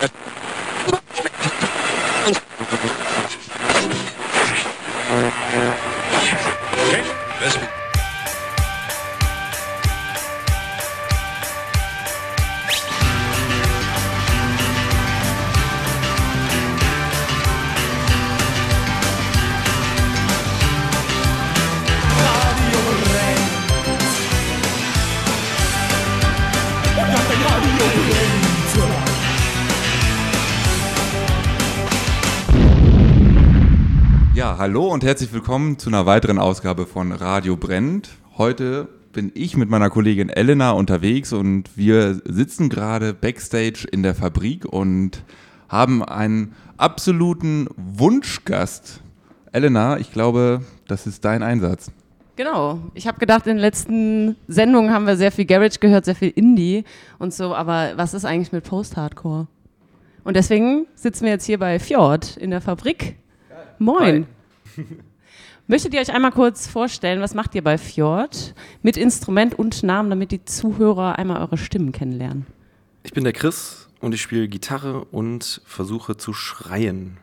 Thank 0.00 0.12
you. 2.84 2.93
Hallo 34.64 34.86
und 34.86 35.04
herzlich 35.04 35.30
willkommen 35.30 35.78
zu 35.78 35.90
einer 35.90 36.06
weiteren 36.06 36.38
Ausgabe 36.38 36.86
von 36.86 37.12
Radio 37.12 37.54
Brennt. 37.54 38.08
Heute 38.38 38.88
bin 39.12 39.30
ich 39.34 39.58
mit 39.58 39.68
meiner 39.68 39.90
Kollegin 39.90 40.30
Elena 40.30 40.70
unterwegs 40.70 41.34
und 41.34 41.68
wir 41.76 42.22
sitzen 42.24 42.70
gerade 42.70 43.12
backstage 43.12 43.86
in 43.92 44.02
der 44.02 44.14
Fabrik 44.14 44.64
und 44.64 45.22
haben 45.68 46.02
einen 46.02 46.54
absoluten 46.78 47.68
Wunschgast. 47.76 49.02
Elena, 49.52 49.98
ich 49.98 50.10
glaube, 50.12 50.62
das 50.88 51.06
ist 51.06 51.26
dein 51.26 51.42
Einsatz. 51.42 51.92
Genau. 52.36 52.78
Ich 52.94 53.06
habe 53.06 53.18
gedacht, 53.18 53.46
in 53.46 53.56
den 53.56 53.60
letzten 53.60 54.36
Sendungen 54.48 54.94
haben 54.94 55.06
wir 55.06 55.18
sehr 55.18 55.30
viel 55.30 55.44
Garage 55.44 55.78
gehört, 55.78 56.06
sehr 56.06 56.16
viel 56.16 56.32
Indie 56.34 56.84
und 57.18 57.34
so, 57.34 57.54
aber 57.54 57.92
was 57.96 58.14
ist 58.14 58.24
eigentlich 58.24 58.52
mit 58.52 58.64
Post-Hardcore? 58.64 59.46
Und 60.24 60.36
deswegen 60.36 60.86
sitzen 60.94 61.24
wir 61.24 61.32
jetzt 61.32 61.44
hier 61.44 61.58
bei 61.58 61.78
Fjord 61.78 62.38
in 62.38 62.50
der 62.50 62.62
Fabrik. 62.62 63.16
Moin. 63.78 64.26
Möchtet 65.66 65.94
ihr 65.94 66.00
euch 66.00 66.12
einmal 66.12 66.32
kurz 66.32 66.66
vorstellen, 66.66 67.20
was 67.20 67.34
macht 67.34 67.54
ihr 67.54 67.64
bei 67.64 67.78
Fjord 67.78 68.54
mit 68.82 68.96
Instrument 68.96 69.58
und 69.58 69.82
Namen, 69.82 70.10
damit 70.10 70.30
die 70.30 70.44
Zuhörer 70.44 71.18
einmal 71.18 71.40
eure 71.40 71.56
Stimmen 71.56 71.92
kennenlernen? 71.92 72.46
Ich 73.02 73.12
bin 73.12 73.24
der 73.24 73.32
Chris 73.32 73.88
und 74.00 74.14
ich 74.14 74.20
spiele 74.20 74.48
Gitarre 74.48 75.04
und 75.06 75.62
versuche 75.64 76.16
zu 76.16 76.32
schreien. 76.32 77.16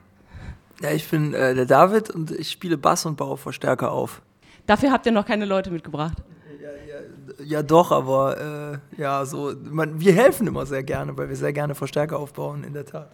Ja, 0.82 0.92
ich 0.92 1.08
bin 1.08 1.34
äh, 1.34 1.54
der 1.54 1.66
David 1.66 2.10
und 2.10 2.32
ich 2.32 2.50
spiele 2.50 2.78
Bass 2.78 3.06
und 3.06 3.16
baue 3.16 3.38
Verstärker 3.38 3.92
auf. 3.92 4.22
Dafür 4.66 4.92
habt 4.92 5.06
ihr 5.06 5.12
noch 5.12 5.26
keine 5.26 5.46
Leute 5.46 5.70
mitgebracht. 5.70 6.18
Ja, 6.62 6.70
ja, 6.70 7.46
ja 7.46 7.64
doch, 7.64 7.92
aber 7.92 8.82
äh, 8.98 9.02
ja, 9.02 9.26
so, 9.26 9.54
man, 9.64 10.00
wir 10.00 10.14
helfen 10.14 10.48
immer 10.48 10.66
sehr 10.66 10.84
gerne, 10.84 11.16
weil 11.16 11.30
wir 11.30 11.36
sehr 11.36 11.54
gerne 11.54 11.76
Verstärker 11.76 12.18
aufbauen, 12.18 12.64
in 12.64 12.74
der 12.74 12.86
Tat. 12.86 13.12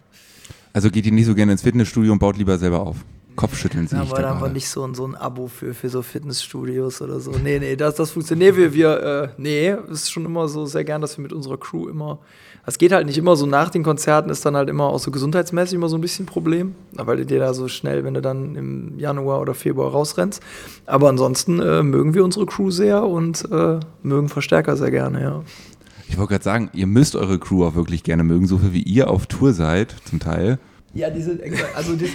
Also 0.72 0.90
geht 0.90 1.04
ihr 1.04 1.12
nicht 1.12 1.26
so 1.26 1.34
gerne 1.34 1.52
ins 1.52 1.62
Fitnessstudio 1.62 2.12
und 2.12 2.18
baut 2.18 2.38
lieber 2.38 2.56
selber 2.56 2.80
auf? 2.80 3.04
Kopfschütteln 3.38 3.86
sehe 3.86 4.00
ja, 4.00 4.04
ich 4.04 4.10
aber 4.10 4.20
da 4.20 4.30
haben 4.30 4.40
wir 4.40 4.48
nicht 4.48 4.68
so, 4.68 4.92
so 4.94 5.06
ein 5.06 5.14
Abo 5.14 5.46
für, 5.46 5.72
für 5.72 5.88
so 5.88 6.02
Fitnessstudios 6.02 7.00
oder 7.00 7.20
so. 7.20 7.30
Nee, 7.30 7.60
nee, 7.60 7.76
das, 7.76 7.94
das 7.94 8.10
funktioniert. 8.10 8.56
Nee, 8.56 8.60
wir, 8.60 8.74
wir 8.74 9.00
äh, 9.00 9.28
nee, 9.36 9.68
es 9.68 10.02
ist 10.02 10.10
schon 10.10 10.24
immer 10.24 10.48
so 10.48 10.66
sehr 10.66 10.82
gern, 10.82 11.00
dass 11.00 11.16
wir 11.16 11.22
mit 11.22 11.32
unserer 11.32 11.56
Crew 11.56 11.88
immer. 11.88 12.18
Es 12.66 12.78
geht 12.78 12.90
halt 12.90 13.06
nicht 13.06 13.16
immer 13.16 13.36
so 13.36 13.46
nach 13.46 13.70
den 13.70 13.84
Konzerten, 13.84 14.28
ist 14.28 14.44
dann 14.44 14.56
halt 14.56 14.68
immer 14.68 14.86
auch 14.86 14.98
so 14.98 15.12
gesundheitsmäßig 15.12 15.76
immer 15.76 15.88
so 15.88 15.96
ein 15.96 16.00
bisschen 16.00 16.24
ein 16.24 16.26
Problem, 16.26 16.74
weil 16.94 17.18
du 17.18 17.26
dir 17.26 17.38
da 17.38 17.54
so 17.54 17.68
schnell, 17.68 18.02
wenn 18.02 18.14
du 18.14 18.20
dann 18.20 18.56
im 18.56 18.98
Januar 18.98 19.40
oder 19.40 19.54
Februar 19.54 19.92
rausrennst. 19.92 20.42
Aber 20.86 21.08
ansonsten 21.08 21.60
äh, 21.60 21.84
mögen 21.84 22.14
wir 22.14 22.24
unsere 22.24 22.44
Crew 22.44 22.72
sehr 22.72 23.04
und 23.04 23.48
äh, 23.52 23.78
mögen 24.02 24.28
Verstärker 24.28 24.76
sehr 24.76 24.90
gerne, 24.90 25.22
ja. 25.22 25.44
Ich 26.08 26.18
wollte 26.18 26.32
gerade 26.32 26.44
sagen, 26.44 26.70
ihr 26.72 26.88
müsst 26.88 27.14
eure 27.14 27.38
Crew 27.38 27.64
auch 27.64 27.76
wirklich 27.76 28.02
gerne 28.02 28.24
mögen, 28.24 28.48
so 28.48 28.58
viel 28.58 28.72
wie 28.72 28.82
ihr 28.82 29.10
auf 29.10 29.26
Tour 29.26 29.52
seid, 29.52 29.94
zum 30.06 30.18
Teil. 30.18 30.58
Ja, 30.94 31.10
die 31.10 31.20
sind 31.20 31.42
also 31.76 31.96
die, 31.96 32.10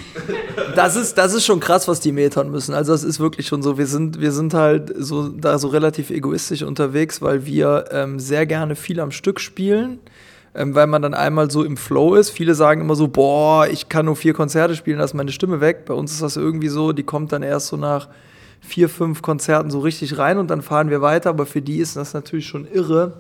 das 0.76 0.96
ist 0.96 1.18
das 1.18 1.34
ist 1.34 1.46
schon 1.46 1.60
krass, 1.60 1.88
was 1.88 2.00
die 2.00 2.12
metern 2.12 2.50
müssen. 2.50 2.74
Also 2.74 2.92
das 2.92 3.04
ist 3.04 3.20
wirklich 3.20 3.48
schon 3.48 3.62
so. 3.62 3.78
Wir 3.78 3.86
sind 3.86 4.20
wir 4.20 4.32
sind 4.32 4.54
halt 4.54 4.94
so 4.98 5.30
da 5.30 5.60
so 5.60 5.68
relativ 5.68 6.10
egoistisch 6.10 6.64
unterwegs, 6.64 7.22
weil 7.22 7.46
wir 7.46 7.86
ähm, 7.92 8.20
sehr 8.20 8.46
gerne 8.48 8.76
viel 8.76 9.00
am 9.00 9.12
Stück 9.12 9.40
spielen, 9.40 10.00
ähm, 10.56 10.74
weil 10.74 10.88
man 10.88 11.04
dann 11.04 11.14
einmal 11.14 11.52
so 11.52 11.64
im 11.64 11.78
Flow 11.78 12.16
ist. 12.16 12.32
Viele 12.32 12.56
sagen 12.56 12.82
immer 12.82 12.96
so, 12.96 13.08
boah, 13.08 13.68
ich 13.68 13.90
kann 13.90 14.08
nur 14.08 14.16
vier 14.16 14.34
Konzerte 14.34 14.76
spielen, 14.76 14.98
da 14.98 15.04
ist 15.04 15.14
meine 15.14 15.32
Stimme 15.32 15.62
weg. 15.62 15.86
Bei 15.86 15.94
uns 15.94 16.12
ist 16.12 16.24
das 16.24 16.36
irgendwie 16.36 16.70
so, 16.70 16.94
die 16.94 17.04
kommt 17.04 17.32
dann 17.32 17.44
erst 17.44 17.68
so 17.68 17.78
nach 17.78 18.10
vier 18.60 18.90
fünf 18.90 19.22
Konzerten 19.22 19.70
so 19.70 19.82
richtig 19.82 20.18
rein 20.18 20.40
und 20.40 20.50
dann 20.50 20.64
fahren 20.64 20.90
wir 20.90 21.02
weiter. 21.02 21.30
Aber 21.30 21.46
für 21.46 21.62
die 21.62 21.78
ist 21.78 21.96
das 21.96 22.16
natürlich 22.16 22.48
schon 22.48 22.66
irre 22.66 23.14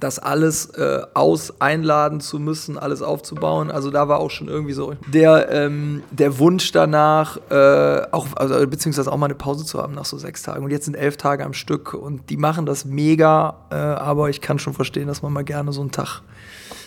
das 0.00 0.18
alles 0.18 0.66
äh, 0.70 1.02
aus 1.14 1.60
einladen 1.60 2.20
zu 2.20 2.38
müssen, 2.38 2.78
alles 2.78 3.02
aufzubauen. 3.02 3.70
Also 3.70 3.90
da 3.90 4.08
war 4.08 4.18
auch 4.18 4.30
schon 4.30 4.48
irgendwie 4.48 4.72
so 4.72 4.94
der, 5.12 5.50
ähm, 5.50 6.02
der 6.10 6.38
Wunsch 6.38 6.72
danach, 6.72 7.36
äh, 7.50 8.02
auch, 8.10 8.28
also, 8.34 8.66
beziehungsweise 8.66 9.12
auch 9.12 9.16
mal 9.16 9.26
eine 9.26 9.34
Pause 9.34 9.64
zu 9.64 9.80
haben 9.80 9.94
nach 9.94 10.06
so 10.06 10.18
sechs 10.18 10.42
Tagen. 10.42 10.64
Und 10.64 10.70
jetzt 10.70 10.86
sind 10.86 10.94
elf 10.94 11.16
Tage 11.16 11.44
am 11.44 11.52
Stück 11.52 11.94
und 11.94 12.30
die 12.30 12.36
machen 12.36 12.66
das 12.66 12.84
mega, 12.84 13.66
äh, 13.70 13.74
aber 13.74 14.30
ich 14.30 14.40
kann 14.40 14.58
schon 14.58 14.74
verstehen, 14.74 15.06
dass 15.06 15.22
man 15.22 15.32
mal 15.32 15.44
gerne 15.44 15.72
so 15.72 15.82
einen 15.82 15.92
Tag 15.92 16.22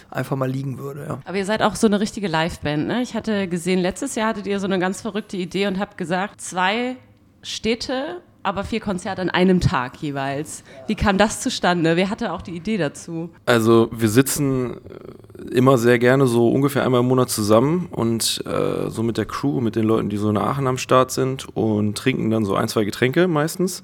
einfach 0.09 0.35
mal 0.35 0.49
liegen 0.49 0.77
würde. 0.77 1.05
Ja. 1.07 1.19
Aber 1.25 1.37
ihr 1.37 1.45
seid 1.45 1.61
auch 1.61 1.75
so 1.75 1.87
eine 1.87 1.99
richtige 1.99 2.27
Liveband, 2.27 2.87
ne? 2.87 3.01
Ich 3.01 3.15
hatte 3.15 3.47
gesehen, 3.47 3.79
letztes 3.79 4.15
Jahr 4.15 4.29
hattet 4.29 4.47
ihr 4.47 4.59
so 4.59 4.65
eine 4.67 4.79
ganz 4.79 5.01
verrückte 5.01 5.37
Idee 5.37 5.67
und 5.67 5.79
habt 5.79 5.97
gesagt, 5.97 6.39
zwei 6.39 6.97
Städte 7.41 8.21
aber 8.43 8.63
vier 8.63 8.79
Konzerte 8.79 9.21
an 9.21 9.29
einem 9.29 9.59
Tag 9.61 9.97
jeweils. 10.01 10.63
Wie 10.87 10.95
kam 10.95 11.17
das 11.17 11.41
zustande? 11.41 11.95
Wer 11.95 12.09
hatte 12.09 12.33
auch 12.33 12.41
die 12.41 12.51
Idee 12.51 12.77
dazu? 12.77 13.29
Also 13.45 13.89
wir 13.91 14.09
sitzen 14.09 14.75
äh, 14.75 15.55
immer 15.55 15.77
sehr 15.77 15.97
gerne 15.97 16.27
so 16.27 16.49
ungefähr 16.49 16.83
einmal 16.83 16.99
im 16.99 17.07
Monat 17.07 17.29
zusammen 17.29 17.87
und 17.91 18.43
äh, 18.45 18.89
so 18.89 19.01
mit 19.01 19.17
der 19.17 19.25
Crew, 19.25 19.61
mit 19.61 19.75
den 19.75 19.85
Leuten, 19.85 20.09
die 20.09 20.17
so 20.17 20.29
in 20.29 20.37
Aachen 20.37 20.67
am 20.67 20.77
Start 20.77 21.11
sind 21.11 21.47
und 21.55 21.97
trinken 21.97 22.29
dann 22.29 22.45
so 22.45 22.55
ein, 22.55 22.67
zwei 22.67 22.83
Getränke 22.83 23.27
meistens. 23.27 23.83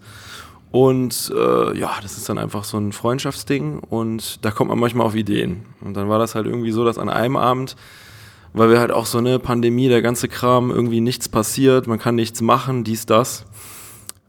Und 0.71 1.33
äh, 1.35 1.77
ja, 1.77 1.93
das 2.03 2.17
ist 2.17 2.29
dann 2.29 2.37
einfach 2.37 2.63
so 2.63 2.77
ein 2.77 2.91
Freundschaftsding 2.91 3.79
und 3.79 4.45
da 4.45 4.51
kommt 4.51 4.69
man 4.69 4.77
manchmal 4.77 5.07
auf 5.07 5.15
Ideen. 5.15 5.65
Und 5.81 5.95
dann 5.95 6.09
war 6.09 6.19
das 6.19 6.35
halt 6.35 6.45
irgendwie 6.45 6.71
so, 6.71 6.85
dass 6.85 6.97
an 6.97 7.09
einem 7.09 7.37
Abend 7.37 7.75
weil 8.51 8.71
wir 8.71 8.79
halt 8.79 8.91
auch 8.91 9.05
so 9.05 9.19
eine 9.19 9.37
Pandemie, 9.37 9.89
der 9.89 10.01
ganze 10.01 10.27
Kram, 10.27 10.71
irgendwie 10.71 11.01
nichts 11.01 11.29
passiert, 11.29 11.85
man 11.85 11.99
kann 11.99 12.15
nichts 12.15 12.41
machen, 12.41 12.83
dies, 12.83 13.05
das 13.05 13.45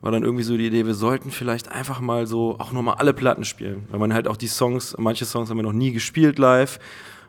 war 0.00 0.10
dann 0.10 0.22
irgendwie 0.22 0.44
so 0.44 0.56
die 0.56 0.66
Idee, 0.66 0.86
wir 0.86 0.94
sollten 0.94 1.30
vielleicht 1.30 1.70
einfach 1.70 2.00
mal 2.00 2.26
so 2.26 2.56
auch 2.58 2.72
nochmal 2.72 2.94
alle 2.96 3.12
Platten 3.12 3.44
spielen. 3.44 3.86
Weil 3.90 4.00
man 4.00 4.14
halt 4.14 4.28
auch 4.28 4.36
die 4.36 4.46
Songs, 4.46 4.96
manche 4.98 5.24
Songs 5.24 5.50
haben 5.50 5.58
wir 5.58 5.62
noch 5.62 5.72
nie 5.72 5.92
gespielt 5.92 6.38
live. 6.38 6.78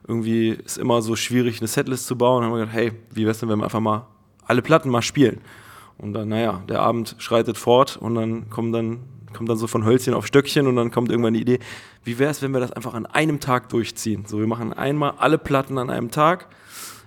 Irgendwie 0.08 0.52
ist 0.52 0.78
immer 0.78 1.02
so 1.02 1.16
schwierig, 1.16 1.60
eine 1.60 1.68
Setlist 1.68 2.08
zu 2.08 2.18
bauen. 2.18 2.42
Dann 2.42 2.52
haben 2.52 2.58
wir 2.58 2.66
gedacht, 2.66 2.78
hey, 2.78 2.92
wie 3.12 3.26
wär's 3.26 3.40
denn, 3.40 3.50
wenn 3.50 3.60
wir 3.60 3.66
einfach 3.66 3.82
mal 3.82 4.08
alle 4.46 4.62
Platten 4.62 4.90
mal 4.90 5.02
spielen? 5.02 5.42
Und 5.98 6.14
dann, 6.14 6.30
naja, 6.30 6.64
der 6.68 6.82
Abend 6.82 7.16
schreitet 7.20 7.58
fort 7.58 7.98
und 7.98 8.16
dann 8.16 8.50
kommt 8.50 8.74
dann, 8.74 9.02
kommt 9.34 9.50
dann 9.50 9.58
so 9.58 9.68
von 9.68 9.86
Hölzchen 9.86 10.14
auf 10.14 10.26
Stöckchen 10.26 10.66
und 10.66 10.76
dann 10.76 10.90
kommt 10.92 11.12
irgendwann 11.12 11.36
die 11.36 11.42
Idee, 11.42 11.60
wie 12.04 12.18
wäre 12.18 12.32
es, 12.32 12.42
wenn 12.42 12.52
wir 12.54 12.60
das 12.60 12.72
einfach 12.72 12.96
an 12.96 13.06
einem 13.06 13.40
Tag 13.40 13.70
durchziehen? 13.70 14.26
So, 14.26 14.40
wir 14.40 14.48
machen 14.48 14.74
einmal 14.74 15.14
alle 15.18 15.38
Platten 15.38 15.78
an 15.78 15.90
einem 15.90 16.10
Tag 16.10 16.48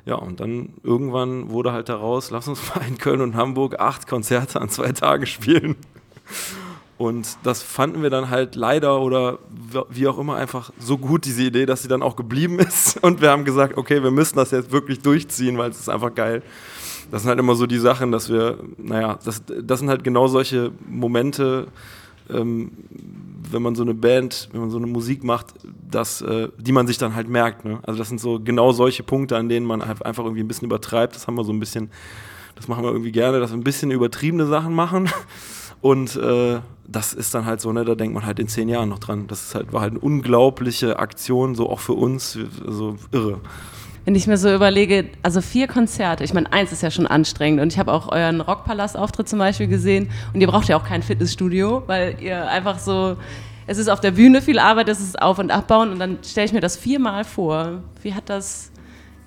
ja, 0.06 0.16
und 0.16 0.40
dann 0.40 0.74
irgendwann 0.82 1.50
wurde 1.50 1.72
halt 1.72 1.88
daraus, 1.88 2.30
lass 2.30 2.46
uns 2.48 2.60
mal 2.74 2.86
in 2.86 2.98
Köln 2.98 3.20
und 3.20 3.36
Hamburg 3.36 3.80
acht 3.80 4.06
Konzerte 4.06 4.60
an 4.60 4.68
zwei 4.68 4.92
Tagen 4.92 5.26
spielen. 5.26 5.76
Und 6.96 7.38
das 7.42 7.62
fanden 7.62 8.02
wir 8.02 8.10
dann 8.10 8.30
halt 8.30 8.54
leider 8.54 9.00
oder 9.00 9.38
wie 9.90 10.06
auch 10.06 10.18
immer 10.18 10.36
einfach 10.36 10.70
so 10.78 10.96
gut, 10.96 11.24
diese 11.24 11.42
Idee, 11.42 11.66
dass 11.66 11.82
sie 11.82 11.88
dann 11.88 12.02
auch 12.02 12.16
geblieben 12.16 12.58
ist. 12.60 13.02
Und 13.02 13.20
wir 13.20 13.30
haben 13.30 13.44
gesagt, 13.44 13.76
okay, 13.76 14.02
wir 14.02 14.10
müssen 14.10 14.36
das 14.36 14.52
jetzt 14.52 14.70
wirklich 14.70 15.00
durchziehen, 15.00 15.58
weil 15.58 15.70
es 15.70 15.80
ist 15.80 15.88
einfach 15.88 16.14
geil. 16.14 16.42
Das 17.10 17.22
sind 17.22 17.30
halt 17.30 17.38
immer 17.38 17.54
so 17.54 17.66
die 17.66 17.78
Sachen, 17.78 18.12
dass 18.12 18.30
wir, 18.30 18.58
naja, 18.78 19.18
das, 19.24 19.42
das 19.62 19.80
sind 19.80 19.88
halt 19.88 20.04
genau 20.04 20.28
solche 20.28 20.70
Momente, 20.88 21.66
ähm, 22.30 22.70
wenn 23.54 23.62
man 23.62 23.74
so 23.74 23.82
eine 23.82 23.94
Band, 23.94 24.48
wenn 24.52 24.60
man 24.60 24.70
so 24.70 24.76
eine 24.76 24.86
Musik 24.86 25.24
macht, 25.24 25.54
das, 25.90 26.20
äh, 26.20 26.48
die 26.58 26.72
man 26.72 26.86
sich 26.86 26.98
dann 26.98 27.14
halt 27.14 27.28
merkt. 27.28 27.64
Ne? 27.64 27.78
Also 27.84 27.98
das 27.98 28.08
sind 28.08 28.20
so 28.20 28.40
genau 28.40 28.72
solche 28.72 29.02
Punkte, 29.02 29.36
an 29.36 29.48
denen 29.48 29.64
man 29.64 29.80
einfach 29.80 30.24
irgendwie 30.24 30.42
ein 30.42 30.48
bisschen 30.48 30.66
übertreibt. 30.66 31.14
Das 31.14 31.26
haben 31.26 31.36
wir 31.36 31.44
so 31.44 31.52
ein 31.52 31.60
bisschen, 31.60 31.90
das 32.56 32.68
machen 32.68 32.84
wir 32.84 32.90
irgendwie 32.90 33.12
gerne, 33.12 33.40
dass 33.40 33.50
wir 33.50 33.56
ein 33.56 33.64
bisschen 33.64 33.90
übertriebene 33.90 34.46
Sachen 34.46 34.74
machen. 34.74 35.08
Und 35.80 36.16
äh, 36.16 36.60
das 36.86 37.12
ist 37.12 37.34
dann 37.34 37.44
halt 37.44 37.60
so, 37.60 37.72
ne, 37.72 37.84
da 37.84 37.94
denkt 37.94 38.14
man 38.14 38.24
halt 38.24 38.38
in 38.38 38.48
zehn 38.48 38.68
Jahren 38.68 38.88
noch 38.88 38.98
dran. 38.98 39.26
Das 39.26 39.42
ist 39.42 39.54
halt, 39.54 39.72
war 39.72 39.82
halt 39.82 39.92
eine 39.92 40.00
unglaubliche 40.00 40.98
Aktion, 40.98 41.54
so 41.54 41.68
auch 41.68 41.80
für 41.80 41.92
uns, 41.92 42.32
so 42.32 42.40
also 42.66 42.96
irre. 43.12 43.40
Wenn 44.04 44.14
ich 44.14 44.26
mir 44.26 44.36
so 44.36 44.54
überlege, 44.54 45.06
also 45.22 45.40
vier 45.40 45.66
Konzerte, 45.66 46.24
ich 46.24 46.34
meine, 46.34 46.52
eins 46.52 46.72
ist 46.72 46.82
ja 46.82 46.90
schon 46.90 47.06
anstrengend 47.06 47.62
und 47.62 47.72
ich 47.72 47.78
habe 47.78 47.92
auch 47.92 48.12
euren 48.12 48.42
Rockpalast-Auftritt 48.42 49.28
zum 49.28 49.38
Beispiel 49.38 49.66
gesehen 49.66 50.10
und 50.34 50.40
ihr 50.40 50.46
braucht 50.46 50.68
ja 50.68 50.76
auch 50.76 50.84
kein 50.84 51.02
Fitnessstudio, 51.02 51.82
weil 51.86 52.16
ihr 52.20 52.46
einfach 52.48 52.78
so, 52.78 53.16
es 53.66 53.78
ist 53.78 53.88
auf 53.88 54.00
der 54.00 54.10
Bühne 54.10 54.42
viel 54.42 54.58
Arbeit, 54.58 54.90
es 54.90 55.00
ist 55.00 55.20
Auf- 55.22 55.38
und 55.38 55.50
Abbauen 55.50 55.90
und 55.90 55.98
dann 55.98 56.18
stelle 56.22 56.46
ich 56.46 56.52
mir 56.52 56.60
das 56.60 56.76
viermal 56.76 57.24
vor. 57.24 57.82
Wie 58.02 58.12
hat 58.12 58.28
das 58.28 58.70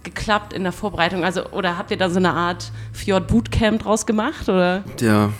geklappt 0.03 0.53
in 0.53 0.63
der 0.63 0.71
Vorbereitung? 0.71 1.23
Also, 1.23 1.49
oder 1.49 1.77
habt 1.77 1.89
ihr 1.89 1.97
da 1.97 2.09
so 2.09 2.17
eine 2.17 2.33
Art 2.33 2.71
Fjord 2.93 3.27
Bootcamp 3.27 3.81
draus 3.81 4.05
gemacht? 4.05 4.47
Oder? 4.47 4.83
Ja, 5.01 5.31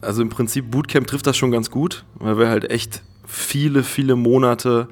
also 0.00 0.22
im 0.22 0.30
Prinzip 0.30 0.70
Bootcamp 0.70 1.06
trifft 1.06 1.26
das 1.26 1.36
schon 1.36 1.50
ganz 1.50 1.70
gut, 1.70 2.04
weil 2.14 2.38
wir 2.38 2.48
halt 2.48 2.70
echt 2.70 3.02
viele, 3.26 3.82
viele 3.82 4.16
Monate 4.16 4.88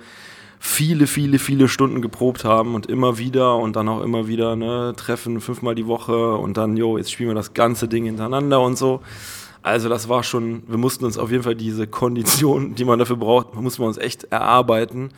viele, 0.66 1.06
viele, 1.06 1.38
viele 1.38 1.68
Stunden 1.68 2.00
geprobt 2.00 2.42
haben 2.42 2.74
und 2.74 2.86
immer 2.86 3.18
wieder 3.18 3.56
und 3.56 3.76
dann 3.76 3.86
auch 3.86 4.00
immer 4.00 4.28
wieder 4.28 4.56
ne, 4.56 4.94
treffen, 4.96 5.42
fünfmal 5.42 5.74
die 5.74 5.86
Woche 5.86 6.36
und 6.36 6.56
dann, 6.56 6.78
jo, 6.78 6.96
jetzt 6.96 7.12
spielen 7.12 7.28
wir 7.28 7.34
das 7.34 7.52
ganze 7.52 7.86
Ding 7.86 8.06
hintereinander 8.06 8.62
und 8.62 8.78
so. 8.78 9.02
Also 9.62 9.90
das 9.90 10.08
war 10.08 10.22
schon, 10.22 10.62
wir 10.66 10.78
mussten 10.78 11.04
uns 11.04 11.18
auf 11.18 11.30
jeden 11.30 11.42
Fall 11.42 11.54
diese 11.54 11.86
Kondition, 11.86 12.74
die 12.74 12.86
man 12.86 12.98
dafür 12.98 13.16
braucht, 13.16 13.54
mussten 13.54 13.82
wir 13.82 13.86
uns 13.86 13.98
echt 13.98 14.24
erarbeiten. 14.24 15.10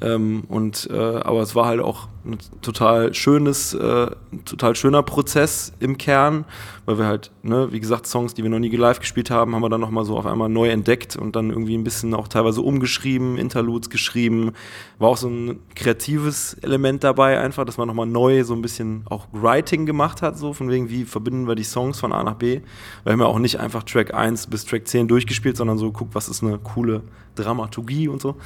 Ähm, 0.00 0.44
und, 0.48 0.88
äh, 0.92 0.96
aber 0.96 1.42
es 1.42 1.54
war 1.54 1.66
halt 1.66 1.80
auch 1.80 2.08
ein 2.24 2.38
total 2.62 3.14
schönes, 3.14 3.74
äh, 3.74 4.10
total 4.44 4.76
schöner 4.76 5.02
Prozess 5.02 5.72
im 5.80 5.98
Kern, 5.98 6.44
weil 6.84 6.98
wir 6.98 7.06
halt, 7.06 7.32
ne, 7.42 7.72
wie 7.72 7.80
gesagt, 7.80 8.06
Songs, 8.06 8.34
die 8.34 8.42
wir 8.42 8.50
noch 8.50 8.58
nie 8.60 8.68
live 8.68 9.00
gespielt 9.00 9.30
haben, 9.30 9.54
haben 9.54 9.62
wir 9.62 9.68
dann 9.68 9.80
nochmal 9.80 10.04
so 10.04 10.16
auf 10.16 10.26
einmal 10.26 10.48
neu 10.48 10.68
entdeckt 10.68 11.16
und 11.16 11.34
dann 11.34 11.50
irgendwie 11.50 11.76
ein 11.76 11.84
bisschen 11.84 12.14
auch 12.14 12.28
teilweise 12.28 12.60
umgeschrieben, 12.60 13.38
Interludes 13.38 13.90
geschrieben. 13.90 14.52
War 14.98 15.08
auch 15.08 15.16
so 15.16 15.28
ein 15.28 15.60
kreatives 15.74 16.54
Element 16.54 17.02
dabei, 17.02 17.40
einfach, 17.40 17.64
dass 17.64 17.78
man 17.78 17.88
nochmal 17.88 18.06
neu 18.06 18.44
so 18.44 18.54
ein 18.54 18.62
bisschen 18.62 19.04
auch 19.08 19.26
Writing 19.32 19.86
gemacht 19.86 20.22
hat, 20.22 20.38
so 20.38 20.52
von 20.52 20.68
wegen, 20.68 20.90
wie 20.90 21.04
verbinden 21.04 21.48
wir 21.48 21.56
die 21.56 21.64
Songs 21.64 21.98
von 21.98 22.12
A 22.12 22.22
nach 22.22 22.34
B. 22.34 22.60
Wir 23.02 23.12
haben 23.12 23.20
ja 23.20 23.26
auch 23.26 23.38
nicht 23.38 23.58
einfach 23.58 23.82
Track 23.82 24.14
1 24.14 24.46
bis 24.46 24.64
Track 24.64 24.86
10 24.86 25.08
durchgespielt, 25.08 25.56
sondern 25.56 25.78
so 25.78 25.90
geguckt, 25.90 26.14
was 26.14 26.28
ist 26.28 26.44
eine 26.44 26.58
coole 26.58 27.02
Dramaturgie 27.34 28.08
und 28.08 28.20
so. 28.20 28.36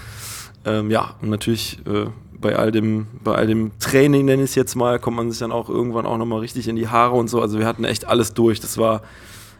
Ähm, 0.64 0.90
ja, 0.90 1.14
und 1.20 1.30
natürlich 1.30 1.78
äh, 1.86 2.06
bei 2.40 2.56
all 2.56 2.72
dem, 2.72 3.06
bei 3.24 3.34
all 3.34 3.46
dem 3.46 3.72
Training, 3.78 4.26
nenne 4.26 4.42
ich 4.42 4.50
es 4.50 4.54
jetzt 4.54 4.74
mal, 4.74 4.98
kommt 4.98 5.16
man 5.16 5.30
sich 5.30 5.38
dann 5.38 5.52
auch 5.52 5.68
irgendwann 5.68 6.06
auch 6.06 6.18
nochmal 6.18 6.40
richtig 6.40 6.68
in 6.68 6.76
die 6.76 6.88
Haare 6.88 7.14
und 7.14 7.28
so. 7.28 7.40
Also 7.40 7.58
wir 7.58 7.66
hatten 7.66 7.84
echt 7.84 8.06
alles 8.06 8.34
durch. 8.34 8.60
Das 8.60 8.78
war 8.78 9.02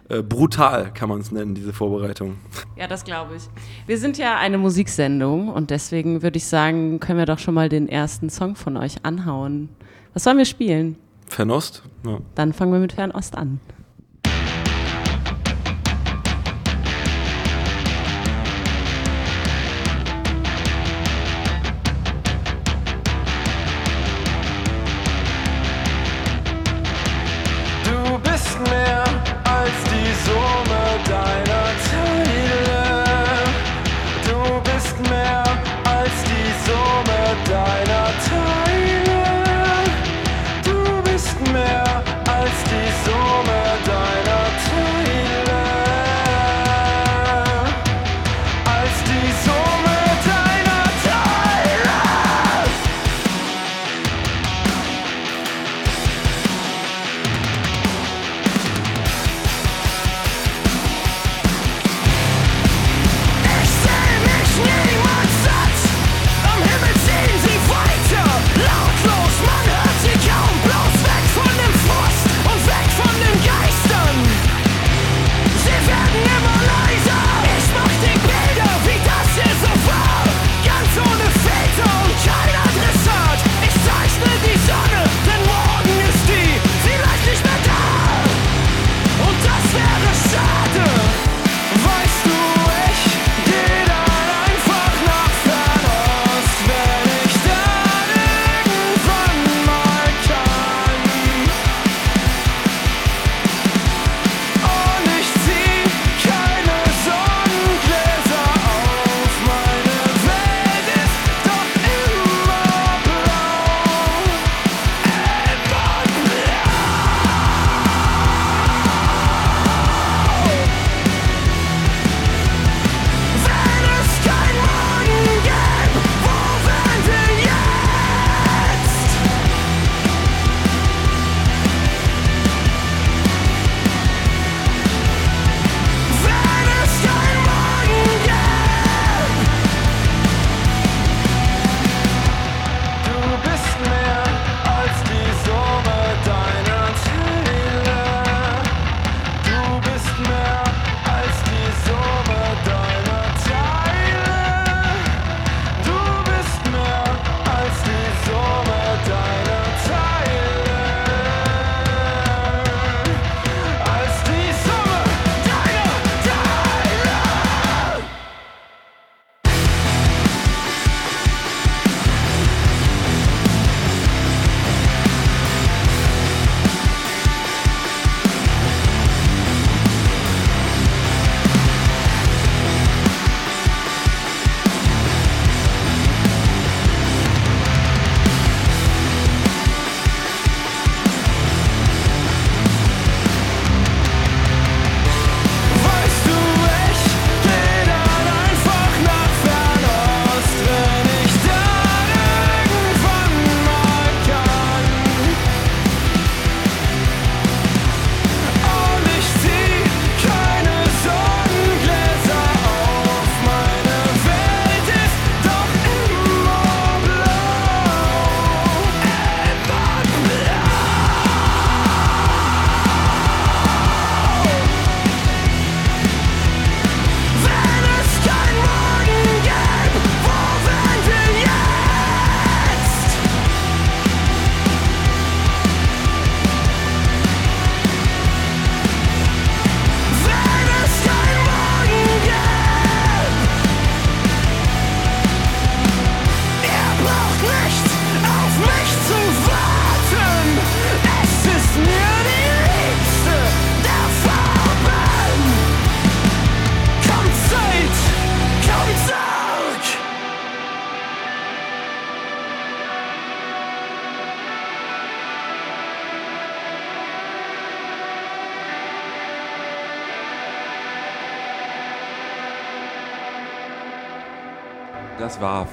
äh, 0.08 0.22
brutal, 0.22 0.93
kann 0.93 1.08
man 1.08 1.20
es 1.20 1.31
nennen, 1.31 1.54
diese 1.54 1.72
Vorbereitung. 1.72 2.37
Ja, 2.76 2.87
das 2.87 3.04
glaube 3.04 3.37
ich. 3.37 3.43
Wir 3.87 3.99
sind 3.99 4.19
ja 4.19 4.37
eine 4.37 4.58
Musiksendung 4.58 5.49
und 5.49 5.70
deswegen 5.70 6.22
würde 6.22 6.37
ich 6.37 6.46
sagen, 6.46 7.00
können 7.00 7.19
wir 7.19 7.26
doch 7.26 7.38
schon 7.38 7.54
mal 7.54 7.69
den 7.69 7.88
ersten 7.88 8.28
Song 8.28 8.56
von 8.56 8.76
euch 8.76 9.04
anhauen. 9.04 9.69
Was 10.12 10.25
sollen 10.25 10.38
wir 10.38 10.44
spielen? 10.44 10.96
Fernost? 11.28 11.82
Ja. 12.04 12.19
Dann 12.34 12.52
fangen 12.52 12.72
wir 12.72 12.81
mit 12.81 12.93
Fernost 12.93 13.37
an. 13.37 13.60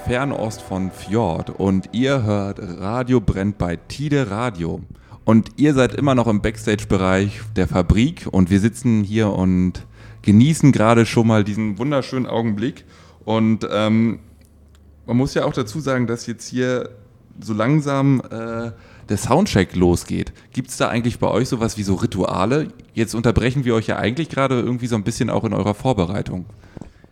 Fernost 0.10 0.64
von 0.64 0.90
Fjord 0.90 1.52
und 1.52 1.90
ihr 1.92 2.24
hört 2.24 2.58
Radio 2.60 3.22
brennt 3.22 3.60
bei 3.60 3.76
Tide 3.76 4.32
Radio. 4.32 4.82
Und 5.24 5.52
ihr 5.58 5.76
seid 5.76 5.94
immer 5.94 6.16
noch 6.16 6.26
im 6.26 6.42
Backstage-Bereich 6.42 7.42
der 7.56 7.68
Fabrik 7.68 8.26
und 8.32 8.50
wir 8.50 8.60
sitzen 8.60 9.04
hier 9.04 9.30
und 9.30 9.86
genießen 10.24 10.72
gerade 10.72 11.06
schon 11.06 11.28
mal 11.28 11.44
diesen 11.44 11.78
wunderschönen 11.78 12.26
Augenblick. 12.26 12.86
Und 13.24 13.68
ähm, 13.72 14.18
man 15.06 15.16
muss 15.16 15.36
ja 15.36 15.46
auch 15.46 15.54
dazu 15.54 15.80
sagen, 15.80 16.08
dass 16.08 16.26
jetzt 16.26 16.48
hier 16.48 16.90
so 17.40 17.54
langsam 17.54 18.20
äh, 18.32 18.72
der 19.10 19.18
Soundcheck 19.18 19.76
losgeht. 19.76 20.34
Gibt 20.54 20.70
es 20.72 20.78
da 20.78 20.88
eigentlich 20.88 21.20
bei 21.20 21.28
euch 21.28 21.50
sowas 21.50 21.78
wie 21.78 21.84
so 21.84 21.94
Rituale? 21.94 22.70
Jetzt 22.96 23.14
unterbrechen 23.14 23.64
wir 23.64 23.76
euch 23.76 23.86
ja 23.86 23.98
eigentlich 23.98 24.30
gerade 24.30 24.60
irgendwie 24.60 24.88
so 24.88 24.96
ein 24.96 25.04
bisschen 25.04 25.30
auch 25.30 25.44
in 25.44 25.54
eurer 25.54 25.76
Vorbereitung. 25.76 26.46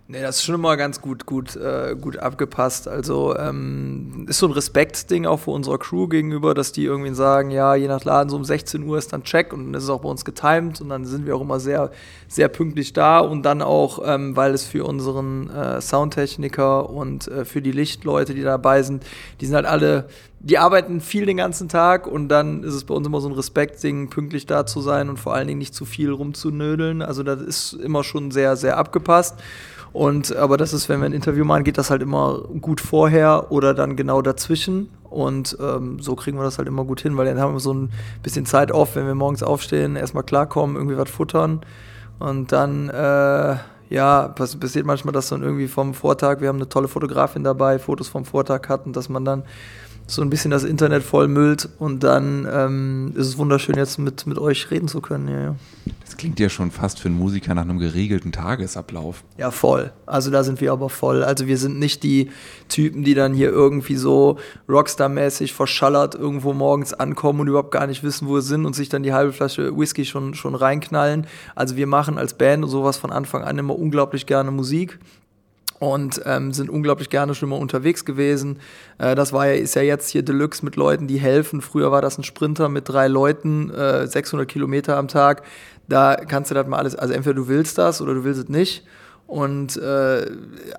Nee, 0.10 0.22
das 0.22 0.38
ist 0.38 0.46
schon 0.46 0.56
immer 0.56 0.78
ganz 0.78 1.02
gut, 1.02 1.26
gut, 1.26 1.58
äh, 1.58 1.94
gut 2.00 2.18
abgepasst. 2.18 2.88
Also 2.88 3.36
ähm, 3.36 4.26
ist 4.30 4.40
so 4.40 4.46
ein 4.46 4.54
Respektsding 4.54 5.26
auch 5.26 5.42
für 5.42 5.52
unsere 5.52 5.78
Crew 5.78 6.08
gegenüber, 6.08 6.54
dass 6.54 6.72
die 6.72 6.86
irgendwie 6.86 7.14
sagen, 7.14 7.52
ja, 7.52 7.76
je 7.76 7.90
nach 7.90 8.06
Laden 8.06 8.30
so 8.30 8.38
um 8.38 8.46
16 8.46 8.84
Uhr 8.84 8.98
ist 8.98 9.12
dann 9.12 9.24
Check 9.24 9.52
und 9.52 9.66
dann 9.66 9.74
ist 9.74 9.84
es 9.84 9.90
auch 9.90 10.00
bei 10.00 10.08
uns 10.08 10.24
getimed 10.24 10.80
und 10.80 10.88
dann 10.88 11.04
sind 11.04 11.26
wir 11.26 11.36
auch 11.36 11.42
immer 11.42 11.60
sehr, 11.60 11.92
sehr 12.30 12.48
pünktlich 12.48 12.94
da 12.94 13.20
und 13.20 13.44
dann 13.44 13.62
auch, 13.62 14.00
ähm, 14.06 14.38
weil 14.38 14.54
es 14.54 14.64
für 14.64 14.86
unseren 14.86 15.50
äh, 15.50 15.82
Soundtechniker 15.82 16.90
und 16.90 17.28
äh, 17.28 17.44
für 17.44 17.62
die 17.62 17.74
Lichtleute, 17.74 18.34
die 18.34 18.44
dabei 18.44 18.84
sind, 18.84 19.06
die 19.42 19.46
sind 19.46 19.56
halt 19.56 19.66
alle, 19.66 20.08
die 20.40 20.58
arbeiten 20.58 21.02
viel 21.02 21.26
den 21.26 21.36
ganzen 21.36 21.68
Tag 21.68 22.08
und 22.08 22.30
dann 22.30 22.64
ist 22.64 22.76
es 22.76 22.86
bei 22.86 22.94
uns 22.94 23.06
immer 23.06 23.20
so 23.20 23.28
ein 23.28 23.36
Respektding, 23.36 24.10
pünktlich 24.10 24.46
da 24.46 24.66
zu 24.66 24.80
sein 24.80 25.10
und 25.10 25.18
vor 25.18 25.34
allen 25.34 25.50
Dingen 25.50 25.60
nicht 25.60 25.76
zu 25.76 25.84
viel 25.84 26.12
rumzunödeln. 26.12 27.02
Also 27.02 27.24
das 27.24 27.42
ist 27.42 27.74
immer 27.74 28.06
schon 28.06 28.32
sehr, 28.32 28.56
sehr 28.56 28.78
abgepasst. 28.78 29.36
Und 29.98 30.36
aber 30.36 30.58
das 30.58 30.74
ist, 30.74 30.90
wenn 30.90 31.00
wir 31.00 31.08
ein 31.08 31.12
Interview 31.12 31.44
machen, 31.44 31.64
geht 31.64 31.80
das 31.80 31.90
halt 31.90 32.04
immer 32.04 32.44
gut 32.62 32.82
vorher 32.82 33.52
oder 33.52 33.74
dann 33.74 33.96
genau 33.96 34.22
dazwischen. 34.22 34.92
Und 35.10 35.58
ähm, 35.60 35.98
so 36.00 36.16
kriegen 36.16 36.38
wir 36.38 36.44
das 36.44 36.60
halt 36.60 36.68
immer 36.68 36.86
gut 36.86 37.02
hin, 37.02 37.18
weil 37.18 37.26
dann 37.26 37.40
haben 37.40 37.54
wir 37.54 37.60
so 37.60 37.74
ein 37.74 37.90
bisschen 38.22 38.46
Zeit 38.46 38.72
off, 38.72 38.96
wenn 38.96 39.08
wir 39.08 39.16
morgens 39.16 39.42
aufstehen, 39.42 39.96
erstmal 39.96 40.22
klarkommen, 40.22 40.76
irgendwie 40.76 41.00
was 41.00 41.10
futtern. 41.10 41.62
Und 42.20 42.52
dann, 42.52 42.90
äh, 42.90 43.56
ja, 43.90 44.28
passiert 44.28 44.86
manchmal, 44.86 45.14
dass 45.14 45.30
dann 45.30 45.42
irgendwie 45.42 45.68
vom 45.68 45.96
Vortag, 45.96 46.42
wir 46.42 46.50
haben 46.50 46.58
eine 46.58 46.70
tolle 46.70 46.88
Fotografin 46.88 47.44
dabei, 47.44 47.80
Fotos 47.80 48.08
vom 48.08 48.24
Vortag 48.24 48.70
hatten, 48.70 48.94
dass 48.94 49.10
man 49.10 49.26
dann 49.26 49.46
so 50.08 50.22
ein 50.22 50.30
bisschen 50.30 50.52
das 50.52 50.64
Internet 50.64 51.04
vollmüllt 51.04 51.68
und 51.80 52.04
dann 52.04 52.48
ähm, 52.50 53.14
ist 53.16 53.28
es 53.28 53.38
wunderschön, 53.38 53.76
jetzt 53.76 54.00
mit, 54.00 54.26
mit 54.26 54.40
euch 54.40 54.72
reden 54.72 54.88
zu 54.88 55.02
können. 55.02 55.28
Ja, 55.28 55.42
ja. 55.42 55.56
Das 56.06 56.16
klingt 56.16 56.40
ja 56.40 56.48
schon 56.48 56.72
fast 56.72 57.02
für 57.02 57.10
einen 57.10 57.18
Musiker 57.18 57.54
nach 57.54 57.64
einem 57.64 57.78
geregelten 57.78 58.32
Tagesablauf. 58.32 59.26
Ja, 59.38 59.52
voll. 59.52 59.92
Also 60.06 60.32
da 60.32 60.46
sind 60.46 60.62
wir 60.62 60.72
aber 60.72 60.90
voll. 60.90 61.24
Also 61.24 61.48
wir 61.48 61.58
sind 61.58 61.78
nicht 61.78 62.04
die 62.04 62.32
Typen, 62.70 63.04
die 63.04 63.14
dann 63.14 63.34
hier 63.34 63.50
irgendwie 63.50 63.98
so 63.98 64.38
Rockstar-mäßig 64.70 65.54
verschallert 65.54 66.16
irgendwo 66.16 66.54
morgens 66.54 66.94
ankommen 66.94 67.42
und 67.42 67.48
überhaupt 67.50 67.72
gar 67.72 67.86
nicht 67.86 68.04
wissen, 68.04 68.30
wo 68.30 68.36
wir 68.36 68.42
sind 68.42 68.66
und 68.66 68.76
sich 68.76 68.88
dann 68.88 69.04
die 69.04 69.14
halbe 69.14 69.34
Flasche 69.34 69.78
Whisky 69.78 70.06
schon, 70.06 70.34
schon 70.34 70.56
reinknallen. 70.56 71.28
Also 71.56 71.76
wir 71.76 71.88
machen 71.88 72.18
als 72.18 72.34
Band 72.34 72.70
sowas 72.70 72.96
von 72.96 73.12
Anfang 73.12 73.44
an 73.44 73.58
immer 73.58 73.78
unglaublich 73.78 74.26
gerne 74.26 74.52
Musik 74.52 75.00
und 75.80 76.22
ähm, 76.26 76.54
sind 76.54 76.70
unglaublich 76.70 77.10
gerne 77.10 77.36
schon 77.36 77.50
immer 77.50 77.60
unterwegs 77.60 78.06
gewesen. 78.06 78.60
Äh, 78.98 79.16
das 79.16 79.34
war 79.34 79.48
ja, 79.48 79.54
ist 79.54 79.76
ja 79.76 79.82
jetzt 79.82 80.10
hier 80.10 80.24
Deluxe 80.24 80.66
mit 80.66 80.76
Leuten, 80.76 81.08
die 81.08 81.18
helfen. 81.18 81.62
Früher 81.62 81.92
war 81.92 82.02
das 82.02 82.18
ein 82.18 82.24
Sprinter 82.24 82.70
mit 82.70 82.90
drei 82.90 83.08
Leuten, 83.08 83.70
äh, 83.70 84.08
600 84.08 84.48
Kilometer 84.48 84.98
am 84.98 85.08
Tag. 85.08 85.44
Da 85.88 86.16
kannst 86.16 86.52
du 86.52 86.56
das 86.56 86.68
mal 86.68 86.78
alles, 86.78 86.96
also 86.96 87.14
entweder 87.14 87.36
du 87.36 87.48
willst 87.48 87.78
das 87.78 88.02
oder 88.02 88.14
du 88.14 88.24
willst 88.24 88.44
es 88.44 88.50
nicht. 88.50 88.86
Und 89.28 89.76
äh, 89.76 90.26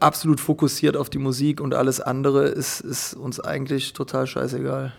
absolut 0.00 0.40
fokussiert 0.40 0.96
auf 0.96 1.10
die 1.10 1.18
Musik 1.18 1.60
und 1.60 1.74
alles 1.74 2.00
andere 2.00 2.46
ist, 2.46 2.80
ist 2.80 3.14
uns 3.14 3.40
eigentlich 3.40 3.92
total 3.92 4.26
scheißegal. 4.26 4.94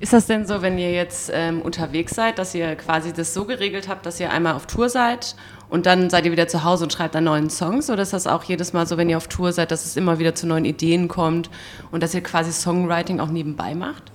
Ist 0.00 0.12
das 0.12 0.26
denn 0.26 0.46
so, 0.46 0.62
wenn 0.62 0.78
ihr 0.78 0.90
jetzt 0.90 1.30
ähm, 1.32 1.62
unterwegs 1.62 2.14
seid, 2.14 2.38
dass 2.38 2.54
ihr 2.54 2.74
quasi 2.76 3.12
das 3.12 3.34
so 3.34 3.44
geregelt 3.44 3.88
habt, 3.88 4.04
dass 4.04 4.18
ihr 4.18 4.30
einmal 4.30 4.54
auf 4.54 4.66
Tour 4.66 4.88
seid 4.88 5.36
und 5.72 5.86
dann 5.86 6.10
seid 6.10 6.26
ihr 6.26 6.32
wieder 6.32 6.48
zu 6.48 6.64
Hause 6.64 6.84
und 6.84 6.92
schreibt 6.92 7.14
dann 7.14 7.24
neuen 7.24 7.48
Songs? 7.48 7.88
Oder 7.88 8.02
ist 8.02 8.12
das 8.12 8.26
auch 8.26 8.44
jedes 8.44 8.74
Mal 8.74 8.86
so, 8.86 8.98
wenn 8.98 9.08
ihr 9.08 9.16
auf 9.16 9.26
Tour 9.26 9.54
seid, 9.54 9.70
dass 9.70 9.86
es 9.86 9.96
immer 9.96 10.18
wieder 10.18 10.34
zu 10.34 10.46
neuen 10.46 10.66
Ideen 10.66 11.08
kommt 11.08 11.48
und 11.90 12.02
dass 12.02 12.12
ihr 12.12 12.20
quasi 12.20 12.52
Songwriting 12.52 13.20
auch 13.20 13.30
nebenbei 13.30 13.74
macht? 13.74 14.12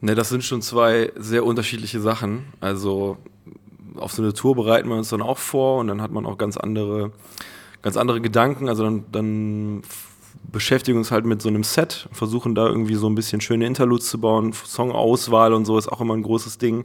Ne, 0.00 0.16
das 0.16 0.30
sind 0.30 0.42
schon 0.42 0.62
zwei 0.62 1.12
sehr 1.14 1.46
unterschiedliche 1.46 2.00
Sachen. 2.00 2.46
Also 2.60 3.18
auf 3.94 4.10
so 4.10 4.20
eine 4.20 4.32
Tour 4.32 4.56
bereiten 4.56 4.88
wir 4.88 4.96
uns 4.96 5.10
dann 5.10 5.22
auch 5.22 5.38
vor 5.38 5.78
und 5.78 5.86
dann 5.86 6.02
hat 6.02 6.10
man 6.10 6.26
auch 6.26 6.38
ganz 6.38 6.56
andere, 6.56 7.12
ganz 7.82 7.96
andere 7.96 8.20
Gedanken. 8.20 8.68
Also 8.68 8.82
dann, 8.82 9.04
dann 9.12 9.82
beschäftigen 10.50 10.98
uns 10.98 11.12
halt 11.12 11.24
mit 11.24 11.40
so 11.40 11.48
einem 11.48 11.62
Set, 11.62 12.08
versuchen 12.10 12.56
da 12.56 12.66
irgendwie 12.66 12.96
so 12.96 13.08
ein 13.08 13.14
bisschen 13.14 13.40
schöne 13.40 13.64
Interludes 13.64 14.08
zu 14.08 14.20
bauen. 14.20 14.52
Songauswahl 14.64 15.54
und 15.54 15.66
so 15.66 15.78
ist 15.78 15.86
auch 15.86 16.00
immer 16.00 16.14
ein 16.14 16.24
großes 16.24 16.58
Ding. 16.58 16.84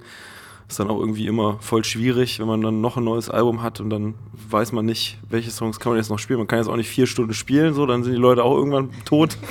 Ist 0.68 0.80
dann 0.80 0.90
auch 0.90 1.00
irgendwie 1.00 1.28
immer 1.28 1.58
voll 1.60 1.84
schwierig, 1.84 2.40
wenn 2.40 2.48
man 2.48 2.62
dann 2.62 2.82
noch 2.82 2.98
ein 2.98 3.04
neues 3.04 3.30
Album 3.30 3.62
hat 3.62 3.82
und 3.82 3.90
dann 3.90 4.14
weiß 4.50 4.72
man 4.72 4.86
nicht, 4.86 5.18
welche 5.30 5.52
Songs 5.52 5.80
kann 5.80 5.92
man 5.92 5.98
jetzt 5.98 6.10
noch 6.10 6.20
spielen. 6.20 6.40
Man 6.40 6.48
kann 6.48 6.60
jetzt 6.60 6.70
auch 6.70 6.78
nicht 6.78 6.90
vier 6.90 7.08
Stunden 7.08 7.34
spielen, 7.34 7.74
so, 7.74 7.86
dann 7.86 8.04
sind 8.04 8.14
die 8.14 8.20
Leute 8.20 8.44
auch 8.44 8.56
irgendwann 8.56 8.90
tot. 9.06 9.38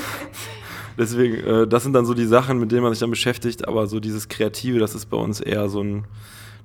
Deswegen, 0.98 1.36
äh, 1.44 1.66
das 1.66 1.82
sind 1.82 1.92
dann 1.92 2.04
so 2.04 2.14
die 2.14 2.26
Sachen, 2.26 2.58
mit 2.58 2.72
denen 2.72 2.82
man 2.82 2.92
sich 2.92 3.00
dann 3.00 3.10
beschäftigt, 3.10 3.66
aber 3.66 3.86
so 3.86 4.00
dieses 4.00 4.28
Kreative, 4.28 4.78
das 4.78 4.94
ist 4.94 5.06
bei 5.06 5.16
uns 5.16 5.40
eher 5.40 5.68
so 5.68 5.82
ein, 5.82 6.04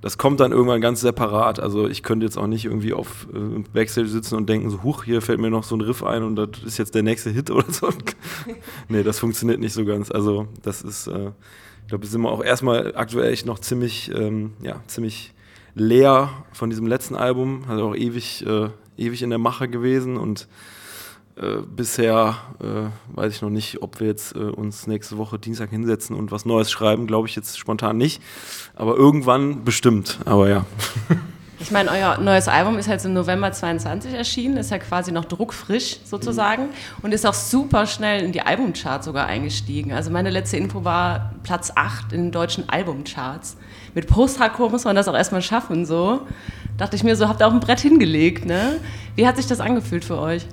das 0.01 0.17
kommt 0.17 0.39
dann 0.39 0.51
irgendwann 0.51 0.81
ganz 0.81 1.01
separat. 1.01 1.59
Also 1.59 1.87
ich 1.87 2.03
könnte 2.03 2.25
jetzt 2.25 2.37
auch 2.37 2.47
nicht 2.47 2.65
irgendwie 2.65 2.93
auf 2.93 3.27
äh, 3.33 3.63
Backstage 3.73 4.07
sitzen 4.07 4.35
und 4.35 4.49
denken, 4.49 4.69
so, 4.69 4.83
huch, 4.83 5.03
hier 5.03 5.21
fällt 5.21 5.39
mir 5.39 5.49
noch 5.49 5.63
so 5.63 5.75
ein 5.75 5.81
Riff 5.81 6.03
ein 6.03 6.23
und 6.23 6.35
das 6.35 6.49
ist 6.65 6.77
jetzt 6.77 6.95
der 6.95 7.03
nächste 7.03 7.29
Hit 7.29 7.49
oder 7.49 7.71
so. 7.71 7.89
nee, 8.89 9.03
das 9.03 9.19
funktioniert 9.19 9.59
nicht 9.59 9.73
so 9.73 9.85
ganz. 9.85 10.11
Also 10.11 10.47
das 10.63 10.81
ist, 10.81 11.07
äh, 11.07 11.31
ich 11.85 11.89
glaube, 11.89 12.01
wir 12.01 12.09
sind 12.09 12.25
auch 12.25 12.43
erstmal 12.43 12.95
aktuell 12.95 13.31
echt 13.31 13.45
noch 13.45 13.59
ziemlich, 13.59 14.09
ähm, 14.11 14.53
ja, 14.59 14.81
ziemlich 14.87 15.35
leer 15.75 16.31
von 16.51 16.71
diesem 16.71 16.87
letzten 16.87 17.15
Album. 17.15 17.67
Hat 17.67 17.79
auch 17.79 17.95
ewig, 17.95 18.43
äh, 18.43 18.69
ewig 18.97 19.21
in 19.21 19.29
der 19.29 19.37
Mache 19.37 19.67
gewesen 19.67 20.17
und 20.17 20.47
äh, 21.35 21.57
bisher 21.75 22.37
äh, 22.59 23.15
weiß 23.15 23.35
ich 23.35 23.43
noch 23.43 23.51
nicht, 23.51 23.83
ob 23.83 23.99
wir 23.99 24.07
jetzt 24.07 24.35
äh, 24.35 24.39
uns 24.39 24.87
nächste 24.87 25.19
Woche 25.19 25.37
Dienstag 25.37 25.69
hinsetzen 25.69 26.15
und 26.15 26.31
was 26.31 26.45
Neues 26.45 26.71
schreiben. 26.71 27.05
Glaube 27.05 27.27
ich 27.27 27.35
jetzt 27.35 27.59
spontan 27.59 27.97
nicht. 27.97 28.19
Aber 28.73 28.95
irgendwann 28.95 29.63
bestimmt. 29.63 30.17
Aber 30.25 30.49
ja. 30.49 30.65
Ich 31.59 31.71
meine, 31.71 31.89
euer 31.89 32.17
neues 32.17 32.47
Album 32.47 32.77
ist 32.77 32.87
jetzt 32.87 33.05
im 33.05 33.13
November 33.13 33.51
22 33.51 34.13
erschienen, 34.13 34.57
ist 34.57 34.71
ja 34.71 34.77
quasi 34.77 35.11
noch 35.11 35.25
druckfrisch 35.25 35.99
sozusagen 36.03 36.63
mhm. 36.63 36.69
und 37.01 37.13
ist 37.13 37.25
auch 37.25 37.33
super 37.33 37.85
schnell 37.85 38.23
in 38.23 38.31
die 38.33 38.41
Albumcharts 38.41 39.05
sogar 39.05 39.27
eingestiegen. 39.27 39.93
Also 39.93 40.11
meine 40.11 40.29
letzte 40.29 40.57
Info 40.57 40.83
war 40.83 41.33
Platz 41.43 41.71
8 41.73 42.11
in 42.11 42.23
den 42.23 42.31
deutschen 42.31 42.67
Albumcharts. 42.67 43.57
Mit 43.93 44.07
Post-Hardcore 44.07 44.69
muss 44.69 44.83
man 44.83 44.95
das 44.95 45.07
auch 45.07 45.15
erstmal 45.15 45.41
schaffen, 45.41 45.85
so. 45.85 46.21
Dachte 46.77 46.97
ich 46.97 47.03
mir 47.03 47.15
so, 47.15 47.29
habt 47.29 47.41
ihr 47.41 47.47
auch 47.47 47.53
ein 47.53 47.61
Brett 47.61 47.79
hingelegt, 47.79 48.45
ne? 48.45 48.81
Wie 49.15 49.25
hat 49.25 49.37
sich 49.37 49.47
das 49.47 49.61
angefühlt 49.61 50.03
für 50.03 50.19
euch? 50.19 50.45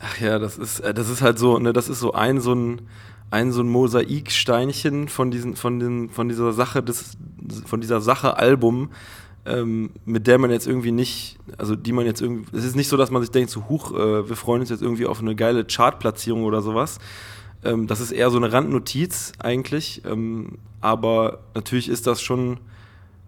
Ach 0.00 0.18
ja, 0.20 0.38
das 0.38 0.56
ist, 0.56 0.80
äh, 0.80 0.94
das 0.94 1.08
ist 1.08 1.20
halt 1.22 1.38
so, 1.38 1.58
ne, 1.58 1.72
das 1.72 1.88
ist 1.88 2.00
so 2.00 2.12
ein 2.12 2.40
so 2.40 2.54
ein, 2.54 2.82
ein 3.30 3.52
so 3.52 3.62
ein 3.62 3.68
Mosaiksteinchen 3.68 5.08
von 5.08 5.30
diesen, 5.30 5.56
von 5.56 5.78
den, 5.78 6.10
von 6.10 6.28
dieser 6.28 6.52
Sache 6.52 6.82
des, 6.82 7.16
von 7.66 7.80
dieser 7.80 8.00
Sache 8.00 8.36
Album, 8.36 8.90
ähm, 9.46 9.90
mit 10.04 10.26
der 10.26 10.38
man 10.38 10.50
jetzt 10.50 10.66
irgendwie 10.66 10.92
nicht, 10.92 11.38
also 11.58 11.76
die 11.76 11.92
man 11.92 12.06
jetzt 12.06 12.22
irgendwie, 12.22 12.56
es 12.56 12.64
ist 12.64 12.76
nicht 12.76 12.88
so, 12.88 12.96
dass 12.96 13.10
man 13.10 13.22
sich 13.22 13.30
denkt, 13.30 13.50
so 13.50 13.68
huch, 13.68 13.92
äh, 13.92 14.28
wir 14.28 14.36
freuen 14.36 14.60
uns 14.60 14.70
jetzt 14.70 14.82
irgendwie 14.82 15.06
auf 15.06 15.20
eine 15.20 15.34
geile 15.34 15.64
Chartplatzierung 15.64 16.44
oder 16.44 16.62
sowas. 16.62 16.98
Ähm, 17.62 17.86
das 17.86 18.00
ist 18.00 18.12
eher 18.12 18.30
so 18.30 18.38
eine 18.38 18.52
Randnotiz 18.52 19.32
eigentlich, 19.38 20.02
ähm, 20.06 20.58
aber 20.80 21.40
natürlich 21.54 21.88
ist 21.88 22.06
das 22.06 22.22
schon, 22.22 22.58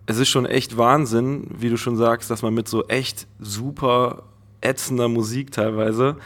es 0.06 0.18
ist 0.18 0.28
schon 0.28 0.46
echt 0.46 0.76
Wahnsinn, 0.78 1.48
wie 1.58 1.68
du 1.68 1.76
schon 1.76 1.96
sagst, 1.96 2.30
dass 2.30 2.42
man 2.42 2.54
mit 2.54 2.68
so 2.68 2.86
echt 2.86 3.26
super 3.38 4.22
ätzender 4.60 5.08
Musik 5.08 5.50
teilweise 5.52 6.16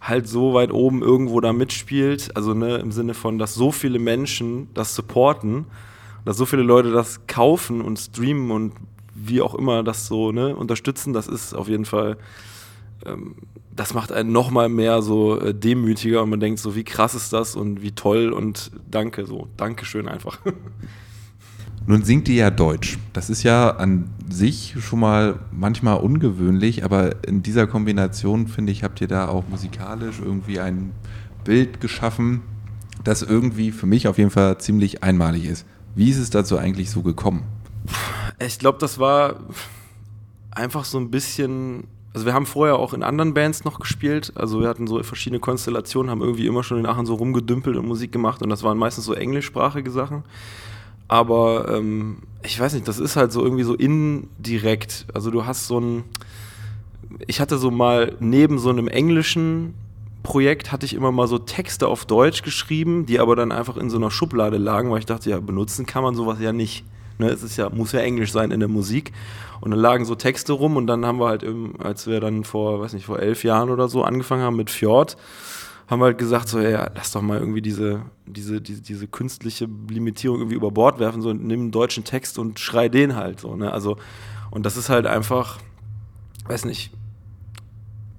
halt 0.00 0.28
so 0.28 0.54
weit 0.54 0.72
oben 0.72 1.02
irgendwo 1.02 1.40
da 1.40 1.52
mitspielt. 1.52 2.36
Also 2.36 2.54
ne, 2.54 2.76
im 2.76 2.92
Sinne 2.92 3.14
von, 3.14 3.38
dass 3.38 3.54
so 3.54 3.72
viele 3.72 3.98
Menschen 3.98 4.68
das 4.74 4.94
supporten, 4.94 5.66
dass 6.24 6.36
so 6.36 6.46
viele 6.46 6.62
Leute 6.62 6.90
das 6.90 7.26
kaufen 7.26 7.80
und 7.80 7.98
streamen 7.98 8.50
und 8.50 8.72
wie 9.16 9.40
auch 9.40 9.54
immer 9.54 9.82
das 9.82 10.06
so 10.06 10.32
ne, 10.32 10.54
unterstützen, 10.54 11.12
das 11.12 11.26
ist 11.26 11.54
auf 11.54 11.68
jeden 11.68 11.84
Fall, 11.84 12.18
ähm, 13.04 13.36
das 13.74 13.94
macht 13.94 14.12
einen 14.12 14.32
nochmal 14.32 14.68
mehr 14.68 15.02
so 15.02 15.40
äh, 15.40 15.54
demütiger 15.54 16.22
und 16.22 16.30
man 16.30 16.40
denkt 16.40 16.60
so, 16.60 16.74
wie 16.74 16.84
krass 16.84 17.14
ist 17.14 17.32
das 17.32 17.56
und 17.56 17.82
wie 17.82 17.92
toll 17.92 18.32
und 18.32 18.70
danke, 18.90 19.26
so, 19.26 19.48
Dankeschön 19.56 20.08
einfach. 20.08 20.38
Nun 21.88 22.02
singt 22.02 22.28
ihr 22.28 22.34
ja 22.34 22.50
Deutsch. 22.50 22.98
Das 23.12 23.30
ist 23.30 23.44
ja 23.44 23.70
an 23.70 24.10
sich 24.28 24.74
schon 24.80 24.98
mal 24.98 25.38
manchmal 25.52 25.98
ungewöhnlich, 25.98 26.84
aber 26.84 27.24
in 27.24 27.44
dieser 27.44 27.68
Kombination, 27.68 28.48
finde 28.48 28.72
ich, 28.72 28.82
habt 28.82 29.00
ihr 29.00 29.06
da 29.06 29.28
auch 29.28 29.44
musikalisch 29.48 30.16
irgendwie 30.20 30.58
ein 30.58 30.90
Bild 31.44 31.80
geschaffen, 31.80 32.42
das 33.04 33.22
irgendwie 33.22 33.70
für 33.70 33.86
mich 33.86 34.08
auf 34.08 34.18
jeden 34.18 34.30
Fall 34.30 34.58
ziemlich 34.58 35.04
einmalig 35.04 35.44
ist. 35.44 35.64
Wie 35.94 36.10
ist 36.10 36.18
es 36.18 36.30
dazu 36.30 36.58
eigentlich 36.58 36.90
so 36.90 37.02
gekommen? 37.02 37.44
Ich 38.38 38.58
glaube, 38.58 38.78
das 38.78 38.98
war 38.98 39.36
einfach 40.50 40.84
so 40.84 40.98
ein 40.98 41.10
bisschen, 41.10 41.84
also 42.14 42.26
wir 42.26 42.34
haben 42.34 42.46
vorher 42.46 42.76
auch 42.76 42.94
in 42.94 43.02
anderen 43.02 43.34
Bands 43.34 43.64
noch 43.64 43.78
gespielt. 43.78 44.32
Also 44.34 44.60
wir 44.60 44.68
hatten 44.68 44.86
so 44.86 45.02
verschiedene 45.02 45.40
Konstellationen, 45.40 46.10
haben 46.10 46.22
irgendwie 46.22 46.46
immer 46.46 46.62
schon 46.62 46.78
in 46.78 46.86
Aachen 46.86 47.06
so 47.06 47.14
rumgedümpelt 47.14 47.76
und 47.76 47.86
Musik 47.86 48.12
gemacht 48.12 48.42
und 48.42 48.50
das 48.50 48.62
waren 48.62 48.78
meistens 48.78 49.04
so 49.04 49.14
englischsprachige 49.14 49.90
Sachen. 49.90 50.24
Aber 51.08 51.68
ähm, 51.72 52.18
ich 52.42 52.58
weiß 52.58 52.74
nicht, 52.74 52.88
das 52.88 52.98
ist 52.98 53.16
halt 53.16 53.32
so 53.32 53.42
irgendwie 53.42 53.62
so 53.62 53.74
indirekt. 53.74 55.06
Also 55.14 55.30
du 55.30 55.46
hast 55.46 55.66
so 55.66 55.78
ein, 55.78 56.04
ich 57.26 57.40
hatte 57.40 57.58
so 57.58 57.70
mal 57.70 58.16
neben 58.18 58.58
so 58.58 58.70
einem 58.70 58.88
englischen 58.88 59.74
Projekt 60.26 60.72
hatte 60.72 60.84
ich 60.84 60.94
immer 60.94 61.12
mal 61.12 61.28
so 61.28 61.38
Texte 61.38 61.86
auf 61.86 62.04
Deutsch 62.04 62.42
geschrieben, 62.42 63.06
die 63.06 63.20
aber 63.20 63.36
dann 63.36 63.52
einfach 63.52 63.76
in 63.76 63.90
so 63.90 63.96
einer 63.96 64.10
Schublade 64.10 64.56
lagen, 64.58 64.90
weil 64.90 64.98
ich 64.98 65.06
dachte, 65.06 65.30
ja, 65.30 65.38
benutzen 65.38 65.86
kann 65.86 66.02
man 66.02 66.16
sowas 66.16 66.40
ja 66.40 66.52
nicht. 66.52 66.84
Ne, 67.18 67.28
es 67.28 67.42
ist 67.42 67.56
ja, 67.56 67.70
muss 67.70 67.92
ja 67.92 68.00
Englisch 68.00 68.32
sein 68.32 68.50
in 68.50 68.60
der 68.60 68.68
Musik. 68.68 69.12
Und 69.60 69.70
dann 69.70 69.80
lagen 69.80 70.04
so 70.04 70.14
Texte 70.14 70.52
rum 70.52 70.76
und 70.76 70.86
dann 70.86 71.06
haben 71.06 71.18
wir 71.18 71.28
halt, 71.28 71.42
im, 71.42 71.80
als 71.80 72.06
wir 72.06 72.20
dann 72.20 72.44
vor, 72.44 72.80
weiß 72.80 72.92
nicht, 72.92 73.06
vor 73.06 73.18
elf 73.20 73.42
Jahren 73.42 73.70
oder 73.70 73.88
so 73.88 74.02
angefangen 74.02 74.42
haben 74.42 74.56
mit 74.56 74.70
Fjord, 74.70 75.16
haben 75.88 76.00
wir 76.00 76.06
halt 76.06 76.18
gesagt, 76.18 76.48
so, 76.48 76.60
ja, 76.60 76.90
lass 76.94 77.12
doch 77.12 77.22
mal 77.22 77.38
irgendwie 77.38 77.62
diese, 77.62 78.02
diese, 78.26 78.60
diese, 78.60 78.82
diese 78.82 79.06
künstliche 79.06 79.68
Limitierung 79.88 80.38
irgendwie 80.38 80.56
über 80.56 80.70
Bord 80.70 80.98
werfen, 80.98 81.22
so 81.22 81.32
nimm 81.32 81.60
einen 81.60 81.70
deutschen 81.70 82.04
Text 82.04 82.38
und 82.38 82.58
schrei 82.58 82.88
den 82.88 83.16
halt 83.16 83.40
so. 83.40 83.54
Ne? 83.56 83.72
Also, 83.72 83.96
und 84.50 84.66
das 84.66 84.76
ist 84.76 84.88
halt 84.88 85.06
einfach, 85.06 85.58
weiß 86.48 86.64
nicht, 86.64 86.90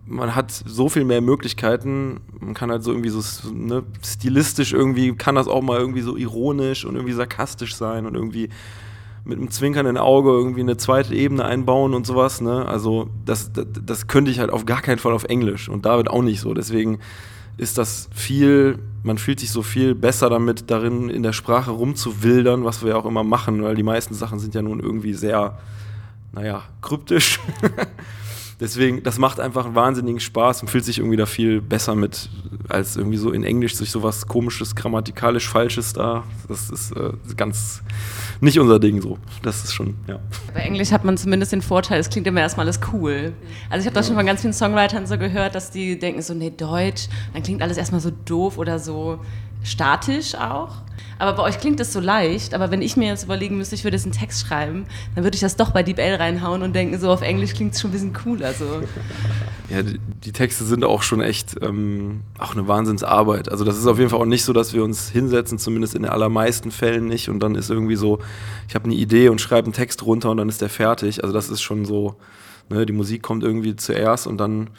man 0.07 0.35
hat 0.35 0.51
so 0.51 0.87
viel 0.87 1.03
mehr 1.03 1.21
Möglichkeiten. 1.21 2.21
Man 2.39 2.53
kann 2.53 2.71
halt 2.71 2.83
so 2.83 2.91
irgendwie 2.91 3.09
so 3.09 3.21
ne, 3.51 3.83
stilistisch 4.01 4.71
irgendwie, 4.71 5.13
kann 5.15 5.35
das 5.35 5.47
auch 5.47 5.61
mal 5.61 5.77
irgendwie 5.77 6.01
so 6.01 6.15
ironisch 6.15 6.85
und 6.85 6.95
irgendwie 6.95 7.13
sarkastisch 7.13 7.75
sein 7.75 8.05
und 8.05 8.15
irgendwie 8.15 8.49
mit 9.27 9.37
einem 9.37 9.51
zwinkernden 9.51 9.97
Auge 9.97 10.29
irgendwie 10.29 10.61
eine 10.61 10.77
zweite 10.77 11.13
Ebene 11.13 11.43
einbauen 11.43 11.93
und 11.93 12.07
sowas. 12.07 12.41
Ne? 12.41 12.65
Also 12.65 13.09
das, 13.25 13.51
das, 13.51 13.65
das 13.83 14.07
könnte 14.07 14.31
ich 14.31 14.39
halt 14.39 14.49
auf 14.49 14.65
gar 14.65 14.81
keinen 14.81 14.99
Fall 14.99 15.13
auf 15.13 15.25
Englisch 15.25 15.69
und 15.69 15.85
David 15.85 16.09
auch 16.09 16.21
nicht 16.21 16.39
so. 16.39 16.53
Deswegen 16.53 16.99
ist 17.57 17.77
das 17.77 18.09
viel, 18.13 18.79
man 19.03 19.17
fühlt 19.17 19.39
sich 19.39 19.51
so 19.51 19.63
viel 19.63 19.95
besser 19.95 20.29
damit 20.29 20.69
darin, 20.71 21.09
in 21.09 21.23
der 21.23 21.33
Sprache 21.33 21.71
rumzuwildern, 21.71 22.63
was 22.63 22.83
wir 22.83 22.91
ja 22.91 22.95
auch 22.95 23.05
immer 23.05 23.23
machen, 23.23 23.63
weil 23.63 23.75
die 23.75 23.83
meisten 23.83 24.13
Sachen 24.13 24.39
sind 24.39 24.55
ja 24.55 24.61
nun 24.61 24.79
irgendwie 24.79 25.13
sehr, 25.13 25.57
naja, 26.31 26.63
kryptisch. 26.81 27.39
Deswegen, 28.59 29.03
das 29.03 29.19
macht 29.19 29.39
einfach 29.39 29.65
einen 29.65 29.75
wahnsinnigen 29.75 30.19
Spaß 30.19 30.61
und 30.61 30.69
fühlt 30.69 30.83
sich 30.83 30.97
irgendwie 30.97 31.17
da 31.17 31.27
viel 31.27 31.61
besser 31.61 31.93
mit, 31.93 32.27
als 32.69 32.97
irgendwie 32.97 33.17
so 33.17 33.31
in 33.31 33.43
Englisch 33.43 33.75
sich 33.75 33.91
sowas 33.91 34.25
komisches, 34.27 34.75
grammatikalisch 34.75 35.47
Falsches 35.47 35.93
da. 35.93 36.23
Das 36.47 36.71
ist 36.71 36.91
äh, 36.93 37.11
ganz 37.35 37.83
nicht 38.41 38.59
unser 38.59 38.79
Ding 38.79 38.99
so. 38.99 39.19
Das 39.43 39.63
ist 39.63 39.73
schon, 39.73 39.95
ja. 40.07 40.19
Bei 40.55 40.61
Englisch 40.61 40.91
hat 40.91 41.03
man 41.03 41.17
zumindest 41.17 41.51
den 41.51 41.61
Vorteil, 41.61 41.99
es 41.99 42.09
klingt 42.09 42.25
immer 42.25 42.41
erstmal 42.41 42.65
alles 42.65 42.79
cool. 42.91 43.33
Also 43.69 43.81
ich 43.81 43.85
habe 43.85 43.93
das 43.93 44.07
schon 44.07 44.15
von 44.15 44.25
ganz 44.25 44.41
vielen 44.41 44.53
Songwritern 44.53 45.05
so 45.05 45.19
gehört, 45.19 45.53
dass 45.53 45.69
die 45.69 45.99
denken 45.99 46.23
so, 46.23 46.33
nee, 46.33 46.49
Deutsch, 46.49 47.09
dann 47.33 47.43
klingt 47.43 47.61
alles 47.61 47.77
erstmal 47.77 48.01
so 48.01 48.11
doof 48.25 48.57
oder 48.57 48.79
so 48.79 49.19
statisch 49.67 50.35
auch. 50.35 50.81
Aber 51.19 51.33
bei 51.33 51.43
euch 51.43 51.59
klingt 51.59 51.79
das 51.79 51.93
so 51.93 51.99
leicht, 51.99 52.53
aber 52.53 52.69
wenn 52.69 52.81
ich 52.81 52.95
mir 52.95 53.07
jetzt 53.07 53.23
überlegen 53.23 53.57
müsste, 53.57 53.73
ich 53.73 53.83
würde 53.83 53.97
jetzt 53.97 54.05
einen 54.05 54.13
Text 54.13 54.45
schreiben, 54.45 54.85
dann 55.15 55.23
würde 55.23 55.33
ich 55.33 55.41
das 55.41 55.55
doch 55.55 55.71
bei 55.71 55.81
Deep 55.81 55.97
L 55.97 56.15
reinhauen 56.15 56.61
und 56.61 56.75
denken, 56.75 56.99
so 56.99 57.09
auf 57.09 57.21
Englisch 57.21 57.53
klingt 57.53 57.73
es 57.73 57.81
schon 57.81 57.89
ein 57.89 57.93
bisschen 57.93 58.13
cooler. 58.13 58.53
So. 58.53 58.65
Ja, 59.69 59.81
die, 59.81 59.99
die 60.23 60.31
Texte 60.31 60.63
sind 60.63 60.85
auch 60.85 61.01
schon 61.01 61.19
echt 61.19 61.57
ähm, 61.61 62.21
auch 62.37 62.53
eine 62.53 62.69
Wahnsinnsarbeit. 62.69 63.51
Also 63.51 63.65
das 63.65 63.77
ist 63.77 63.85
auf 63.85 63.97
jeden 63.97 64.09
Fall 64.09 64.21
auch 64.21 64.25
nicht 64.25 64.45
so, 64.45 64.53
dass 64.53 64.71
wir 64.71 64.81
uns 64.81 65.09
hinsetzen, 65.09 65.59
zumindest 65.59 65.93
in 65.93 66.03
den 66.03 66.11
allermeisten 66.11 66.71
Fällen 66.71 67.07
nicht 67.07 67.27
und 67.27 67.41
dann 67.41 67.53
ist 67.53 67.69
irgendwie 67.69 67.97
so, 67.97 68.19
ich 68.69 68.75
habe 68.75 68.85
eine 68.85 68.95
Idee 68.95 69.27
und 69.27 69.41
schreibe 69.41 69.65
einen 69.65 69.73
Text 69.73 70.05
runter 70.05 70.31
und 70.31 70.37
dann 70.37 70.47
ist 70.47 70.61
der 70.61 70.69
fertig. 70.69 71.21
Also 71.21 71.33
das 71.33 71.49
ist 71.49 71.59
schon 71.59 71.83
so, 71.83 72.15
ne, 72.69 72.85
die 72.85 72.93
Musik 72.93 73.21
kommt 73.21 73.43
irgendwie 73.43 73.75
zuerst 73.75 74.25
und 74.25 74.37
dann 74.37 74.69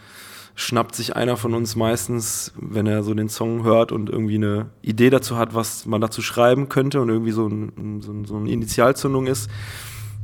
schnappt 0.59 0.97
sich 0.97 1.15
einer 1.15 1.37
von 1.37 1.55
uns 1.55 1.77
meistens, 1.77 2.53
wenn 2.61 2.89
er 2.89 3.05
so 3.05 3.15
den 3.15 3.29
Song 3.29 3.63
hört 3.63 3.93
und 3.93 4.11
irgendwie 4.11 4.35
eine 4.35 4.71
Idee 4.83 5.09
dazu 5.09 5.37
hat, 5.37 5.55
was 5.55 5.87
man 5.87 6.01
dazu 6.01 6.21
schreiben 6.21 6.69
könnte 6.69 7.01
und 7.01 7.11
irgendwie 7.11 7.31
so, 7.31 7.47
ein, 7.47 8.03
so, 8.03 8.11
ein, 8.11 8.25
so 8.25 8.37
eine 8.37 8.51
Initialzündung 8.51 9.29
ist, 9.29 9.49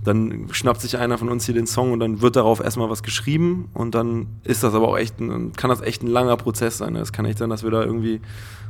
dann 0.03 0.49
schnappt 0.51 0.81
sich 0.81 0.99
einer 0.99 1.19
von 1.19 1.29
uns 1.29 1.47
hier 1.47 1.55
den 1.55 1.69
Song 1.69 1.93
und 1.93 2.01
dann 2.01 2.21
wird 2.21 2.35
darauf 2.35 2.59
erstmal 2.59 2.91
was 2.91 3.05
geschrieben 3.05 3.69
und 3.75 3.95
dann 3.95 4.27
ist 4.43 4.65
das 4.65 4.75
aber 4.75 4.89
auch 4.89 4.99
echt, 4.99 5.21
ein, 5.21 5.53
kann 5.53 5.71
das 5.71 5.81
echt 5.83 6.03
ein 6.03 6.09
langer 6.09 6.37
Prozess 6.37 6.79
sein. 6.79 6.97
Es 6.97 7.13
kann 7.13 7.27
echt 7.27 7.39
sein, 7.39 7.49
dass 7.49 7.63
wir 7.63 7.71
da 7.71 7.85
irgendwie 7.85 8.21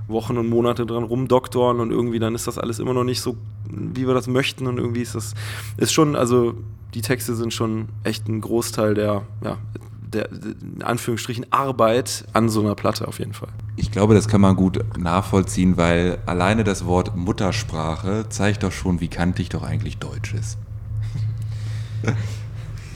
Wochen 0.07 0.37
und 0.37 0.50
Monate 0.50 0.85
dran 0.85 1.03
rumdoktoren 1.03 1.81
und 1.81 1.90
irgendwie 1.90 2.18
dann 2.18 2.35
ist 2.35 2.46
das 2.46 2.59
alles 2.59 2.79
immer 2.79 2.92
noch 2.92 3.05
nicht 3.05 3.22
so, 3.22 3.38
wie 3.70 4.07
wir 4.07 4.12
das 4.12 4.27
möchten 4.27 4.66
und 4.66 4.77
irgendwie 4.77 5.00
ist 5.00 5.14
das, 5.14 5.33
ist 5.79 5.94
schon, 5.94 6.14
also 6.14 6.53
die 6.92 7.00
Texte 7.00 7.35
sind 7.35 7.55
schon 7.55 7.88
echt 8.03 8.29
ein 8.29 8.42
Großteil 8.42 8.92
der, 8.92 9.22
ja, 9.42 9.57
der, 10.14 10.31
in 10.31 10.83
Anführungsstrichen, 10.83 11.46
Arbeit 11.50 12.24
an 12.33 12.48
so 12.48 12.61
einer 12.61 12.74
Platte 12.74 13.07
auf 13.07 13.18
jeden 13.18 13.35
Fall. 13.35 13.48
Ich 13.77 13.90
glaube, 13.90 14.14
das 14.14 14.29
kann 14.29 14.40
man 14.40 14.57
gut 14.57 14.83
nachvollziehen, 14.96 15.77
weil 15.77 16.18
alleine 16.27 16.64
das 16.64 16.87
Wort 16.87 17.16
Muttersprache 17.16 18.27
zeigt 18.29 18.62
doch 18.62 18.72
schon, 18.72 19.00
wie 19.00 19.09
kantig 19.09 19.48
doch 19.48 19.62
eigentlich 19.62 19.98
Deutsch 19.98 20.35
ist. 20.35 20.59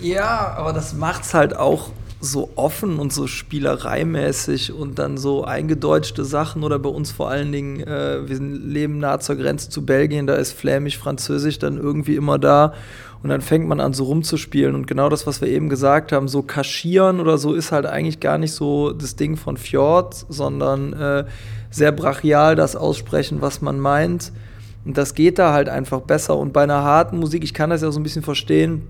ja, 0.01 0.55
aber 0.57 0.73
das 0.73 0.95
macht 0.95 1.25
es 1.25 1.35
halt 1.35 1.57
auch 1.57 1.91
so 2.21 2.51
offen 2.57 2.99
und 2.99 3.13
so 3.13 3.27
spielereimäßig 3.27 4.73
und 4.73 4.99
dann 4.99 5.19
so 5.19 5.45
eingedeutschte 5.45 6.25
Sachen 6.25 6.65
oder 6.65 6.79
bei 6.79 6.89
uns 6.89 7.13
vor 7.13 7.31
allen 7.31 7.53
Dingen, 7.53 7.81
äh, 7.81 8.29
wir 8.29 8.41
leben 8.41 8.99
nah 8.99 9.21
zur 9.21 9.37
Grenze 9.37 9.71
zu 9.71 9.87
Belgien, 9.87 10.27
da 10.27 10.35
ist 10.35 10.53
Flämisch, 10.53 10.99
Französisch 10.99 11.59
dann 11.59 11.77
irgendwie 11.77 12.17
immer 12.17 12.39
da 12.39 12.75
und 13.23 13.31
dann 13.31 13.41
fängt 13.41 13.69
man 13.69 13.79
an 13.81 13.93
so 13.93 14.05
rumzuspielen 14.05 14.75
und 14.75 14.87
genau 14.87 15.09
das, 15.09 15.27
was 15.27 15.41
wir 15.41 15.49
eben 15.49 15.69
gesagt 15.69 16.11
haben, 16.11 16.27
so 16.27 16.43
kaschieren 16.43 17.21
oder 17.21 17.39
so 17.39 17.55
ist 17.55 17.71
halt 17.71 17.87
eigentlich 17.87 18.19
gar 18.19 18.39
nicht 18.39 18.53
so 18.53 18.93
das 18.93 19.15
Ding 19.15 19.37
von 19.37 19.57
Fjord, 19.57 20.27
sondern 20.29 20.93
äh, 20.95 21.25
sehr 21.71 21.93
brachial 21.93 22.57
das 22.57 22.75
aussprechen, 22.75 23.41
was 23.41 23.61
man 23.61 23.79
meint. 23.79 24.33
Und 24.85 24.97
das 24.97 25.15
geht 25.15 25.39
da 25.39 25.53
halt 25.53 25.69
einfach 25.69 26.01
besser. 26.01 26.37
Und 26.37 26.53
bei 26.53 26.63
einer 26.63 26.83
harten 26.83 27.19
Musik, 27.19 27.45
ich 27.45 27.53
kann 27.53 27.71
das 27.71 27.83
ja 27.83 27.91
so 27.91 28.01
ein 28.01 28.05
bisschen 28.05 28.23
verstehen, 28.23 28.87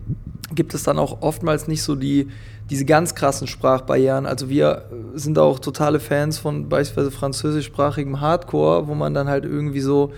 gibt 0.55 0.75
es 0.75 0.83
dann 0.83 0.99
auch 0.99 1.23
oftmals 1.23 1.69
nicht 1.69 1.83
so 1.83 1.95
die, 1.95 2.29
diese 2.71 2.85
ganz 2.85 3.15
krassen 3.15 3.47
Sprachbarrieren. 3.47 4.27
Also 4.27 4.49
wir 4.49 4.85
sind 5.15 5.39
auch 5.39 5.59
totale 5.59 6.01
Fans 6.01 6.39
von 6.39 6.69
beispielsweise 6.69 7.11
französischsprachigem 7.11 8.21
Hardcore, 8.21 8.89
wo 8.89 8.95
man 8.95 9.15
dann 9.15 9.29
halt 9.29 9.45
irgendwie 9.45 9.81
so 9.81 10.13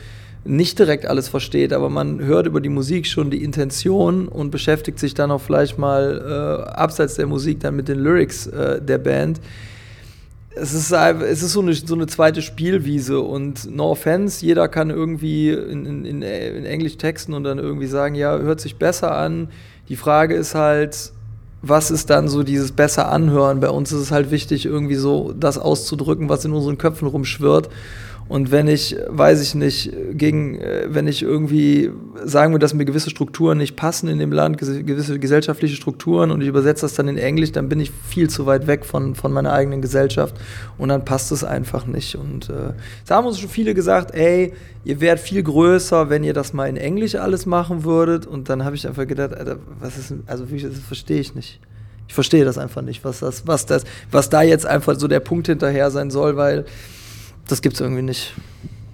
nicht 0.45 0.79
direkt 0.79 1.07
alles 1.07 1.29
versteht, 1.29 1.73
aber 1.73 1.91
man 1.91 2.21
hört 2.21 2.47
über 2.47 2.61
die 2.61 2.71
Musik 2.71 3.07
schon 3.07 3.31
die 3.31 3.45
Intention 3.45 4.27
und 4.27 4.51
beschäftigt 4.51 4.99
sich 4.99 5.13
dann 5.13 5.31
auch 5.31 5.41
vielleicht 5.41 5.79
mal 5.79 6.65
äh, 6.67 6.71
abseits 6.71 7.15
der 7.15 7.27
Musik 7.27 7.61
dann 7.61 7.77
mit 7.77 7.89
den 7.89 7.99
Lyrics 7.99 8.47
äh, 8.47 8.81
der 8.81 8.99
Band. 8.99 9.41
Es 10.53 10.73
ist, 10.75 10.91
es 10.93 11.43
ist 11.43 11.53
so, 11.53 11.61
eine, 11.61 11.75
so 11.75 11.95
eine 11.95 12.07
zweite 12.07 12.43
Spielwiese 12.43 13.21
und 13.21 13.71
no 13.71 13.91
offense, 13.91 14.45
jeder 14.45 14.67
kann 14.69 14.91
irgendwie 14.91 15.51
in, 15.51 15.87
in, 15.87 16.23
in 16.23 16.23
Englisch 16.65 16.97
texten 16.97 17.35
und 17.35 17.45
dann 17.45 17.59
irgendwie 17.59 17.87
sagen, 17.87 18.15
ja, 18.15 18.37
hört 18.39 18.61
sich 18.61 18.77
besser 18.77 19.17
an. 19.17 19.49
Die 19.91 19.97
Frage 19.97 20.37
ist 20.37 20.55
halt, 20.55 21.11
was 21.63 21.91
ist 21.91 22.11
dann 22.11 22.29
so 22.29 22.45
dieses 22.45 22.71
besser 22.71 23.11
anhören? 23.11 23.59
Bei 23.59 23.71
uns 23.71 23.91
ist 23.91 23.99
es 23.99 24.13
halt 24.13 24.31
wichtig, 24.31 24.65
irgendwie 24.65 24.95
so 24.95 25.35
das 25.39 25.59
auszudrücken, 25.59 26.29
was 26.29 26.45
in 26.45 26.53
unseren 26.53 26.79
Köpfen 26.79 27.09
rumschwirrt. 27.09 27.69
Und 28.31 28.53
wenn 28.53 28.69
ich, 28.69 28.97
weiß 29.09 29.43
ich 29.43 29.57
nicht, 29.57 29.93
gegen, 30.13 30.55
äh, 30.61 30.87
wenn 30.89 31.09
ich 31.09 31.21
irgendwie 31.21 31.91
sagen 32.25 32.53
würde, 32.53 32.63
dass 32.63 32.75
mir 32.75 32.85
gewisse 32.85 33.11
Strukturen 33.11 33.59
nicht 33.59 33.75
passen 33.75 34.09
in 34.09 34.21
dem 34.21 34.31
Land, 34.31 34.57
gewisse 34.57 35.19
gesellschaftliche 35.19 35.75
Strukturen 35.75 36.31
und 36.31 36.41
ich 36.41 36.47
übersetze 36.47 36.83
das 36.83 36.95
dann 36.95 37.09
in 37.09 37.19
Englisch, 37.19 37.51
dann 37.51 37.69
bin 37.69 37.81
ich 37.81 37.91
viel 37.91 38.31
zu 38.31 38.47
weit 38.47 38.69
weg 38.69 38.87
von, 38.87 39.17
von 39.17 39.33
meiner 39.33 39.53
eigenen 39.53 39.83
Gesellschaft 39.83 40.37
und 40.79 40.91
dann 40.91 41.05
passt 41.05 41.33
es 41.33 41.43
einfach 41.43 41.87
nicht. 41.87 42.15
Und 42.15 42.51
äh, 42.51 42.73
da 43.05 43.17
haben 43.17 43.27
uns 43.27 43.41
schon 43.41 43.51
viele 43.51 43.75
gesagt, 43.75 44.15
ey, 44.15 44.53
ihr 44.85 45.01
wärt 45.01 45.19
viel 45.19 45.43
größer, 45.43 46.09
wenn 46.09 46.23
ihr 46.23 46.33
das 46.33 46.53
mal 46.53 46.69
in 46.69 46.77
Englisch 46.77 47.17
alles 47.17 47.47
machen 47.47 47.83
würdet. 47.83 48.29
Und 48.29 48.49
dann 48.49 48.65
habe 48.65 48.77
ich 48.77 48.87
einfach 48.87 49.09
gedacht, 49.09 49.35
Alter, 49.35 49.57
was 49.81 49.99
ist, 49.99 50.15
also 50.29 50.45
das 50.45 50.79
verstehe 50.87 51.19
ich 51.19 51.35
nicht. 51.35 51.59
Ich 52.07 52.15
verstehe 52.15 52.45
das 52.45 52.59
einfach 52.59 52.83
nicht, 52.83 53.05
was 53.05 53.19
das, 53.19 53.49
was 53.49 53.67
das, 53.67 53.83
was 54.13 54.31
da 54.31 54.43
jetzt 54.43 54.67
einfach 54.67 54.95
so 54.97 55.09
der 55.09 55.21
Punkt 55.21 55.49
hinterher 55.49 55.91
sein 55.91 56.13
soll, 56.13 56.37
weil 56.37 56.65
das 57.51 57.63
gibt 57.63 57.75
es 57.75 57.81
irgendwie 57.81 58.03
nicht. 58.03 58.35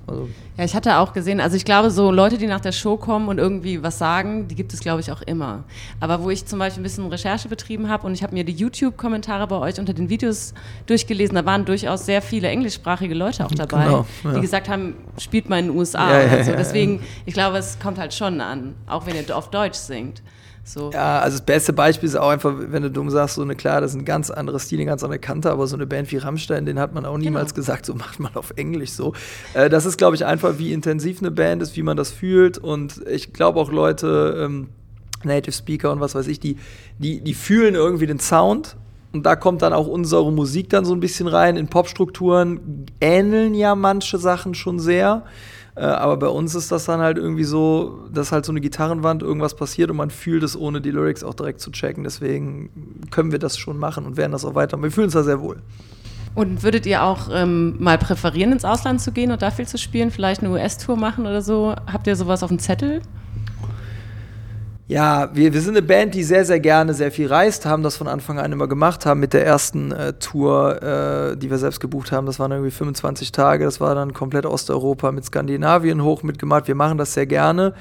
Also. 0.07 0.29
Ja, 0.57 0.65
ich 0.65 0.75
hatte 0.75 0.97
auch 0.99 1.13
gesehen, 1.13 1.41
also 1.41 1.57
ich 1.57 1.65
glaube, 1.65 1.91
so 1.91 2.11
Leute, 2.11 2.39
die 2.39 2.47
nach 2.47 2.61
der 2.61 2.73
Show 2.73 2.97
kommen 2.97 3.29
und 3.29 3.39
irgendwie 3.39 3.83
was 3.83 3.99
sagen, 3.99 4.49
die 4.49 4.55
gibt 4.55 4.73
es, 4.73 4.81
glaube 4.81 5.01
ich, 5.01 5.13
auch 5.13 5.21
immer. 5.23 5.65
Aber 6.01 6.23
wo 6.23 6.31
ich 6.31 6.47
zum 6.47 6.59
Beispiel 6.59 6.81
ein 6.81 6.85
bisschen 6.85 7.07
Recherche 7.07 7.49
betrieben 7.49 7.89
habe 7.91 8.07
und 8.07 8.15
ich 8.15 8.23
habe 8.23 8.35
mir 8.35 8.45
die 8.45 8.55
YouTube-Kommentare 8.55 9.47
bei 9.47 9.57
euch 9.57 9.79
unter 9.79 9.93
den 9.93 10.09
Videos 10.09 10.55
durchgelesen, 10.87 11.35
da 11.35 11.45
waren 11.45 11.65
durchaus 11.67 12.07
sehr 12.07 12.23
viele 12.23 12.49
englischsprachige 12.49 13.15
Leute 13.15 13.45
auch 13.45 13.51
dabei, 13.51 13.85
genau, 13.85 14.07
ja. 14.25 14.33
die 14.33 14.41
gesagt 14.41 14.69
haben, 14.69 14.95
spielt 15.19 15.49
mal 15.49 15.59
in 15.59 15.67
den 15.67 15.77
USA. 15.77 16.11
Ja, 16.11 16.37
ja, 16.37 16.45
so. 16.45 16.53
Deswegen, 16.53 17.03
ich 17.27 17.35
glaube, 17.35 17.59
es 17.59 17.79
kommt 17.79 17.99
halt 17.99 18.15
schon 18.15 18.41
an, 18.41 18.75
auch 18.87 19.07
wenn 19.07 19.15
ihr 19.15 19.37
auf 19.37 19.51
Deutsch 19.51 19.79
singt. 19.79 20.23
So. 20.67 20.91
Ja, 20.93 21.21
also 21.21 21.39
das 21.39 21.47
beste 21.47 21.73
Beispiel 21.73 22.09
ist 22.09 22.17
auch 22.17 22.29
einfach, 22.29 22.53
wenn 22.57 22.83
du 22.83 22.91
dumm 22.91 23.09
sagst, 23.09 23.37
so 23.37 23.43
eine, 23.43 23.55
klar, 23.55 23.81
das 23.81 23.93
ist 23.93 23.99
ein 23.99 24.05
ganz 24.05 24.33
anderes 24.33 24.65
Stil, 24.65 24.81
eine 24.81 24.87
ganz 24.87 25.05
andere 25.05 25.21
Kante, 25.21 25.49
aber 25.49 25.69
so 25.69 25.77
eine 25.77 25.87
Band 25.87 26.11
wie 26.11 26.17
Rammstein, 26.17 26.67
den 26.67 26.81
hat 26.81 26.93
man 26.93 27.07
auch 27.07 27.19
niemals 27.19 27.55
genau. 27.55 27.63
gesagt, 27.63 27.87
so 27.87 27.95
macht 27.95 28.19
man 28.19 28.35
auf 28.35 28.53
Englisch 28.57 28.91
so. 28.91 29.13
Äh, 29.55 29.71
das 29.71 29.87
ist, 29.87 29.97
glaube 29.97 30.17
ich, 30.17 30.27
einfach, 30.27 30.46
wie 30.59 30.73
intensiv 30.73 31.21
eine 31.21 31.31
Band 31.31 31.63
ist, 31.63 31.77
wie 31.77 31.83
man 31.83 31.97
das 31.97 32.11
fühlt 32.11 32.59
und 32.59 33.03
ich 33.09 33.33
glaube 33.33 33.61
auch 33.61 33.71
Leute, 33.71 34.43
ähm, 34.45 34.69
Native 35.25 35.53
Speaker 35.53 35.93
und 35.93 36.01
was 36.01 36.15
weiß 36.15 36.27
ich, 36.29 36.41
die, 36.41 36.57
die, 36.99 37.21
die 37.21 37.35
fühlen 37.35 37.75
irgendwie 37.75 38.07
den 38.07 38.21
Sound 38.21 38.77
Und 39.13 39.25
da 39.25 39.37
kommt 39.37 39.63
dann 39.63 39.73
auch 39.73 39.87
unsere 39.87 40.31
Musik 40.33 40.71
dann 40.71 40.85
so 40.85 40.95
ein 40.95 41.01
bisschen 41.01 41.27
rein. 41.27 41.57
In 41.57 41.69
Popstrukturen 41.69 42.87
ähneln 43.01 43.55
ja 43.55 43.75
manche 43.75 44.19
Sachen 44.19 44.55
schon 44.55 44.79
sehr. 44.79 45.25
Äh, 45.75 45.81
aber 45.81 46.17
bei 46.17 46.29
uns 46.29 46.55
ist 46.55 46.73
das 46.73 46.85
dann 46.87 47.01
halt 47.01 47.19
irgendwie 47.19 47.45
so, 47.45 48.01
dass 48.13 48.33
halt 48.33 48.45
so 48.45 48.53
eine 48.53 48.61
Gitarrenwand 48.61 49.23
irgendwas 49.23 49.55
passiert 49.55 49.91
und 49.91 49.97
man 49.97 50.11
fühlt 50.11 50.43
es, 50.43 50.57
ohne 50.57 50.81
die 50.81 50.91
Lyrics 50.91 51.23
auch 51.23 51.35
direkt 51.35 51.61
zu 51.61 51.71
checken. 51.71 52.05
Deswegen 52.05 53.09
können 53.11 53.33
wir 53.33 53.39
das 53.39 53.59
schon 53.59 53.79
machen 53.79 54.07
und 54.07 54.17
werden 54.17 54.33
das 54.33 54.45
auch 54.45 54.55
weiter. 54.55 54.81
Wir 54.83 54.91
fühlen 54.91 55.07
uns 55.07 55.15
da 55.15 55.23
sehr 55.23 55.41
wohl. 55.41 55.59
Und 56.37 56.63
würdet 56.63 56.85
ihr 56.85 57.03
auch 57.03 57.31
ähm, 57.33 57.77
mal 57.79 57.97
präferieren, 57.97 58.53
ins 58.53 58.67
Ausland 58.67 59.01
zu 59.01 59.11
gehen 59.11 59.33
und 59.33 59.41
da 59.41 59.51
viel 59.51 59.67
zu 59.67 59.79
spielen? 59.79 60.11
Vielleicht 60.11 60.43
eine 60.43 60.51
US-Tour 60.51 60.97
machen 60.97 61.27
oder 61.27 61.41
so? 61.41 61.75
Habt 61.91 62.07
ihr 62.07 62.15
sowas 62.15 62.43
auf 62.43 62.51
dem 62.51 62.59
Zettel? 62.59 63.01
Ja, 64.87 65.31
wir, 65.35 65.55
wir 65.55 65.61
sind 65.63 65.79
eine 65.79 65.85
Band, 65.85 66.15
die 66.15 66.23
sehr, 66.23 66.45
sehr 66.45 66.61
gerne 66.61 66.93
sehr 66.93 67.11
viel 67.11 67.27
reist, 67.27 67.65
haben 67.65 67.83
das 67.83 67.97
von 67.97 68.07
Anfang 68.07 68.39
an 68.39 68.53
immer 68.53 68.69
gemacht, 68.69 69.05
haben 69.07 69.19
mit 69.19 69.33
der 69.33 69.45
ersten 69.45 69.91
äh, 69.91 70.13
Tour, 70.13 70.81
äh, 70.81 71.37
die 71.37 71.51
wir 71.51 71.59
selbst 71.59 71.81
gebucht 71.81 72.13
haben, 72.13 72.27
das 72.27 72.39
waren 72.39 72.53
irgendwie 72.53 72.71
25 72.71 73.33
Tage, 73.33 73.65
das 73.65 73.81
war 73.81 73.97
dann 73.97 74.13
komplett 74.13 74.47
Osteuropa 74.47 75.11
mit 75.11 75.25
Skandinavien 75.25 76.05
hoch 76.05 76.23
mitgemacht. 76.23 76.69
Wir 76.69 76.77
machen 76.77 76.99
das 76.99 77.15
sehr 77.15 77.27
gerne. 77.27 77.75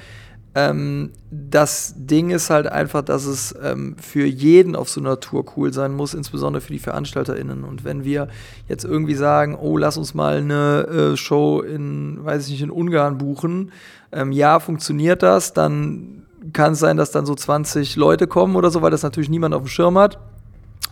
Ähm, 0.56 1.10
das 1.30 1.92
Ding 1.98 2.30
ist 2.30 2.48
halt 2.48 2.66
einfach, 2.66 3.02
dass 3.02 3.26
es 3.26 3.54
ähm, 3.62 3.94
für 4.00 4.24
jeden 4.24 4.74
auf 4.74 4.88
so 4.88 5.02
einer 5.02 5.20
Tour 5.20 5.44
cool 5.54 5.70
sein 5.70 5.92
muss, 5.92 6.14
insbesondere 6.14 6.62
für 6.62 6.72
die 6.72 6.78
VeranstalterInnen. 6.78 7.62
Und 7.62 7.84
wenn 7.84 8.04
wir 8.04 8.28
jetzt 8.66 8.82
irgendwie 8.86 9.16
sagen, 9.16 9.54
oh, 9.54 9.76
lass 9.76 9.98
uns 9.98 10.14
mal 10.14 10.38
eine 10.38 10.86
äh, 11.12 11.16
Show 11.18 11.60
in, 11.60 12.24
weiß 12.24 12.46
ich 12.46 12.52
nicht, 12.52 12.62
in 12.62 12.70
Ungarn 12.70 13.18
buchen, 13.18 13.70
ähm, 14.12 14.32
ja, 14.32 14.58
funktioniert 14.58 15.22
das, 15.22 15.52
dann 15.52 16.22
kann 16.54 16.72
es 16.72 16.78
sein, 16.78 16.96
dass 16.96 17.10
dann 17.10 17.26
so 17.26 17.34
20 17.34 17.94
Leute 17.96 18.26
kommen 18.26 18.56
oder 18.56 18.70
so, 18.70 18.80
weil 18.80 18.90
das 18.90 19.02
natürlich 19.02 19.28
niemand 19.28 19.54
auf 19.54 19.62
dem 19.62 19.68
Schirm 19.68 19.98
hat. 19.98 20.18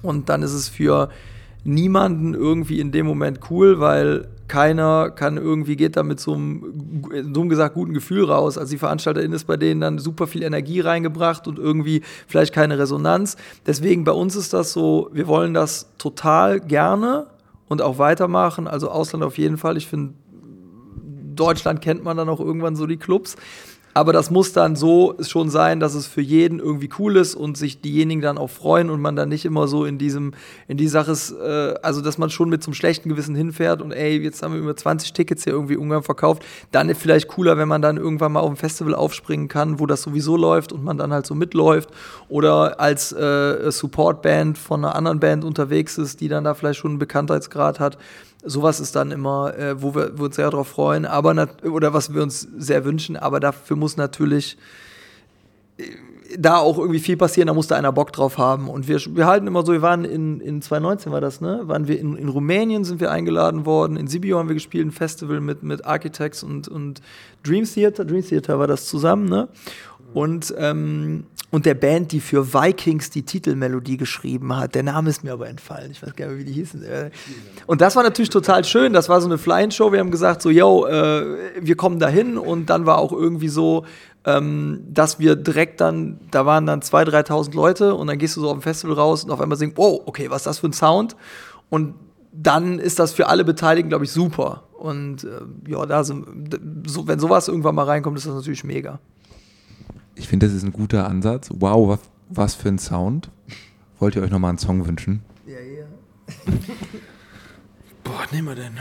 Und 0.02 0.28
dann 0.28 0.42
ist 0.42 0.52
es 0.52 0.68
für 0.68 1.08
niemanden 1.64 2.34
irgendwie 2.34 2.80
in 2.80 2.92
dem 2.92 3.06
Moment 3.06 3.40
cool, 3.48 3.80
weil 3.80 4.28
keiner 4.48 5.10
kann 5.10 5.36
irgendwie 5.36 5.76
geht 5.76 5.96
da 5.96 6.02
mit 6.02 6.20
so 6.20 6.34
einem, 6.34 7.32
dumm 7.32 7.48
gesagt, 7.48 7.74
guten 7.74 7.94
Gefühl 7.94 8.24
raus. 8.24 8.58
Also 8.58 8.72
die 8.72 8.78
Veranstalterin 8.78 9.32
ist 9.32 9.44
bei 9.44 9.56
denen 9.56 9.80
dann 9.80 9.98
super 9.98 10.26
viel 10.26 10.42
Energie 10.42 10.80
reingebracht 10.80 11.48
und 11.48 11.58
irgendwie 11.58 12.02
vielleicht 12.26 12.52
keine 12.52 12.78
Resonanz. 12.78 13.36
Deswegen 13.66 14.04
bei 14.04 14.12
uns 14.12 14.36
ist 14.36 14.52
das 14.52 14.72
so, 14.72 15.08
wir 15.12 15.26
wollen 15.26 15.54
das 15.54 15.88
total 15.98 16.60
gerne 16.60 17.26
und 17.68 17.82
auch 17.82 17.98
weitermachen. 17.98 18.66
Also 18.66 18.90
Ausland 18.90 19.24
auf 19.24 19.38
jeden 19.38 19.56
Fall. 19.56 19.76
Ich 19.76 19.86
finde, 19.86 20.14
Deutschland 21.34 21.80
kennt 21.80 22.04
man 22.04 22.16
dann 22.16 22.28
auch 22.28 22.40
irgendwann 22.40 22.76
so 22.76 22.86
die 22.86 22.96
Clubs. 22.96 23.36
Aber 23.94 24.12
das 24.12 24.30
muss 24.30 24.52
dann 24.52 24.74
so 24.74 25.14
schon 25.20 25.48
sein, 25.48 25.78
dass 25.78 25.94
es 25.94 26.08
für 26.08 26.20
jeden 26.20 26.58
irgendwie 26.58 26.90
cool 26.98 27.16
ist 27.16 27.36
und 27.36 27.56
sich 27.56 27.80
diejenigen 27.80 28.20
dann 28.20 28.38
auch 28.38 28.50
freuen 28.50 28.90
und 28.90 29.00
man 29.00 29.14
dann 29.14 29.28
nicht 29.28 29.44
immer 29.44 29.68
so 29.68 29.84
in 29.84 29.98
diesem, 29.98 30.32
in 30.66 30.76
die 30.76 30.88
Sache 30.88 31.12
ist, 31.12 31.30
äh, 31.30 31.74
also 31.80 32.00
dass 32.00 32.18
man 32.18 32.28
schon 32.28 32.48
mit 32.48 32.62
zum 32.62 32.74
schlechten 32.74 33.08
Gewissen 33.08 33.36
hinfährt 33.36 33.80
und 33.80 33.92
ey, 33.92 34.18
jetzt 34.18 34.42
haben 34.42 34.54
wir 34.54 34.60
über 34.60 34.76
20 34.76 35.12
Tickets 35.12 35.44
hier 35.44 35.52
irgendwie 35.52 35.76
Ungarn 35.76 36.02
verkauft. 36.02 36.44
Dann 36.72 36.88
ist 36.88 37.00
vielleicht 37.00 37.28
cooler, 37.28 37.56
wenn 37.56 37.68
man 37.68 37.82
dann 37.82 37.96
irgendwann 37.96 38.32
mal 38.32 38.40
auf 38.40 38.50
ein 38.50 38.56
Festival 38.56 38.96
aufspringen 38.96 39.46
kann, 39.46 39.78
wo 39.78 39.86
das 39.86 40.02
sowieso 40.02 40.36
läuft 40.36 40.72
und 40.72 40.82
man 40.82 40.98
dann 40.98 41.12
halt 41.12 41.24
so 41.24 41.36
mitläuft 41.36 41.90
oder 42.28 42.80
als 42.80 43.12
äh, 43.12 43.70
Supportband 43.70 44.58
von 44.58 44.84
einer 44.84 44.96
anderen 44.96 45.20
Band 45.20 45.44
unterwegs 45.44 45.98
ist, 45.98 46.20
die 46.20 46.28
dann 46.28 46.42
da 46.42 46.54
vielleicht 46.54 46.80
schon 46.80 46.92
einen 46.92 46.98
Bekanntheitsgrad 46.98 47.78
hat 47.78 47.96
sowas 48.44 48.80
ist 48.80 48.96
dann 48.96 49.10
immer, 49.10 49.56
äh, 49.56 49.80
wo, 49.80 49.94
wir, 49.94 50.12
wo 50.14 50.18
wir 50.18 50.24
uns 50.26 50.36
sehr 50.36 50.50
darauf 50.50 50.68
freuen, 50.68 51.06
aber 51.06 51.48
oder 51.64 51.92
was 51.92 52.14
wir 52.14 52.22
uns 52.22 52.48
sehr 52.56 52.84
wünschen, 52.84 53.16
aber 53.16 53.40
dafür 53.40 53.76
muss 53.76 53.96
natürlich 53.96 54.56
äh, 55.78 55.84
da 56.38 56.56
auch 56.56 56.78
irgendwie 56.78 57.00
viel 57.00 57.16
passieren, 57.16 57.46
da 57.46 57.54
muss 57.54 57.68
da 57.68 57.76
einer 57.76 57.92
Bock 57.92 58.12
drauf 58.12 58.38
haben. 58.38 58.68
Und 58.68 58.88
wir, 58.88 58.98
wir 59.14 59.26
halten 59.26 59.46
immer 59.46 59.64
so, 59.64 59.72
wir 59.72 59.82
waren 59.82 60.04
in, 60.04 60.40
in 60.40 60.62
2019 60.62 61.12
war 61.12 61.20
das, 61.20 61.40
ne? 61.40 61.60
Waren 61.64 61.86
wir 61.86 62.00
in, 62.00 62.16
in 62.16 62.28
Rumänien 62.28 62.84
sind 62.84 63.00
wir 63.00 63.10
eingeladen 63.10 63.66
worden, 63.66 63.96
in 63.96 64.08
Sibiu 64.08 64.38
haben 64.38 64.48
wir 64.48 64.54
gespielt, 64.54 64.86
ein 64.86 64.90
Festival 64.90 65.40
mit, 65.40 65.62
mit 65.62 65.84
Architects 65.84 66.42
und, 66.42 66.66
und 66.66 67.02
Dream 67.44 67.64
Theater, 67.64 68.04
Dream 68.04 68.26
Theater 68.26 68.58
war 68.58 68.66
das 68.66 68.86
zusammen, 68.86 69.28
ne? 69.28 69.48
Und, 70.12 70.54
ähm, 70.58 71.24
und 71.54 71.66
der 71.66 71.74
Band, 71.74 72.10
die 72.10 72.18
für 72.18 72.52
Vikings 72.52 73.10
die 73.10 73.22
Titelmelodie 73.22 73.96
geschrieben 73.96 74.56
hat. 74.56 74.74
Der 74.74 74.82
Name 74.82 75.08
ist 75.08 75.22
mir 75.22 75.34
aber 75.34 75.48
entfallen. 75.48 75.92
Ich 75.92 76.02
weiß 76.02 76.16
gar 76.16 76.26
nicht, 76.26 76.38
wie 76.40 76.44
die 76.44 76.52
hießen. 76.52 76.82
Äh. 76.82 77.10
Und 77.68 77.80
das 77.80 77.94
war 77.94 78.02
natürlich 78.02 78.30
total 78.30 78.64
schön. 78.64 78.92
Das 78.92 79.08
war 79.08 79.20
so 79.20 79.28
eine 79.28 79.38
Flying-Show. 79.38 79.92
Wir 79.92 80.00
haben 80.00 80.10
gesagt, 80.10 80.42
so, 80.42 80.50
yo, 80.50 80.84
äh, 80.84 81.24
wir 81.60 81.76
kommen 81.76 82.00
da 82.00 82.08
hin. 82.08 82.38
Und 82.38 82.70
dann 82.70 82.86
war 82.86 82.98
auch 82.98 83.12
irgendwie 83.12 83.46
so, 83.46 83.84
ähm, 84.24 84.80
dass 84.90 85.20
wir 85.20 85.36
direkt 85.36 85.80
dann, 85.80 86.18
da 86.32 86.44
waren 86.44 86.66
dann 86.66 86.80
2.000, 86.80 87.24
3.000 87.24 87.54
Leute. 87.54 87.94
Und 87.94 88.08
dann 88.08 88.18
gehst 88.18 88.36
du 88.36 88.40
so 88.40 88.48
auf 88.48 88.58
dem 88.58 88.62
Festival 88.62 88.96
raus 88.96 89.22
und 89.22 89.30
auf 89.30 89.40
einmal 89.40 89.56
singst, 89.56 89.78
oh, 89.78 90.02
okay, 90.06 90.30
was 90.30 90.38
ist 90.38 90.46
das 90.46 90.58
für 90.58 90.66
ein 90.66 90.72
Sound? 90.72 91.14
Und 91.70 91.94
dann 92.32 92.80
ist 92.80 92.98
das 92.98 93.12
für 93.12 93.28
alle 93.28 93.44
Beteiligten, 93.44 93.90
glaube 93.90 94.06
ich, 94.06 94.10
super. 94.10 94.64
Und 94.72 95.22
äh, 95.22 95.70
ja, 95.70 95.86
da 95.86 96.02
sind, 96.02 96.58
so, 96.88 97.06
wenn 97.06 97.20
sowas 97.20 97.46
irgendwann 97.46 97.76
mal 97.76 97.84
reinkommt, 97.84 98.18
ist 98.18 98.26
das 98.26 98.34
natürlich 98.34 98.64
mega. 98.64 98.98
Ich 100.14 100.28
finde, 100.28 100.46
das 100.46 100.54
ist 100.54 100.62
ein 100.62 100.72
guter 100.72 101.08
Ansatz. 101.08 101.50
Wow, 101.52 101.88
was, 101.88 102.00
was 102.28 102.54
für 102.54 102.68
ein 102.68 102.78
Sound. 102.78 103.30
Wollt 103.98 104.16
ihr 104.16 104.22
euch 104.22 104.30
nochmal 104.30 104.50
einen 104.50 104.58
Song 104.58 104.86
wünschen? 104.86 105.22
Ja, 105.46 105.60
ja. 105.60 105.86
Boah, 108.04 108.24
nehmen 108.32 108.48
wir 108.48 108.54
denn? 108.54 108.78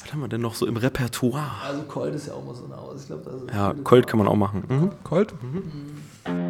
Was 0.00 0.12
haben 0.12 0.20
wir 0.20 0.28
denn 0.28 0.40
noch 0.40 0.54
so 0.54 0.66
im 0.66 0.76
Repertoire? 0.76 1.50
Also 1.64 1.82
Colt 1.82 2.14
ist 2.14 2.26
ja 2.28 2.34
auch 2.34 2.44
mal 2.44 2.54
so 2.54 2.64
eine 2.64 2.76
Aus. 2.76 3.02
Ich 3.02 3.06
glaub, 3.08 3.26
ja, 3.52 3.74
Colt 3.82 4.06
kann 4.06 4.18
man 4.18 4.28
auch 4.28 4.36
machen. 4.36 4.64
Mhm. 4.68 4.90
Colt? 5.02 5.34
Mhm. 5.42 5.62
mhm. 6.32 6.45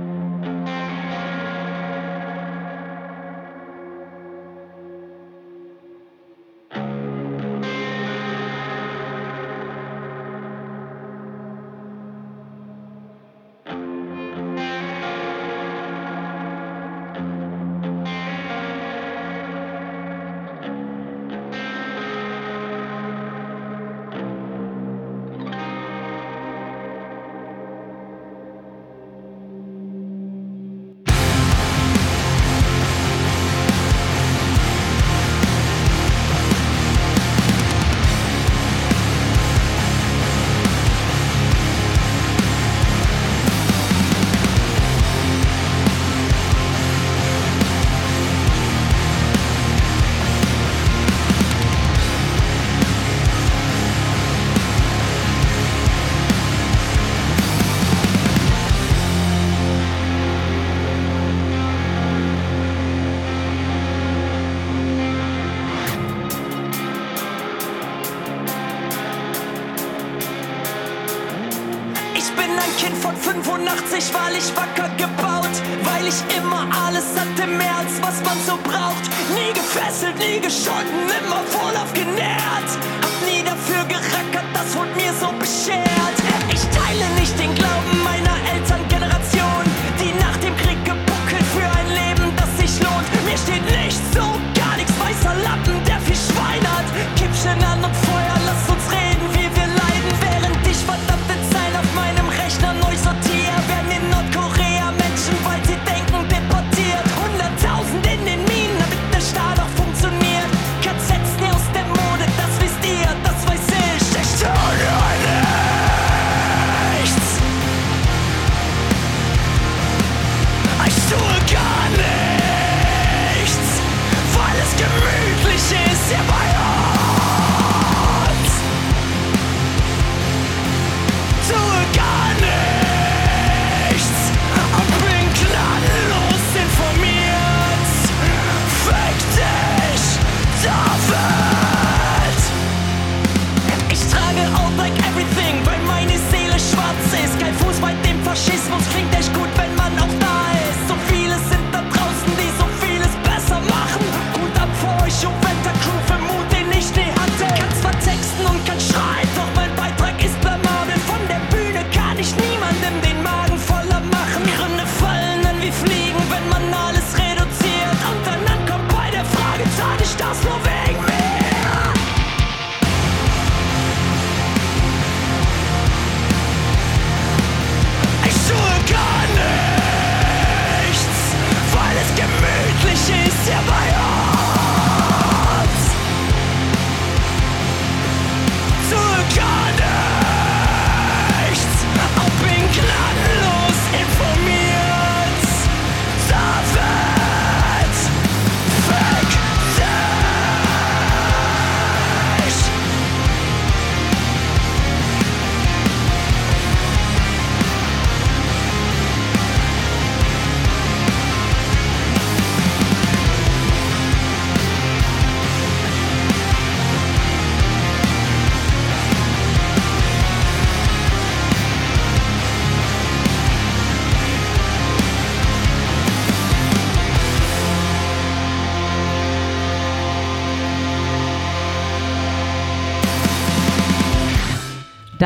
Schotten 80.67 81.09
immer 81.21 81.45
voll 81.45 81.77
auf 81.77 81.93
Genäht. 81.93 82.36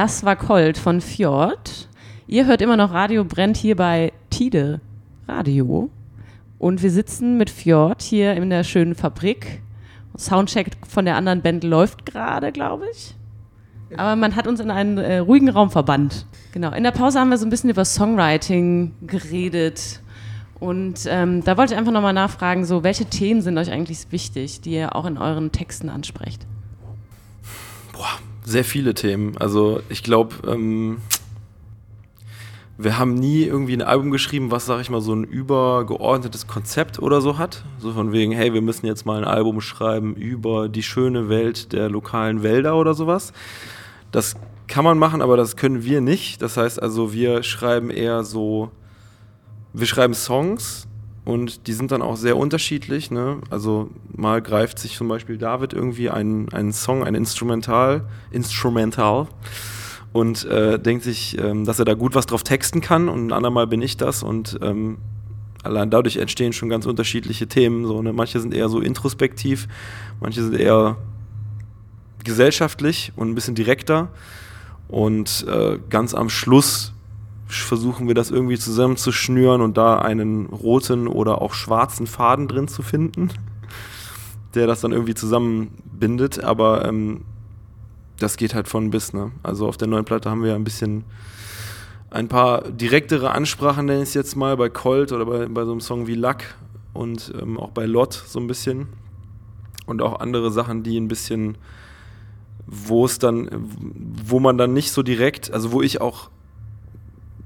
Das 0.02 0.24
war 0.24 0.34
Colt 0.34 0.78
von 0.78 1.02
Fjord. 1.02 1.86
Ihr 2.26 2.46
hört 2.46 2.62
immer 2.62 2.78
noch 2.78 2.90
Radio 2.90 3.22
Brennt 3.22 3.58
hier 3.58 3.76
bei 3.76 4.14
Tide 4.30 4.80
Radio. 5.28 5.90
Und 6.58 6.82
wir 6.82 6.90
sitzen 6.90 7.36
mit 7.36 7.50
Fjord 7.50 8.00
hier 8.00 8.32
in 8.32 8.48
der 8.48 8.64
schönen 8.64 8.94
Fabrik. 8.94 9.60
Soundcheck 10.16 10.70
von 10.88 11.04
der 11.04 11.16
anderen 11.16 11.42
Band 11.42 11.64
läuft 11.64 12.06
gerade, 12.06 12.50
glaube 12.50 12.86
ich. 12.90 13.14
Aber 13.94 14.16
man 14.16 14.36
hat 14.36 14.46
uns 14.46 14.58
in 14.60 14.70
einen 14.70 14.96
äh, 14.96 15.18
ruhigen 15.18 15.50
Raum 15.50 15.70
verbannt. 15.70 16.24
Genau. 16.52 16.72
In 16.72 16.82
der 16.82 16.92
Pause 16.92 17.20
haben 17.20 17.28
wir 17.28 17.36
so 17.36 17.44
ein 17.44 17.50
bisschen 17.50 17.68
über 17.68 17.84
Songwriting 17.84 18.94
geredet. 19.06 20.00
Und 20.60 21.00
ähm, 21.10 21.44
da 21.44 21.58
wollte 21.58 21.74
ich 21.74 21.78
einfach 21.78 21.92
nochmal 21.92 22.14
nachfragen, 22.14 22.64
so 22.64 22.82
welche 22.82 23.04
Themen 23.04 23.42
sind 23.42 23.58
euch 23.58 23.70
eigentlich 23.70 24.10
wichtig, 24.10 24.62
die 24.62 24.70
ihr 24.70 24.96
auch 24.96 25.04
in 25.04 25.18
euren 25.18 25.52
Texten 25.52 25.90
ansprecht? 25.90 26.46
Boah, 27.92 28.18
sehr 28.50 28.64
viele 28.64 28.94
Themen. 28.94 29.36
Also 29.38 29.80
ich 29.88 30.02
glaube, 30.02 30.34
ähm, 30.46 30.98
wir 32.76 32.98
haben 32.98 33.14
nie 33.14 33.44
irgendwie 33.44 33.74
ein 33.74 33.82
Album 33.82 34.10
geschrieben, 34.10 34.50
was, 34.50 34.66
sag 34.66 34.80
ich 34.80 34.90
mal, 34.90 35.00
so 35.00 35.14
ein 35.14 35.24
übergeordnetes 35.24 36.46
Konzept 36.46 36.98
oder 36.98 37.20
so 37.20 37.38
hat. 37.38 37.62
So 37.78 37.92
von 37.92 38.12
wegen, 38.12 38.32
hey, 38.32 38.54
wir 38.54 38.62
müssen 38.62 38.86
jetzt 38.86 39.04
mal 39.04 39.18
ein 39.18 39.28
Album 39.28 39.60
schreiben 39.60 40.14
über 40.14 40.68
die 40.68 40.82
schöne 40.82 41.28
Welt 41.28 41.72
der 41.72 41.90
lokalen 41.90 42.42
Wälder 42.42 42.76
oder 42.76 42.94
sowas. 42.94 43.32
Das 44.12 44.34
kann 44.66 44.84
man 44.84 44.98
machen, 44.98 45.20
aber 45.20 45.36
das 45.36 45.56
können 45.56 45.84
wir 45.84 46.00
nicht. 46.00 46.40
Das 46.42 46.56
heißt 46.56 46.82
also, 46.82 47.12
wir 47.12 47.42
schreiben 47.42 47.90
eher 47.90 48.24
so, 48.24 48.70
wir 49.72 49.86
schreiben 49.86 50.14
Songs 50.14 50.88
und 51.30 51.68
die 51.68 51.72
sind 51.74 51.92
dann 51.92 52.02
auch 52.02 52.16
sehr 52.16 52.36
unterschiedlich. 52.36 53.12
Ne? 53.12 53.38
Also 53.50 53.88
mal 54.12 54.42
greift 54.42 54.80
sich 54.80 54.96
zum 54.96 55.06
Beispiel 55.06 55.38
David 55.38 55.72
irgendwie 55.72 56.10
einen, 56.10 56.48
einen 56.52 56.72
Song, 56.72 57.04
ein 57.04 57.14
Instrumental, 57.14 58.02
Instrumental 58.32 59.28
und 60.12 60.44
äh, 60.46 60.80
denkt 60.80 61.04
sich, 61.04 61.38
ähm, 61.38 61.64
dass 61.64 61.78
er 61.78 61.84
da 61.84 61.94
gut 61.94 62.16
was 62.16 62.26
drauf 62.26 62.42
texten 62.42 62.80
kann 62.80 63.08
und 63.08 63.28
ein 63.28 63.32
andermal 63.32 63.68
bin 63.68 63.80
ich 63.80 63.96
das 63.96 64.24
und 64.24 64.58
ähm, 64.60 64.98
allein 65.62 65.88
dadurch 65.88 66.16
entstehen 66.16 66.52
schon 66.52 66.68
ganz 66.68 66.84
unterschiedliche 66.86 67.46
Themen. 67.46 67.86
So, 67.86 68.02
ne? 68.02 68.12
Manche 68.12 68.40
sind 68.40 68.52
eher 68.52 68.68
so 68.68 68.80
introspektiv, 68.80 69.68
manche 70.20 70.42
sind 70.42 70.58
eher 70.58 70.96
gesellschaftlich 72.24 73.12
und 73.14 73.30
ein 73.30 73.34
bisschen 73.36 73.54
direkter 73.54 74.08
und 74.88 75.46
äh, 75.48 75.78
ganz 75.90 76.12
am 76.12 76.28
Schluss 76.28 76.92
versuchen 77.50 78.08
wir 78.08 78.14
das 78.14 78.30
irgendwie 78.30 78.58
zusammenzuschnüren 78.58 79.60
und 79.60 79.76
da 79.76 79.98
einen 79.98 80.46
roten 80.46 81.08
oder 81.08 81.42
auch 81.42 81.52
schwarzen 81.52 82.06
Faden 82.06 82.48
drin 82.48 82.68
zu 82.68 82.82
finden, 82.82 83.30
der 84.54 84.66
das 84.66 84.80
dann 84.80 84.92
irgendwie 84.92 85.14
zusammenbindet. 85.14 86.42
Aber 86.42 86.84
ähm, 86.84 87.22
das 88.18 88.36
geht 88.36 88.54
halt 88.54 88.68
von 88.68 88.90
bis. 88.90 89.12
Ne? 89.12 89.32
Also 89.42 89.66
auf 89.66 89.76
der 89.76 89.88
neuen 89.88 90.04
Platte 90.04 90.30
haben 90.30 90.44
wir 90.44 90.54
ein 90.54 90.64
bisschen 90.64 91.04
ein 92.10 92.28
paar 92.28 92.62
direktere 92.70 93.32
Ansprachen, 93.32 93.86
nenne 93.86 94.02
ich 94.02 94.08
es 94.08 94.14
jetzt 94.14 94.36
mal, 94.36 94.56
bei 94.56 94.68
Colt 94.68 95.12
oder 95.12 95.26
bei, 95.26 95.46
bei 95.46 95.64
so 95.64 95.70
einem 95.70 95.80
Song 95.80 96.06
wie 96.06 96.14
Luck 96.14 96.38
und 96.92 97.32
ähm, 97.40 97.58
auch 97.58 97.70
bei 97.70 97.86
Lot 97.86 98.12
so 98.12 98.40
ein 98.40 98.46
bisschen. 98.46 98.88
Und 99.86 100.02
auch 100.02 100.20
andere 100.20 100.50
Sachen, 100.50 100.82
die 100.82 100.98
ein 100.98 101.08
bisschen, 101.08 101.56
wo 102.66 103.04
es 103.04 103.18
dann, 103.18 103.48
wo 104.24 104.38
man 104.38 104.58
dann 104.58 104.72
nicht 104.72 104.92
so 104.92 105.02
direkt, 105.02 105.52
also 105.52 105.72
wo 105.72 105.82
ich 105.82 106.00
auch 106.00 106.30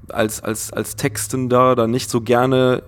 als, 0.09 0.41
als, 0.41 0.71
als 0.71 0.95
Textender 0.95 1.75
da 1.75 1.87
nicht 1.87 2.09
so 2.09 2.21
gerne 2.21 2.83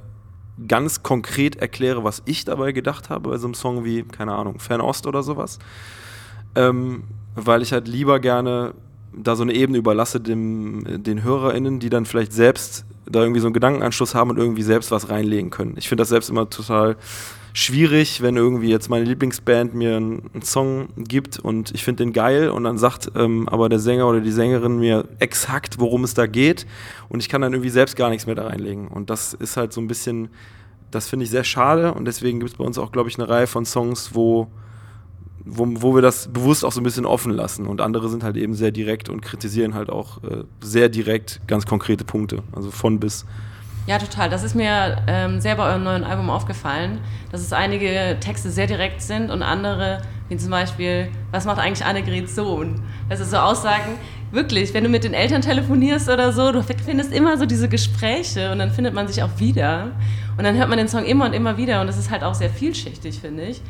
ganz 0.67 1.03
konkret 1.03 1.57
erkläre, 1.57 2.03
was 2.03 2.23
ich 2.25 2.45
dabei 2.45 2.71
gedacht 2.71 3.09
habe 3.09 3.29
bei 3.29 3.37
so 3.37 3.47
einem 3.47 3.53
Song 3.53 3.85
wie, 3.85 4.03
keine 4.03 4.33
Ahnung, 4.33 4.59
Fernost 4.59 5.05
oder 5.05 5.21
sowas. 5.21 5.59
Ähm, 6.55 7.03
weil 7.35 7.61
ich 7.61 7.73
halt 7.73 7.87
lieber 7.87 8.19
gerne 8.19 8.73
da 9.13 9.35
so 9.35 9.43
eine 9.43 9.53
Ebene 9.53 9.77
überlasse 9.77 10.19
dem, 10.19 11.03
den 11.03 11.23
HörerInnen, 11.23 11.79
die 11.79 11.89
dann 11.89 12.05
vielleicht 12.05 12.33
selbst 12.33 12.85
da 13.05 13.21
irgendwie 13.21 13.39
so 13.39 13.47
einen 13.47 13.53
Gedankenanschluss 13.53 14.15
haben 14.15 14.31
und 14.31 14.37
irgendwie 14.37 14.63
selbst 14.63 14.91
was 14.91 15.09
reinlegen 15.09 15.49
können. 15.49 15.75
Ich 15.77 15.87
finde 15.87 16.01
das 16.01 16.09
selbst 16.09 16.29
immer 16.29 16.49
total 16.49 16.97
schwierig, 17.57 18.21
wenn 18.21 18.37
irgendwie 18.37 18.69
jetzt 18.69 18.87
meine 18.87 19.03
Lieblingsband 19.05 19.73
mir 19.73 19.97
einen, 19.97 20.29
Song 20.43 20.89
gibt 20.95 21.39
und 21.39 21.73
ich 21.73 21.83
finde 21.83 22.03
den 22.03 22.13
geil 22.13 22.51
und 22.51 22.63
dann 22.65 22.77
sagt 22.77 23.11
ähm, 23.15 23.49
aber 23.49 23.67
der 23.67 23.79
Sänger 23.79 24.07
oder 24.07 24.21
die 24.21 24.31
Sängerin 24.31 24.77
mir 24.77 25.07
exakt, 25.17 25.79
worum 25.79 26.03
es 26.03 26.13
da 26.13 26.27
geht 26.27 26.67
und 27.09 27.19
ich 27.19 27.29
kann 27.29 27.41
dann 27.41 27.53
irgendwie 27.53 27.71
selbst 27.71 27.95
gar 27.95 28.09
nichts 28.09 28.27
mehr 28.27 28.35
da 28.35 28.45
reinlegen. 28.45 28.87
Und 28.87 29.09
das 29.09 29.33
ist 29.33 29.57
halt 29.57 29.73
so 29.73 29.81
ein 29.81 29.87
bisschen, 29.87 30.29
das 30.91 31.07
finde 31.07 31.23
ich 31.23 31.31
sehr 31.31 31.43
schade 31.43 31.95
und 31.95 32.05
deswegen 32.05 32.39
gibt 32.39 32.51
es 32.51 32.57
bei 32.57 32.63
uns 32.63 32.77
auch, 32.77 32.91
glaube 32.91 33.09
ich, 33.09 33.17
eine 33.17 33.27
Reihe 33.27 33.47
von 33.47 33.65
Songs, 33.65 34.11
wo, 34.13 34.47
wo, 35.43 35.65
wo 35.81 35.95
wir 35.95 36.03
das 36.03 36.27
bewusst 36.27 36.63
auch 36.63 36.71
so 36.71 36.79
ein 36.79 36.83
bisschen 36.83 37.07
offen 37.07 37.31
lassen 37.31 37.65
und 37.65 37.81
andere 37.81 38.07
sind 38.09 38.23
halt 38.23 38.37
eben 38.37 38.53
sehr 38.53 38.71
direkt 38.71 39.09
und 39.09 39.21
kritisieren 39.21 39.73
halt 39.73 39.89
auch 39.89 40.23
äh, 40.23 40.43
sehr 40.61 40.89
direkt 40.89 41.41
ganz 41.47 41.65
konkrete 41.65 42.05
Punkte, 42.05 42.43
also 42.55 42.69
von 42.69 42.99
bis. 42.99 43.25
Ja, 43.87 43.97
total. 43.99 44.29
Das 44.29 44.43
ist 44.43 44.53
mir 44.53 44.97
ähm, 45.07 45.39
sehr 45.39 45.55
bei 45.55 45.63
eurem 45.63 45.85
neuen 45.85 46.03
Album 46.03 46.29
aufgefallen, 46.29 46.99
dass 47.31 47.39
es 47.39 47.53
einige 47.53 48.17
Texte 48.19 48.51
sehr 48.51 48.67
direkt 48.67 49.01
sind 49.01 49.31
und 49.31 49.41
andere, 49.41 50.01
wie 50.27 50.35
zum 50.35 50.51
Beispiel, 50.51 51.07
was 51.31 51.45
macht 51.45 51.57
eigentlich 51.57 51.85
Annegrets 51.85 52.35
Sohn? 52.35 52.81
Ist 53.09 53.23
so 53.31 53.37
Aussagen, 53.37 53.97
wirklich, 54.31 54.73
wenn 54.73 54.83
du 54.83 54.89
mit 54.89 55.05
den 55.05 55.13
Eltern 55.13 55.41
telefonierst 55.41 56.09
oder 56.09 56.33
so, 56.33 56.51
du 56.51 56.61
findest 56.63 57.13
immer 57.13 57.37
so 57.37 57.45
diese 57.45 57.69
Gespräche 57.69 58.51
und 58.51 58.59
dann 58.59 58.71
findet 58.71 58.93
man 58.93 59.07
sich 59.07 59.23
auch 59.23 59.39
wieder. 59.39 59.91
Und 60.37 60.43
dann 60.43 60.57
hört 60.57 60.67
man 60.67 60.77
den 60.77 60.89
Song 60.89 61.05
immer 61.05 61.23
und 61.23 61.31
immer 61.31 61.55
wieder 61.55 61.79
und 61.79 61.87
das 61.87 61.97
ist 61.97 62.11
halt 62.11 62.23
auch 62.23 62.35
sehr 62.35 62.49
vielschichtig, 62.49 63.21
finde 63.21 63.43
ich. 63.43 63.61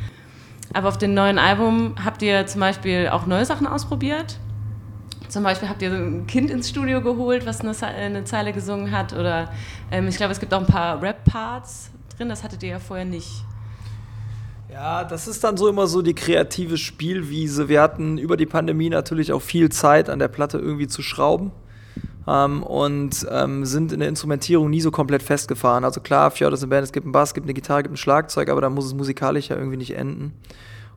Aber 0.74 0.90
auf 0.90 0.98
dem 0.98 1.14
neuen 1.14 1.38
Album 1.38 1.94
habt 2.04 2.24
ihr 2.24 2.48
zum 2.48 2.60
Beispiel 2.60 3.10
auch 3.10 3.28
neue 3.28 3.46
Sachen 3.46 3.68
ausprobiert? 3.68 4.40
Zum 5.30 5.44
Beispiel 5.44 5.70
habt 5.70 5.82
ihr 5.82 5.92
ein 5.92 6.26
Kind 6.28 6.50
ins 6.50 6.70
Studio 6.70 7.02
geholt, 7.02 7.46
was 7.46 7.62
eine, 7.62 7.74
eine 7.96 8.24
Zeile 8.24 8.54
gesungen 8.54 8.92
hat. 8.92 9.14
Oder 9.14 9.52
ähm, 9.92 10.08
ich 10.08 10.18
glaube, 10.18 10.32
es 10.32 10.40
gibt 10.40 10.54
auch 10.54 10.62
ein 10.62 10.68
paar 10.68 11.02
Rap-Parts 11.02 11.92
drin, 12.18 12.30
das 12.30 12.44
hattet 12.44 12.64
ihr 12.64 12.70
ja 12.70 12.80
vorher 12.80 13.06
nicht. 13.06 13.44
Ja, 14.72 15.04
das 15.04 15.28
ist 15.28 15.44
dann 15.44 15.58
so 15.58 15.68
immer 15.70 15.88
so 15.88 16.02
die 16.02 16.14
kreative 16.14 16.78
Spielwiese. 16.78 17.70
Wir 17.70 17.82
hatten 17.82 18.18
über 18.18 18.38
die 18.38 18.46
Pandemie 18.46 18.90
natürlich 18.90 19.32
auch 19.32 19.42
viel 19.42 19.70
Zeit, 19.70 20.10
an 20.10 20.20
der 20.20 20.28
Platte 20.28 20.58
irgendwie 20.58 20.88
zu 20.88 21.02
schrauben. 21.02 21.52
Ähm, 22.28 22.62
und 22.64 23.26
ähm, 23.32 23.66
sind 23.66 23.94
in 23.94 24.02
der 24.02 24.10
Instrumentierung 24.10 24.70
nie 24.70 24.82
so 24.82 24.92
komplett 24.92 25.24
festgefahren. 25.24 25.86
Also 25.86 26.02
klar, 26.02 26.30
Fjord 26.30 26.54
ist 26.54 26.62
eine 26.62 26.70
Band, 26.70 26.84
es 26.84 26.92
gibt 26.92 27.06
einen 27.06 27.14
Bass, 27.14 27.30
es 27.30 27.34
gibt 27.34 27.46
eine 27.46 27.54
Gitarre, 27.54 27.80
es 27.80 27.84
gibt 27.84 27.94
ein 27.94 27.98
Schlagzeug, 27.98 28.50
aber 28.50 28.60
da 28.60 28.70
muss 28.70 28.86
es 28.86 28.94
musikalisch 28.94 29.48
ja 29.48 29.56
irgendwie 29.56 29.78
nicht 29.78 29.96
enden. 29.96 30.34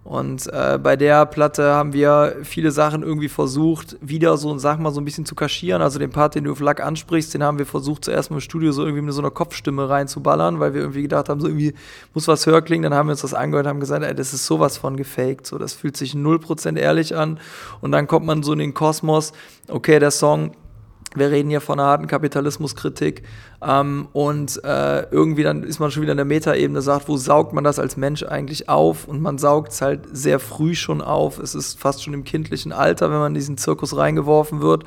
Und 0.03 0.51
äh, 0.53 0.79
bei 0.83 0.97
der 0.97 1.27
Platte 1.27 1.75
haben 1.75 1.93
wir 1.93 2.37
viele 2.43 2.71
Sachen 2.71 3.03
irgendwie 3.03 3.29
versucht, 3.29 3.97
wieder 4.01 4.39
so, 4.39 4.57
sag 4.57 4.81
mal, 4.81 4.93
so 4.93 5.01
ein 5.01 5.05
bisschen 5.05 5.27
zu 5.27 5.35
kaschieren. 5.35 5.83
Also 5.83 5.99
den 5.99 6.11
Part, 6.11 6.35
den 6.35 6.45
du 6.45 6.53
auf 6.53 6.61
Lack 6.61 6.81
ansprichst, 6.81 7.35
den 7.35 7.43
haben 7.43 7.59
wir 7.59 7.67
versucht, 7.67 8.07
zuerst 8.07 8.31
mal 8.31 8.39
im 8.39 8.41
Studio 8.41 8.73
so 8.73 8.83
irgendwie 8.83 9.03
mit 9.03 9.13
so 9.13 9.21
einer 9.21 9.31
Kopfstimme 9.31 9.91
reinzuballern, 9.91 10.59
weil 10.59 10.73
wir 10.73 10.81
irgendwie 10.81 11.03
gedacht 11.03 11.29
haben, 11.29 11.41
so 11.41 11.49
irgendwie 11.49 11.75
muss 12.15 12.29
was 12.29 12.47
höher 12.47 12.63
klingen. 12.63 12.85
Dann 12.85 12.95
haben 12.95 13.09
wir 13.09 13.13
uns 13.13 13.21
das 13.21 13.35
angehört 13.35 13.67
und 13.67 13.71
haben 13.71 13.81
gesagt, 13.81 14.03
ey, 14.03 14.15
das 14.15 14.33
ist 14.33 14.47
sowas 14.47 14.79
von 14.79 14.97
gefaked. 14.97 15.47
So, 15.47 15.59
das 15.59 15.75
fühlt 15.75 15.99
sich 15.99 16.15
0% 16.15 16.79
ehrlich 16.79 17.15
an. 17.15 17.39
Und 17.83 17.93
dann 17.93 18.07
kommt 18.07 18.25
man 18.25 18.43
so 18.43 18.55
in 18.55 18.59
den 18.59 18.73
Kosmos, 18.73 19.33
okay, 19.69 19.99
der 19.99 20.11
Song 20.11 20.53
wir 21.17 21.31
reden 21.31 21.51
hier 21.51 21.61
von 21.61 21.81
einer 21.81 21.89
harten 21.89 22.07
Kapitalismuskritik 22.07 23.23
ähm, 23.67 24.09
und 24.13 24.63
äh, 24.65 25.11
irgendwie 25.11 25.43
dann 25.43 25.65
ist 25.65 25.81
man 25.81 25.91
schon 25.91 26.03
wieder 26.03 26.13
in 26.13 26.19
der 26.19 26.25
Metaebene, 26.25 26.83
sagt, 26.83 27.09
wo 27.09 27.17
saugt 27.17 27.53
man 27.53 27.65
das 27.65 27.81
als 27.81 27.97
Mensch 27.97 28.23
eigentlich 28.23 28.69
auf? 28.69 29.09
Und 29.09 29.21
man 29.21 29.37
saugt 29.37 29.73
es 29.73 29.83
halt 29.83 30.03
sehr 30.13 30.39
früh 30.39 30.75
schon 30.75 31.01
auf. 31.01 31.39
Es 31.39 31.55
ist 31.57 31.81
fast 31.81 32.05
schon 32.05 32.15
im 32.15 32.23
kindlichen 32.23 32.73
Alter, 32.73 33.11
wenn 33.11 33.19
man 33.19 33.33
in 33.33 33.35
diesen 33.35 33.59
Zirkus 33.59 33.97
reingeworfen 33.97 34.61
wird. 34.61 34.85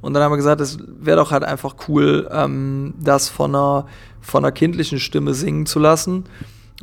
Und 0.00 0.14
dann 0.14 0.22
haben 0.22 0.32
wir 0.32 0.36
gesagt, 0.36 0.60
es 0.60 0.78
wäre 0.86 1.16
doch 1.16 1.32
halt 1.32 1.44
einfach 1.44 1.74
cool, 1.88 2.28
ähm, 2.30 2.94
das 3.00 3.28
von 3.28 3.54
einer, 3.54 3.86
von 4.20 4.44
einer 4.44 4.52
kindlichen 4.52 5.00
Stimme 5.00 5.34
singen 5.34 5.66
zu 5.66 5.80
lassen. 5.80 6.24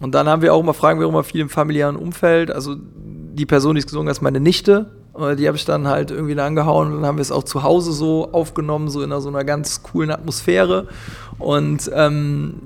Und 0.01 0.15
dann 0.15 0.27
haben 0.27 0.41
wir 0.41 0.53
auch 0.53 0.59
immer, 0.59 0.73
fragen 0.73 0.99
wir 0.99 1.07
auch 1.07 1.11
immer 1.11 1.23
viel 1.23 1.41
im 1.41 1.49
familiären 1.49 1.95
Umfeld. 1.95 2.51
Also 2.51 2.75
die 2.77 3.45
Person, 3.45 3.75
die 3.75 3.79
es 3.79 3.85
gesungen 3.85 4.09
hat, 4.09 4.17
ist 4.17 4.21
meine 4.21 4.39
Nichte. 4.39 4.91
Die 5.13 5.47
habe 5.47 5.57
ich 5.57 5.65
dann 5.65 5.87
halt 5.87 6.09
irgendwie 6.09 6.39
angehauen 6.39 6.87
und 6.87 6.95
dann 6.95 7.05
haben 7.05 7.17
wir 7.17 7.21
es 7.21 7.33
auch 7.33 7.43
zu 7.43 7.63
Hause 7.63 7.91
so 7.91 8.31
aufgenommen, 8.31 8.89
so 8.89 9.01
in 9.01 9.11
einer, 9.11 9.19
so 9.19 9.27
einer 9.27 9.43
ganz 9.43 9.83
coolen 9.83 10.09
Atmosphäre. 10.09 10.87
Und 11.37 11.91
ähm, 11.93 12.61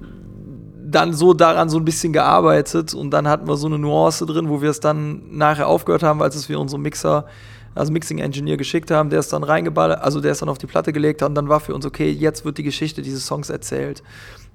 dann 0.95 1.13
so 1.13 1.33
daran 1.33 1.69
so 1.69 1.77
ein 1.77 1.85
bisschen 1.85 2.13
gearbeitet 2.13 2.93
und 2.93 3.11
dann 3.11 3.27
hatten 3.27 3.47
wir 3.47 3.57
so 3.57 3.67
eine 3.67 3.77
Nuance 3.77 4.25
drin, 4.25 4.49
wo 4.49 4.61
wir 4.61 4.69
es 4.69 4.79
dann 4.79 5.35
nachher 5.35 5.67
aufgehört 5.67 6.03
haben, 6.03 6.21
als 6.21 6.35
es 6.35 6.47
wir 6.47 6.59
unsere 6.59 6.79
Mixer, 6.79 7.25
also 7.73 7.91
Mixing 7.91 8.19
Engineer 8.19 8.55
geschickt 8.55 8.91
haben, 8.91 9.09
der 9.09 9.19
ist 9.19 9.33
dann 9.33 9.43
reingeballert, 9.43 10.01
also 10.01 10.21
der 10.21 10.31
ist 10.31 10.41
dann 10.41 10.49
auf 10.49 10.57
die 10.57 10.67
Platte 10.67 10.93
gelegt 10.93 11.21
hat 11.21 11.29
und 11.29 11.35
dann 11.35 11.49
war 11.49 11.59
für 11.59 11.73
uns 11.73 11.85
okay, 11.85 12.09
jetzt 12.11 12.45
wird 12.45 12.57
die 12.57 12.63
Geschichte 12.63 13.01
dieses 13.01 13.25
Songs 13.25 13.49
erzählt. 13.49 14.03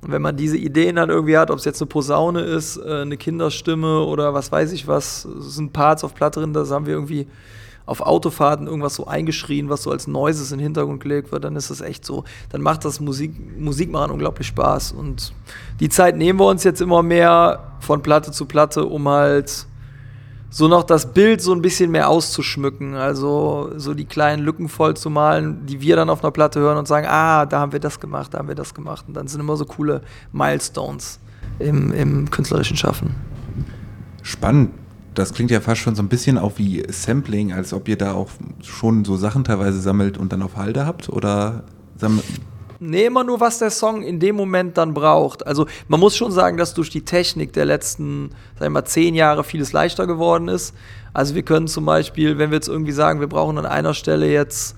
Und 0.03 0.12
wenn 0.12 0.22
man 0.22 0.37
diese 0.37 0.57
Ideen 0.57 0.96
dann 0.96 1.11
irgendwie 1.11 1.37
hat, 1.37 1.50
ob 1.50 1.59
es 1.59 1.66
jetzt 1.66 1.83
eine 1.83 1.88
Posaune 1.88 2.40
ist, 2.40 2.79
äh, 2.79 3.03
eine 3.03 3.18
Kinderstimme 3.18 4.00
oder 4.00 4.33
was 4.33 4.50
weiß 4.50 4.72
ich 4.72 4.88
was, 4.88 5.22
sind 5.22 5.72
Parts 5.72 6.05
auf 6.05 6.14
Platte 6.14 6.40
drin, 6.40 6.55
das 6.55 6.70
haben 6.70 6.87
wir 6.87 6.94
irgendwie 6.94 7.26
auf 7.90 8.03
Autofahrten 8.03 8.68
irgendwas 8.68 8.94
so 8.94 9.09
eingeschrien, 9.09 9.68
was 9.68 9.83
so 9.83 9.90
als 9.90 10.07
Noises 10.07 10.53
in 10.53 10.59
den 10.59 10.62
Hintergrund 10.62 11.03
gelegt 11.03 11.33
wird, 11.33 11.42
dann 11.42 11.57
ist 11.57 11.70
das 11.70 11.81
echt 11.81 12.05
so, 12.05 12.22
dann 12.50 12.62
macht 12.62 12.85
das 12.85 13.00
Musik, 13.00 13.33
Musikmachen 13.59 14.12
unglaublich 14.12 14.46
Spaß. 14.46 14.92
Und 14.92 15.35
die 15.81 15.88
Zeit 15.88 16.16
nehmen 16.16 16.38
wir 16.38 16.46
uns 16.46 16.62
jetzt 16.62 16.81
immer 16.81 17.03
mehr 17.03 17.72
von 17.81 18.00
Platte 18.00 18.31
zu 18.31 18.46
Platte, 18.46 18.85
um 18.85 19.09
halt 19.09 19.66
so 20.50 20.68
noch 20.68 20.85
das 20.85 21.12
Bild 21.12 21.42
so 21.42 21.53
ein 21.53 21.62
bisschen 21.62 21.90
mehr 21.90 22.09
auszuschmücken, 22.09 22.94
also 22.94 23.72
so 23.76 23.92
die 23.92 24.05
kleinen 24.05 24.44
Lücken 24.44 24.68
voll 24.68 24.96
zu 24.96 25.11
malen, 25.11 25.66
die 25.66 25.81
wir 25.81 25.96
dann 25.96 26.11
auf 26.11 26.22
einer 26.22 26.31
Platte 26.31 26.61
hören 26.61 26.79
und 26.79 26.87
sagen, 26.87 27.09
ah, 27.11 27.44
da 27.44 27.59
haben 27.59 27.72
wir 27.72 27.81
das 27.81 27.98
gemacht, 27.98 28.33
da 28.33 28.38
haben 28.38 28.46
wir 28.46 28.55
das 28.55 28.72
gemacht. 28.72 29.07
Und 29.09 29.14
dann 29.14 29.26
sind 29.26 29.40
immer 29.40 29.57
so 29.57 29.64
coole 29.64 30.03
Milestones 30.31 31.18
im, 31.59 31.92
im 31.92 32.31
künstlerischen 32.31 32.76
Schaffen. 32.76 33.16
Spannend 34.22 34.70
das 35.20 35.35
klingt 35.35 35.50
ja 35.50 35.61
fast 35.61 35.80
schon 35.80 35.94
so 35.94 36.02
ein 36.02 36.09
bisschen 36.09 36.38
auch 36.38 36.52
wie 36.56 36.83
Sampling, 36.88 37.52
als 37.52 37.72
ob 37.72 37.88
ihr 37.88 37.96
da 37.96 38.14
auch 38.14 38.30
schon 38.62 39.04
so 39.04 39.16
Sachen 39.16 39.44
teilweise 39.44 39.80
sammelt 39.80 40.18
und 40.18 40.33
dann 40.33 40.42
auf 40.42 40.56
Halde 40.56 40.87
habt 40.87 41.09
oder 41.09 41.64
sammelt. 41.96 42.24
Nee, 42.83 43.04
immer 43.04 43.24
nur, 43.24 43.40
was 43.40 43.59
der 43.59 43.70
Song 43.70 44.02
in 44.02 44.20
dem 44.20 44.37
Moment 44.37 44.78
dann 44.78 44.94
braucht. 44.94 45.46
Also 45.46 45.66
man 45.88 46.00
muss 46.00 46.16
schon 46.16 46.33
sagen, 46.33 46.56
dass 46.56 46.72
durch 46.72 46.88
die 46.88 47.04
Technik 47.04 47.52
der 47.52 47.66
letzten, 47.66 48.30
sagen 48.54 48.61
wir 48.61 48.70
mal, 48.70 48.85
zehn 48.87 49.14
Jahre 49.14 49.44
vieles 49.44 49.74
leichter 49.74 50.06
geworden 50.06 50.48
ist. 50.48 50.74
Also 51.12 51.35
wir 51.35 51.42
können 51.42 51.68
zum 51.68 51.85
Beispiel, 51.85 52.38
wenn 52.38 52.50
wir 52.50 52.56
jetzt 52.56 52.68
irgendwie 52.68 52.92
sagen, 52.92 53.20
wir 53.20 53.26
brauchen 53.26 53.59
an 53.59 53.66
einer 53.66 53.92
Stelle 53.92 54.30
jetzt 54.33 54.76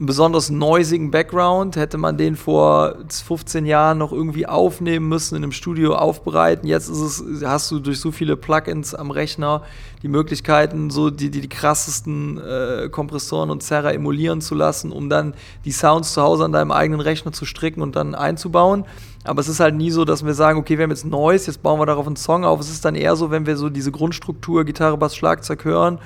einen 0.00 0.06
besonders 0.06 0.48
noisigen 0.48 1.10
Background. 1.10 1.76
Hätte 1.76 1.98
man 1.98 2.16
den 2.16 2.34
vor 2.34 2.96
15 3.10 3.66
Jahren 3.66 3.98
noch 3.98 4.12
irgendwie 4.12 4.46
aufnehmen 4.46 5.08
müssen, 5.08 5.36
in 5.36 5.42
einem 5.42 5.52
Studio 5.52 5.94
aufbereiten. 5.94 6.66
Jetzt 6.66 6.88
ist 6.88 7.00
es, 7.00 7.44
hast 7.44 7.70
du 7.70 7.80
durch 7.80 8.00
so 8.00 8.10
viele 8.10 8.38
Plugins 8.38 8.94
am 8.94 9.10
Rechner 9.10 9.62
die 10.02 10.08
Möglichkeiten, 10.08 10.88
so 10.88 11.10
die, 11.10 11.30
die, 11.30 11.42
die 11.42 11.48
krassesten 11.48 12.38
äh, 12.38 12.88
Kompressoren 12.88 13.50
und 13.50 13.62
Zerrer 13.62 13.92
emulieren 13.92 14.40
zu 14.40 14.54
lassen, 14.54 14.90
um 14.90 15.10
dann 15.10 15.34
die 15.66 15.72
Sounds 15.72 16.14
zu 16.14 16.22
Hause 16.22 16.46
an 16.46 16.52
deinem 16.52 16.72
eigenen 16.72 17.00
Rechner 17.00 17.32
zu 17.32 17.44
stricken 17.44 17.82
und 17.82 17.94
dann 17.94 18.14
einzubauen. 18.14 18.86
Aber 19.24 19.40
es 19.40 19.48
ist 19.48 19.60
halt 19.60 19.74
nie 19.74 19.90
so, 19.90 20.06
dass 20.06 20.24
wir 20.24 20.32
sagen, 20.32 20.58
okay, 20.58 20.78
wir 20.78 20.84
haben 20.84 20.90
jetzt 20.90 21.04
Noise, 21.04 21.48
jetzt 21.48 21.62
bauen 21.62 21.78
wir 21.78 21.84
darauf 21.84 22.06
einen 22.06 22.16
Song 22.16 22.46
auf. 22.46 22.58
Es 22.58 22.70
ist 22.70 22.86
dann 22.86 22.94
eher 22.94 23.16
so, 23.16 23.30
wenn 23.30 23.44
wir 23.44 23.58
so 23.58 23.68
diese 23.68 23.92
Grundstruktur, 23.92 24.64
Gitarre, 24.64 24.96
Bass, 24.96 25.14
Schlagzeug 25.14 25.66
hören 25.66 25.98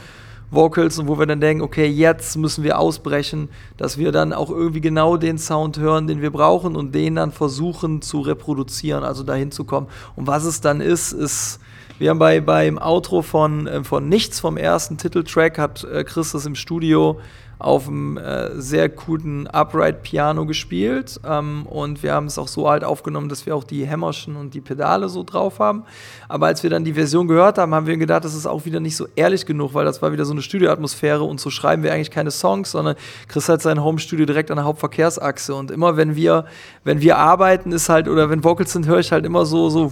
Vocals 0.50 0.98
und 0.98 1.08
wo 1.08 1.18
wir 1.18 1.26
dann 1.26 1.40
denken, 1.40 1.62
okay, 1.62 1.86
jetzt 1.86 2.36
müssen 2.36 2.64
wir 2.64 2.78
ausbrechen, 2.78 3.48
dass 3.76 3.98
wir 3.98 4.12
dann 4.12 4.32
auch 4.32 4.50
irgendwie 4.50 4.80
genau 4.80 5.16
den 5.16 5.38
Sound 5.38 5.78
hören, 5.78 6.06
den 6.06 6.22
wir 6.22 6.30
brauchen 6.30 6.76
und 6.76 6.94
den 6.94 7.16
dann 7.16 7.32
versuchen 7.32 8.02
zu 8.02 8.20
reproduzieren, 8.20 9.04
also 9.04 9.22
dahin 9.22 9.50
zu 9.50 9.64
kommen. 9.64 9.88
Und 10.16 10.26
was 10.26 10.44
es 10.44 10.60
dann 10.60 10.80
ist, 10.80 11.12
ist, 11.12 11.60
wir 11.98 12.10
haben 12.10 12.18
bei, 12.18 12.40
beim 12.40 12.78
Outro 12.78 13.22
von, 13.22 13.66
äh, 13.66 13.84
von 13.84 14.08
Nichts 14.08 14.40
vom 14.40 14.56
ersten 14.56 14.98
Titeltrack 14.98 15.58
hat 15.58 15.84
äh, 15.84 16.04
Chris 16.04 16.32
das 16.32 16.46
im 16.46 16.54
Studio 16.54 17.20
auf 17.64 17.88
einem 17.88 18.18
äh, 18.18 18.60
sehr 18.60 18.90
coolen 18.90 19.46
Upright 19.46 20.02
Piano 20.02 20.44
gespielt 20.44 21.18
ähm, 21.26 21.64
und 21.64 22.02
wir 22.02 22.12
haben 22.12 22.26
es 22.26 22.36
auch 22.36 22.46
so 22.46 22.68
halt 22.68 22.84
aufgenommen, 22.84 23.30
dass 23.30 23.46
wir 23.46 23.56
auch 23.56 23.64
die 23.64 23.86
Hämmerchen 23.86 24.36
und 24.36 24.52
die 24.52 24.60
Pedale 24.60 25.08
so 25.08 25.22
drauf 25.22 25.60
haben. 25.60 25.84
Aber 26.28 26.46
als 26.46 26.62
wir 26.62 26.68
dann 26.68 26.84
die 26.84 26.92
Version 26.92 27.26
gehört 27.26 27.56
haben, 27.56 27.74
haben 27.74 27.86
wir 27.86 27.96
gedacht, 27.96 28.26
das 28.26 28.34
ist 28.34 28.46
auch 28.46 28.66
wieder 28.66 28.80
nicht 28.80 28.96
so 28.96 29.06
ehrlich 29.16 29.46
genug, 29.46 29.72
weil 29.72 29.86
das 29.86 30.02
war 30.02 30.12
wieder 30.12 30.26
so 30.26 30.32
eine 30.32 30.42
Studioatmosphäre 30.42 31.22
und 31.22 31.40
so 31.40 31.48
schreiben 31.48 31.82
wir 31.82 31.94
eigentlich 31.94 32.10
keine 32.10 32.30
Songs, 32.30 32.70
sondern 32.70 32.96
Chris 33.28 33.48
hat 33.48 33.62
sein 33.62 33.82
Home-Studio 33.82 34.26
direkt 34.26 34.50
an 34.50 34.58
der 34.58 34.66
Hauptverkehrsachse 34.66 35.54
und 35.54 35.70
immer 35.70 35.96
wenn 35.96 36.16
wir, 36.16 36.44
wenn 36.84 37.00
wir 37.00 37.16
arbeiten, 37.16 37.72
ist 37.72 37.88
halt, 37.88 38.08
oder 38.08 38.28
wenn 38.28 38.44
Vocals 38.44 38.72
sind, 38.72 38.86
höre 38.86 38.98
ich 38.98 39.10
halt 39.10 39.24
immer 39.24 39.46
so, 39.46 39.70
so 39.70 39.90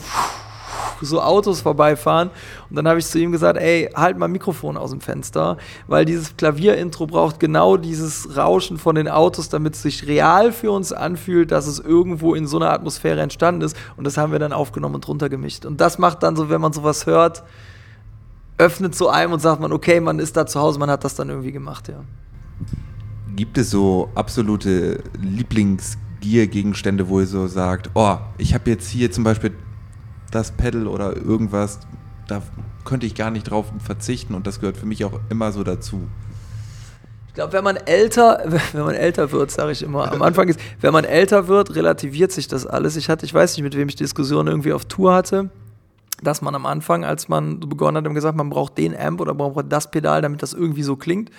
so 1.06 1.20
Autos 1.20 1.60
vorbeifahren. 1.60 2.30
Und 2.70 2.76
dann 2.76 2.88
habe 2.88 2.98
ich 2.98 3.06
zu 3.06 3.18
ihm 3.18 3.32
gesagt, 3.32 3.58
ey, 3.58 3.90
halt 3.94 4.18
mal 4.18 4.28
Mikrofon 4.28 4.76
aus 4.76 4.90
dem 4.90 5.00
Fenster, 5.00 5.56
weil 5.86 6.04
dieses 6.04 6.36
Klavierintro 6.36 7.06
braucht 7.06 7.40
genau 7.40 7.76
dieses 7.76 8.36
Rauschen 8.36 8.78
von 8.78 8.94
den 8.94 9.08
Autos, 9.08 9.48
damit 9.48 9.74
es 9.74 9.82
sich 9.82 10.06
real 10.06 10.52
für 10.52 10.70
uns 10.70 10.92
anfühlt, 10.92 11.50
dass 11.50 11.66
es 11.66 11.78
irgendwo 11.78 12.34
in 12.34 12.46
so 12.46 12.58
einer 12.58 12.70
Atmosphäre 12.70 13.20
entstanden 13.20 13.62
ist. 13.62 13.76
Und 13.96 14.04
das 14.04 14.16
haben 14.16 14.32
wir 14.32 14.38
dann 14.38 14.52
aufgenommen 14.52 14.96
und 14.96 15.06
drunter 15.06 15.28
gemischt. 15.28 15.64
Und 15.64 15.80
das 15.80 15.98
macht 15.98 16.22
dann 16.22 16.36
so, 16.36 16.48
wenn 16.50 16.60
man 16.60 16.72
sowas 16.72 17.06
hört, 17.06 17.42
öffnet 18.58 18.94
so 18.94 19.08
einem 19.08 19.32
und 19.32 19.40
sagt 19.40 19.60
man, 19.60 19.72
okay, 19.72 20.00
man 20.00 20.18
ist 20.18 20.36
da 20.36 20.46
zu 20.46 20.60
Hause, 20.60 20.78
man 20.78 20.90
hat 20.90 21.04
das 21.04 21.14
dann 21.14 21.28
irgendwie 21.28 21.52
gemacht, 21.52 21.88
ja. 21.88 22.04
Gibt 23.34 23.58
es 23.58 23.70
so 23.70 24.10
absolute 24.14 25.02
Lieblingsgear-Gegenstände, 25.20 27.08
wo 27.08 27.20
ihr 27.20 27.26
so 27.26 27.46
sagt, 27.46 27.90
oh, 27.94 28.18
ich 28.38 28.54
habe 28.54 28.70
jetzt 28.70 28.88
hier 28.88 29.10
zum 29.10 29.24
Beispiel 29.24 29.52
das 30.32 30.50
Pedal 30.50 30.88
oder 30.88 31.16
irgendwas, 31.16 31.78
da 32.26 32.42
könnte 32.84 33.06
ich 33.06 33.14
gar 33.14 33.30
nicht 33.30 33.50
drauf 33.50 33.66
verzichten 33.78 34.34
und 34.34 34.46
das 34.46 34.58
gehört 34.58 34.76
für 34.76 34.86
mich 34.86 35.04
auch 35.04 35.20
immer 35.28 35.52
so 35.52 35.62
dazu. 35.62 36.08
Ich 37.28 37.34
glaube, 37.34 37.52
wenn 37.52 37.64
man 37.64 37.76
älter, 37.76 38.42
wenn 38.72 38.84
man 38.84 38.94
älter 38.94 39.30
wird, 39.30 39.50
sage 39.50 39.72
ich 39.72 39.82
immer, 39.82 40.10
am 40.10 40.22
Anfang 40.22 40.48
ist, 40.48 40.58
wenn 40.80 40.92
man 40.92 41.04
älter 41.04 41.48
wird, 41.48 41.74
relativiert 41.74 42.32
sich 42.32 42.48
das 42.48 42.66
alles. 42.66 42.96
Ich 42.96 43.08
hatte, 43.08 43.24
ich 43.24 43.32
weiß 43.32 43.56
nicht, 43.56 43.62
mit 43.62 43.76
wem 43.76 43.88
ich 43.88 43.96
Diskussionen 43.96 44.48
irgendwie 44.48 44.72
auf 44.72 44.86
Tour 44.86 45.14
hatte, 45.14 45.50
dass 46.22 46.42
man 46.42 46.54
am 46.54 46.66
Anfang, 46.66 47.04
als 47.04 47.28
man 47.28 47.60
begonnen 47.60 48.04
hat, 48.04 48.14
gesagt, 48.14 48.36
man 48.36 48.50
braucht 48.50 48.78
den 48.78 48.96
Amp 48.96 49.20
oder 49.20 49.34
man 49.34 49.52
braucht 49.52 49.70
das 49.70 49.90
Pedal, 49.90 50.22
damit 50.22 50.42
das 50.42 50.52
irgendwie 50.52 50.82
so 50.82 50.96
klingt. 50.96 51.30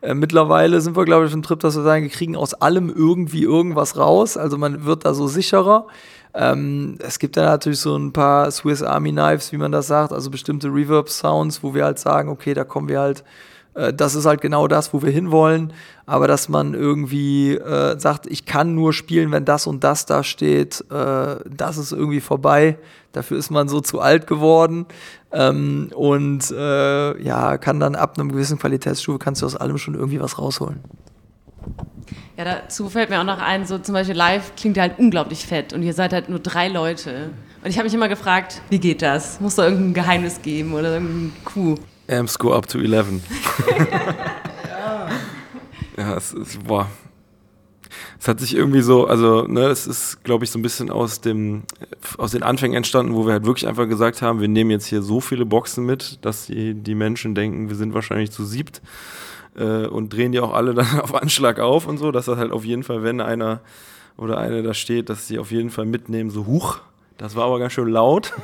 Äh, 0.00 0.14
mittlerweile 0.14 0.80
sind 0.80 0.96
wir, 0.96 1.04
glaube 1.04 1.24
ich, 1.24 1.28
auf 1.28 1.32
dem 1.32 1.42
Trip, 1.42 1.58
dass 1.60 1.76
wir 1.76 1.82
sagen, 1.82 2.04
wir 2.04 2.10
kriegen 2.10 2.36
aus 2.36 2.54
allem 2.54 2.88
irgendwie 2.88 3.42
irgendwas 3.42 3.96
raus. 3.96 4.36
Also 4.36 4.58
man 4.58 4.84
wird 4.84 5.04
da 5.04 5.14
so 5.14 5.26
sicherer. 5.26 5.86
Ähm, 6.34 6.96
es 7.00 7.18
gibt 7.18 7.36
dann 7.36 7.46
natürlich 7.46 7.80
so 7.80 7.96
ein 7.96 8.12
paar 8.12 8.50
Swiss 8.50 8.82
Army 8.82 9.12
Knives, 9.12 9.52
wie 9.52 9.56
man 9.56 9.72
das 9.72 9.86
sagt, 9.86 10.12
also 10.12 10.30
bestimmte 10.30 10.68
Reverb-Sounds, 10.68 11.62
wo 11.62 11.74
wir 11.74 11.84
halt 11.84 11.98
sagen, 11.98 12.28
okay, 12.28 12.54
da 12.54 12.64
kommen 12.64 12.88
wir 12.88 13.00
halt, 13.00 13.24
äh, 13.74 13.92
das 13.92 14.14
ist 14.14 14.26
halt 14.26 14.40
genau 14.40 14.68
das, 14.68 14.92
wo 14.92 15.02
wir 15.02 15.10
hinwollen. 15.10 15.72
Aber 16.06 16.26
dass 16.26 16.48
man 16.48 16.74
irgendwie 16.74 17.54
äh, 17.54 17.98
sagt, 17.98 18.26
ich 18.26 18.46
kann 18.46 18.74
nur 18.74 18.92
spielen, 18.92 19.30
wenn 19.30 19.44
das 19.44 19.66
und 19.66 19.84
das 19.84 20.06
da 20.06 20.24
steht, 20.24 20.84
äh, 20.90 21.36
das 21.44 21.76
ist 21.76 21.92
irgendwie 21.92 22.20
vorbei. 22.20 22.78
Dafür 23.12 23.38
ist 23.38 23.50
man 23.50 23.68
so 23.68 23.80
zu 23.80 24.00
alt 24.00 24.26
geworden. 24.26 24.86
Ähm, 25.32 25.90
und 25.94 26.50
äh, 26.50 27.22
ja, 27.22 27.58
kann 27.58 27.80
dann 27.80 27.94
ab 27.94 28.18
einem 28.18 28.30
gewissen 28.30 28.58
Qualitätsstufe, 28.58 29.18
kannst 29.18 29.42
du 29.42 29.46
aus 29.46 29.56
allem 29.56 29.78
schon 29.78 29.94
irgendwie 29.94 30.20
was 30.20 30.38
rausholen. 30.38 30.80
Ja, 32.36 32.44
dazu 32.44 32.88
fällt 32.88 33.10
mir 33.10 33.20
auch 33.20 33.24
noch 33.24 33.40
ein, 33.40 33.66
so 33.66 33.78
zum 33.78 33.94
Beispiel 33.94 34.14
live 34.16 34.52
klingt 34.56 34.76
ihr 34.76 34.82
halt 34.82 34.98
unglaublich 34.98 35.44
fett 35.44 35.72
und 35.72 35.82
ihr 35.82 35.92
seid 35.92 36.12
halt 36.12 36.28
nur 36.28 36.38
drei 36.38 36.68
Leute. 36.68 37.30
Und 37.64 37.70
ich 37.70 37.76
habe 37.76 37.86
mich 37.86 37.94
immer 37.94 38.08
gefragt, 38.08 38.62
wie 38.70 38.78
geht 38.78 39.02
das? 39.02 39.40
Muss 39.40 39.56
da 39.56 39.64
irgendein 39.64 39.94
Geheimnis 39.94 40.40
geben 40.40 40.72
oder 40.74 40.94
irgendein 40.94 41.32
Coup? 41.44 41.80
Amps 42.08 42.38
go 42.38 42.54
up 42.54 42.68
to 42.68 42.78
11. 42.78 43.20
ja. 44.68 45.08
Ja, 45.96 46.16
es 46.16 46.32
ist, 46.32 46.62
boah. 46.62 46.88
Es 48.20 48.28
hat 48.28 48.38
sich 48.38 48.54
irgendwie 48.54 48.82
so, 48.82 49.08
also, 49.08 49.48
ne, 49.48 49.66
es 49.66 49.88
ist, 49.88 50.22
glaube 50.22 50.44
ich, 50.44 50.50
so 50.52 50.60
ein 50.60 50.62
bisschen 50.62 50.90
aus 50.90 51.20
dem, 51.20 51.64
aus 52.18 52.30
den 52.30 52.44
Anfängen 52.44 52.76
entstanden, 52.76 53.16
wo 53.16 53.26
wir 53.26 53.32
halt 53.32 53.46
wirklich 53.46 53.66
einfach 53.66 53.88
gesagt 53.88 54.22
haben, 54.22 54.40
wir 54.40 54.46
nehmen 54.46 54.70
jetzt 54.70 54.86
hier 54.86 55.02
so 55.02 55.20
viele 55.20 55.44
Boxen 55.44 55.84
mit, 55.84 56.24
dass 56.24 56.46
die, 56.46 56.74
die 56.74 56.94
Menschen 56.94 57.34
denken, 57.34 57.68
wir 57.68 57.74
sind 57.74 57.94
wahrscheinlich 57.94 58.30
zu 58.30 58.44
siebt 58.44 58.80
äh, 59.58 59.86
und 59.86 60.12
drehen 60.12 60.32
die 60.32 60.40
auch 60.40 60.54
alle 60.54 60.74
dann 60.74 61.00
auf 61.00 61.14
Anschlag 61.14 61.58
auf 61.58 61.86
und 61.86 61.98
so, 61.98 62.12
dass 62.12 62.26
das 62.26 62.38
halt 62.38 62.52
auf 62.52 62.64
jeden 62.64 62.82
Fall, 62.82 63.02
wenn 63.02 63.20
einer 63.20 63.60
oder 64.16 64.38
eine 64.38 64.62
da 64.62 64.74
steht, 64.74 65.08
dass 65.08 65.28
sie 65.28 65.38
auf 65.38 65.50
jeden 65.50 65.70
Fall 65.70 65.86
mitnehmen, 65.86 66.30
so 66.30 66.46
huch. 66.46 66.80
Das 67.18 67.36
war 67.36 67.44
aber 67.44 67.58
ganz 67.58 67.72
schön 67.72 67.88
laut. 67.88 68.32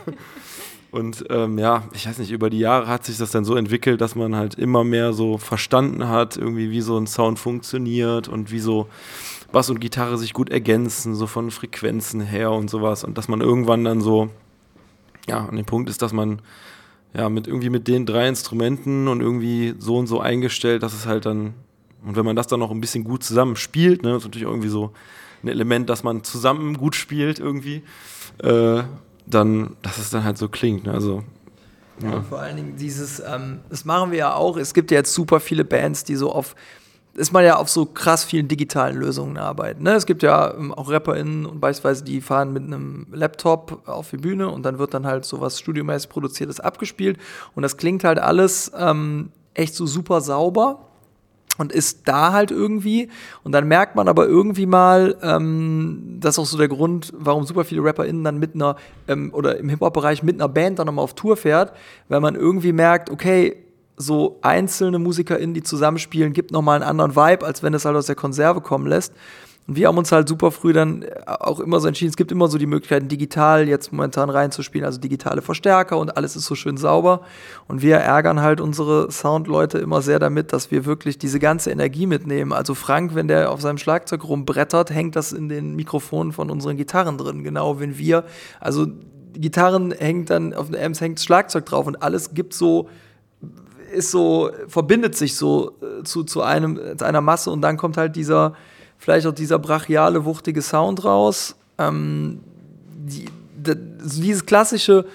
Und 0.90 1.24
ähm, 1.28 1.58
ja, 1.58 1.82
ich 1.92 2.06
weiß 2.06 2.18
nicht, 2.18 2.30
über 2.30 2.50
die 2.50 2.60
Jahre 2.60 2.86
hat 2.86 3.04
sich 3.04 3.18
das 3.18 3.32
dann 3.32 3.44
so 3.44 3.56
entwickelt, 3.56 4.00
dass 4.00 4.14
man 4.14 4.36
halt 4.36 4.54
immer 4.54 4.84
mehr 4.84 5.12
so 5.12 5.38
verstanden 5.38 6.08
hat, 6.08 6.36
irgendwie 6.36 6.70
wie 6.70 6.82
so 6.82 6.96
ein 6.96 7.08
Sound 7.08 7.40
funktioniert 7.40 8.28
und 8.28 8.52
wie 8.52 8.60
so 8.60 8.86
Bass 9.50 9.70
und 9.70 9.80
Gitarre 9.80 10.18
sich 10.18 10.32
gut 10.34 10.50
ergänzen, 10.50 11.16
so 11.16 11.26
von 11.26 11.50
Frequenzen 11.50 12.20
her 12.20 12.52
und 12.52 12.70
sowas. 12.70 13.02
Und 13.02 13.18
dass 13.18 13.26
man 13.26 13.40
irgendwann 13.40 13.82
dann 13.82 14.00
so, 14.00 14.30
ja, 15.26 15.44
an 15.44 15.56
dem 15.56 15.66
Punkt 15.66 15.90
ist, 15.90 16.00
dass 16.00 16.12
man 16.12 16.40
ja 17.16 17.28
mit 17.28 17.46
irgendwie 17.46 17.70
mit 17.70 17.88
den 17.88 18.06
drei 18.06 18.28
Instrumenten 18.28 19.08
und 19.08 19.20
irgendwie 19.20 19.74
so 19.78 19.96
und 19.96 20.06
so 20.06 20.20
eingestellt, 20.20 20.82
dass 20.82 20.94
es 20.94 21.06
halt 21.06 21.26
dann, 21.26 21.54
und 22.04 22.16
wenn 22.16 22.24
man 22.24 22.36
das 22.36 22.46
dann 22.46 22.60
noch 22.60 22.70
ein 22.70 22.80
bisschen 22.80 23.04
gut 23.04 23.22
zusammen 23.22 23.56
spielt, 23.56 24.02
ne, 24.02 24.10
das 24.10 24.22
ist 24.22 24.24
natürlich 24.24 24.48
irgendwie 24.48 24.68
so 24.68 24.92
ein 25.42 25.48
Element, 25.48 25.88
dass 25.90 26.02
man 26.02 26.24
zusammen 26.24 26.76
gut 26.76 26.96
spielt 26.96 27.38
irgendwie. 27.38 27.82
Äh, 28.38 28.82
dann, 29.26 29.76
dass 29.82 29.98
es 29.98 30.10
dann 30.10 30.24
halt 30.24 30.38
so 30.38 30.48
klingt. 30.48 30.84
Ne? 30.84 30.92
Also, 30.92 31.22
ja. 32.02 32.10
ja. 32.10 32.22
vor 32.22 32.40
allen 32.40 32.56
Dingen 32.56 32.76
dieses, 32.76 33.20
ähm, 33.20 33.60
das 33.70 33.84
machen 33.84 34.10
wir 34.10 34.18
ja 34.18 34.34
auch. 34.34 34.56
Es 34.56 34.74
gibt 34.74 34.90
ja 34.90 34.98
jetzt 34.98 35.14
super 35.14 35.40
viele 35.40 35.64
Bands, 35.64 36.04
die 36.04 36.16
so 36.16 36.32
auf, 36.32 36.54
ist 37.16 37.32
man 37.32 37.44
ja 37.44 37.56
auf 37.56 37.68
so 37.68 37.86
krass 37.86 38.24
vielen 38.24 38.48
digitalen 38.48 38.96
Lösungen 38.96 39.38
arbeiten. 39.38 39.82
Ne? 39.84 39.92
Es 39.92 40.06
gibt 40.06 40.22
ja 40.22 40.52
ähm, 40.54 40.72
auch 40.72 40.90
RapperInnen 40.90 41.46
und 41.46 41.60
beispielsweise, 41.60 42.04
die 42.04 42.20
fahren 42.20 42.52
mit 42.52 42.64
einem 42.64 43.06
Laptop 43.12 43.86
auf 43.88 44.10
die 44.10 44.16
Bühne 44.16 44.48
und 44.48 44.64
dann 44.64 44.78
wird 44.78 44.94
dann 44.94 45.06
halt 45.06 45.24
so 45.24 45.40
was 45.40 45.58
studiomäßig 45.58 46.08
produziertes 46.08 46.60
abgespielt 46.60 47.18
und 47.54 47.62
das 47.62 47.76
klingt 47.76 48.04
halt 48.04 48.18
alles 48.18 48.72
ähm, 48.76 49.30
echt 49.54 49.74
so 49.74 49.86
super 49.86 50.20
sauber 50.20 50.80
und 51.56 51.72
ist 51.72 52.08
da 52.08 52.32
halt 52.32 52.50
irgendwie. 52.50 53.08
Und 53.42 53.52
dann 53.52 53.68
merkt 53.68 53.94
man 53.94 54.08
aber 54.08 54.26
irgendwie 54.26 54.66
mal, 54.66 55.16
ähm, 55.22 56.16
das 56.18 56.34
ist 56.34 56.38
auch 56.40 56.46
so 56.46 56.58
der 56.58 56.68
Grund, 56.68 57.12
warum 57.16 57.44
super 57.44 57.64
viele 57.64 57.84
RapperInnen 57.84 58.24
dann 58.24 58.38
mit 58.38 58.54
einer, 58.54 58.76
ähm, 59.08 59.32
oder 59.32 59.56
im 59.58 59.68
Hip-Hop-Bereich 59.68 60.22
mit 60.22 60.40
einer 60.40 60.48
Band 60.48 60.78
dann 60.78 60.86
nochmal 60.86 61.04
auf 61.04 61.14
Tour 61.14 61.36
fährt, 61.36 61.72
weil 62.08 62.20
man 62.20 62.34
irgendwie 62.34 62.72
merkt, 62.72 63.10
okay, 63.10 63.63
so 63.96 64.38
einzelne 64.42 64.98
MusikerInnen, 64.98 65.54
die 65.54 65.62
zusammenspielen, 65.62 66.32
gibt 66.32 66.50
nochmal 66.50 66.82
einen 66.82 66.88
anderen 66.88 67.16
Vibe, 67.16 67.46
als 67.46 67.62
wenn 67.62 67.74
es 67.74 67.84
halt 67.84 67.96
aus 67.96 68.06
der 68.06 68.16
Konserve 68.16 68.60
kommen 68.60 68.86
lässt. 68.86 69.12
Und 69.66 69.76
wir 69.76 69.88
haben 69.88 69.96
uns 69.96 70.12
halt 70.12 70.28
super 70.28 70.50
früh 70.50 70.74
dann 70.74 71.02
äh, 71.02 71.08
auch 71.26 71.58
immer 71.58 71.80
so 71.80 71.88
entschieden, 71.88 72.10
es 72.10 72.16
gibt 72.16 72.30
immer 72.30 72.48
so 72.48 72.58
die 72.58 72.66
Möglichkeiten, 72.66 73.08
digital 73.08 73.66
jetzt 73.66 73.92
momentan 73.92 74.28
reinzuspielen, 74.28 74.84
also 74.84 75.00
digitale 75.00 75.40
Verstärker 75.40 75.98
und 75.98 76.16
alles 76.16 76.36
ist 76.36 76.44
so 76.44 76.54
schön 76.54 76.76
sauber. 76.76 77.22
Und 77.66 77.80
wir 77.80 77.96
ärgern 77.96 78.42
halt 78.42 78.60
unsere 78.60 79.10
Soundleute 79.10 79.78
immer 79.78 80.02
sehr 80.02 80.18
damit, 80.18 80.52
dass 80.52 80.70
wir 80.70 80.84
wirklich 80.84 81.16
diese 81.16 81.38
ganze 81.38 81.70
Energie 81.70 82.06
mitnehmen. 82.06 82.52
Also 82.52 82.74
Frank, 82.74 83.14
wenn 83.14 83.28
der 83.28 83.50
auf 83.50 83.62
seinem 83.62 83.78
Schlagzeug 83.78 84.24
rumbrettert, 84.24 84.90
hängt 84.90 85.16
das 85.16 85.32
in 85.32 85.48
den 85.48 85.74
Mikrofonen 85.76 86.32
von 86.32 86.50
unseren 86.50 86.76
Gitarren 86.76 87.16
drin. 87.16 87.42
Genau, 87.42 87.80
wenn 87.80 87.96
wir, 87.96 88.24
also 88.60 88.86
Gitarren 89.32 89.92
hängt 89.92 90.28
dann, 90.28 90.52
auf 90.52 90.70
den 90.70 90.80
Amps 90.80 91.00
hängt 91.00 91.20
Schlagzeug 91.20 91.64
drauf 91.64 91.86
und 91.86 92.02
alles 92.02 92.34
gibt 92.34 92.52
so, 92.52 92.88
ist 93.94 94.10
so, 94.10 94.50
verbindet 94.68 95.16
sich 95.16 95.36
so 95.36 95.72
äh, 95.80 96.02
zu, 96.04 96.24
zu 96.24 96.42
einem, 96.42 96.78
zu 96.98 97.04
einer 97.04 97.20
Masse 97.20 97.50
und 97.50 97.62
dann 97.62 97.76
kommt 97.76 97.96
halt 97.96 98.16
dieser, 98.16 98.54
vielleicht 98.98 99.26
auch 99.26 99.32
dieser 99.32 99.58
brachiale, 99.58 100.24
wuchtige 100.24 100.62
Sound 100.62 101.04
raus. 101.04 101.56
Ähm, 101.78 102.40
die, 102.94 103.26
die, 103.56 103.74
dieses 103.76 104.46
klassische 104.46 105.06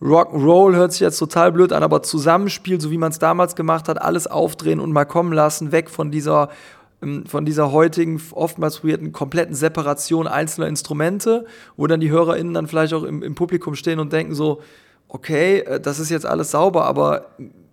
Rock'n'Roll 0.00 0.76
hört 0.76 0.92
sich 0.92 1.00
jetzt 1.00 1.18
total 1.18 1.52
blöd 1.52 1.72
an, 1.72 1.82
aber 1.82 2.02
Zusammenspiel, 2.02 2.80
so 2.80 2.90
wie 2.90 2.98
man 2.98 3.10
es 3.10 3.18
damals 3.18 3.56
gemacht 3.56 3.88
hat, 3.88 4.00
alles 4.00 4.26
aufdrehen 4.26 4.80
und 4.80 4.92
mal 4.92 5.04
kommen 5.04 5.32
lassen, 5.32 5.72
weg 5.72 5.90
von 5.90 6.10
dieser 6.10 6.50
ähm, 7.02 7.26
von 7.26 7.44
dieser 7.44 7.72
heutigen, 7.72 8.20
oftmals 8.32 8.78
probierten 8.78 9.12
kompletten 9.12 9.54
Separation 9.54 10.26
einzelner 10.26 10.68
Instrumente, 10.68 11.46
wo 11.76 11.86
dann 11.86 12.00
die 12.00 12.10
HörerInnen 12.10 12.54
dann 12.54 12.66
vielleicht 12.66 12.94
auch 12.94 13.04
im, 13.04 13.22
im 13.22 13.34
Publikum 13.34 13.74
stehen 13.74 13.98
und 13.98 14.12
denken 14.12 14.34
so, 14.34 14.60
okay, 15.08 15.60
äh, 15.60 15.80
das 15.80 15.98
ist 15.98 16.10
jetzt 16.10 16.26
alles 16.26 16.50
sauber, 16.50 16.84
aber 16.84 17.26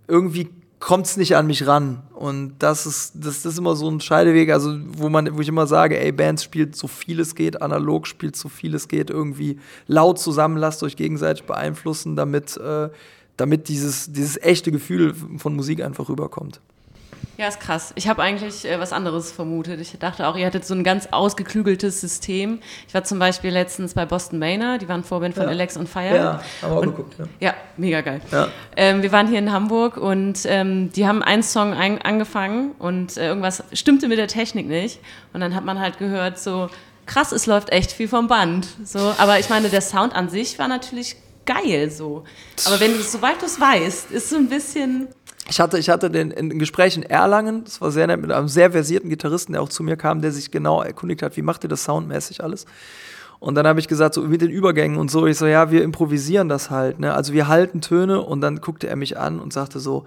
irgendwie 0.08 0.49
kommt 0.80 1.08
es 1.08 1.18
nicht 1.18 1.36
an 1.36 1.47
mich 1.47 1.66
ran. 1.66 2.03
Und 2.14 2.56
das 2.60 2.86
ist, 2.86 3.14
das, 3.16 3.41
das 3.41 3.53
ist 3.53 3.60
immer 3.60 3.76
so 3.76 3.89
ein 3.89 4.01
Scheideweg, 4.01 4.51
also 4.51 4.78
wo 4.86 5.10
man, 5.10 5.36
wo 5.36 5.41
ich 5.41 5.47
immer 5.47 5.68
sage, 5.68 5.99
ey, 5.99 6.12
Bands 6.12 6.43
spielt 6.43 6.76
so 6.76 6.88
viel 6.88 7.20
es 7.20 7.34
geht, 7.36 7.62
analog 7.62 8.08
spielt 8.08 8.36
so 8.36 8.49
viel 8.49 8.76
es 8.76 8.88
geht, 8.88 9.10
irgendwie 9.10 9.60
laut 9.88 10.20
zusammen, 10.20 10.58
lasst 10.58 10.84
euch 10.84 10.95
gegenseitig 10.95 11.45
beeinflussen, 11.45 12.16
damit, 12.16 12.58
äh, 12.58 12.89
damit 13.38 13.68
dieses, 13.68 14.12
dieses 14.12 14.38
echte 14.38 14.72
Gefühl 14.72 15.16
von 15.38 15.56
Musik 15.56 15.82
einfach 15.84 16.08
rüberkommt. 16.08 16.62
Ja, 17.38 17.47
ist 17.47 17.59
krass. 17.59 17.91
Ich 17.95 18.07
habe 18.07 18.21
eigentlich 18.21 18.65
äh, 18.65 18.79
was 18.79 18.93
anderes 18.93 19.31
vermutet. 19.31 19.81
Ich 19.81 19.97
dachte 19.99 20.27
auch, 20.27 20.38
ihr 20.38 20.45
hattet 20.45 20.65
so 20.65 20.73
ein 20.73 20.83
ganz 20.83 21.09
ausgeklügeltes 21.11 21.99
System. 21.99 22.59
Ich 22.88 22.93
war 22.93 23.03
zum 23.03 23.19
Beispiel 23.19 23.51
letztens 23.51 23.93
bei 23.93 24.05
Boston 24.05 24.39
Manor, 24.39 24.77
die 24.77 24.88
waren 24.88 25.03
Vorband 25.03 25.36
von 25.36 25.43
ja. 25.43 25.49
Alex 25.49 25.77
on 25.77 25.88
Fire. 25.88 26.15
Ja, 26.15 26.41
haben 26.61 26.71
wir 26.71 26.71
auch 26.71 26.81
und, 26.81 26.95
geguckt. 26.95 27.15
Ja. 27.19 27.25
ja, 27.39 27.53
mega 27.77 28.01
geil. 28.01 28.21
Ja. 28.31 28.47
Ähm, 28.77 29.01
wir 29.01 29.11
waren 29.11 29.27
hier 29.27 29.39
in 29.39 29.51
Hamburg 29.51 29.97
und 29.97 30.39
ähm, 30.45 30.91
die 30.93 31.05
haben 31.05 31.21
einen 31.21 31.43
Song 31.43 31.73
ein, 31.73 32.01
angefangen 32.01 32.71
und 32.79 33.17
äh, 33.17 33.27
irgendwas 33.27 33.63
stimmte 33.73 34.07
mit 34.07 34.17
der 34.17 34.27
Technik 34.27 34.67
nicht. 34.67 34.99
Und 35.33 35.41
dann 35.41 35.55
hat 35.55 35.65
man 35.65 35.79
halt 35.79 35.97
gehört, 35.97 36.39
so 36.39 36.69
krass, 37.05 37.31
es 37.31 37.45
läuft 37.45 37.71
echt 37.71 37.91
viel 37.91 38.07
vom 38.07 38.27
Band. 38.27 38.67
So, 38.83 39.13
aber 39.17 39.39
ich 39.39 39.49
meine, 39.49 39.69
der 39.69 39.81
Sound 39.81 40.15
an 40.15 40.29
sich 40.29 40.57
war 40.57 40.67
natürlich 40.67 41.17
geil 41.45 41.91
so. 41.91 42.23
Aber 42.65 42.79
wenn 42.79 42.93
du 42.93 42.99
es, 42.99 43.11
soweit 43.11 43.41
du 43.41 43.45
es 43.45 43.59
weißt, 43.59 44.11
ist 44.11 44.29
so 44.29 44.38
ein 44.38 44.49
bisschen 44.49 45.07
ich 45.48 45.60
hatte, 45.60 45.78
ich 45.78 45.89
hatte 45.89 46.10
den, 46.10 46.32
ein 46.36 46.58
Gespräch 46.58 46.98
in 46.98 47.04
Erlangen, 47.04 47.64
das 47.64 47.80
war 47.80 47.91
sehr 47.91 48.08
nett, 48.08 48.20
mit 48.20 48.32
einem 48.32 48.48
sehr 48.48 48.72
versierten 48.72 49.10
Gitarristen, 49.10 49.54
der 49.54 49.62
auch 49.62 49.70
zu 49.70 49.84
mir 49.84 49.96
kam, 49.96 50.22
der 50.22 50.32
sich 50.32 50.52
genau 50.52 50.82
erkundigt 50.82 51.22
hat, 51.22 51.38
wie 51.38 51.41
macht 51.43 51.64
ihr 51.64 51.70
das 51.70 51.84
soundmäßig 51.84 52.43
alles? 52.43 52.66
Und 53.39 53.56
dann 53.56 53.68
habe 53.68 53.80
ich 53.80 53.88
gesagt, 53.88 54.16
so 54.16 54.22
mit 54.22 54.41
den 54.41 54.50
Übergängen 54.50 54.98
und 54.98 55.12
so, 55.12 55.28
ich 55.28 55.38
so, 55.38 55.46
ja, 55.46 55.70
wir 55.70 55.84
improvisieren 55.84 56.50
das 56.50 56.72
halt, 56.72 57.00
ne? 57.00 57.14
Also 57.14 57.34
wir 57.34 57.48
halten 57.48 57.82
Töne 57.82 58.22
und 58.22 58.41
dann 58.41 58.62
guckte 58.62 58.88
er 58.88 58.96
mich 58.96 59.20
an 59.20 59.39
und 59.39 59.54
sagte 59.54 59.80
so, 59.80 60.06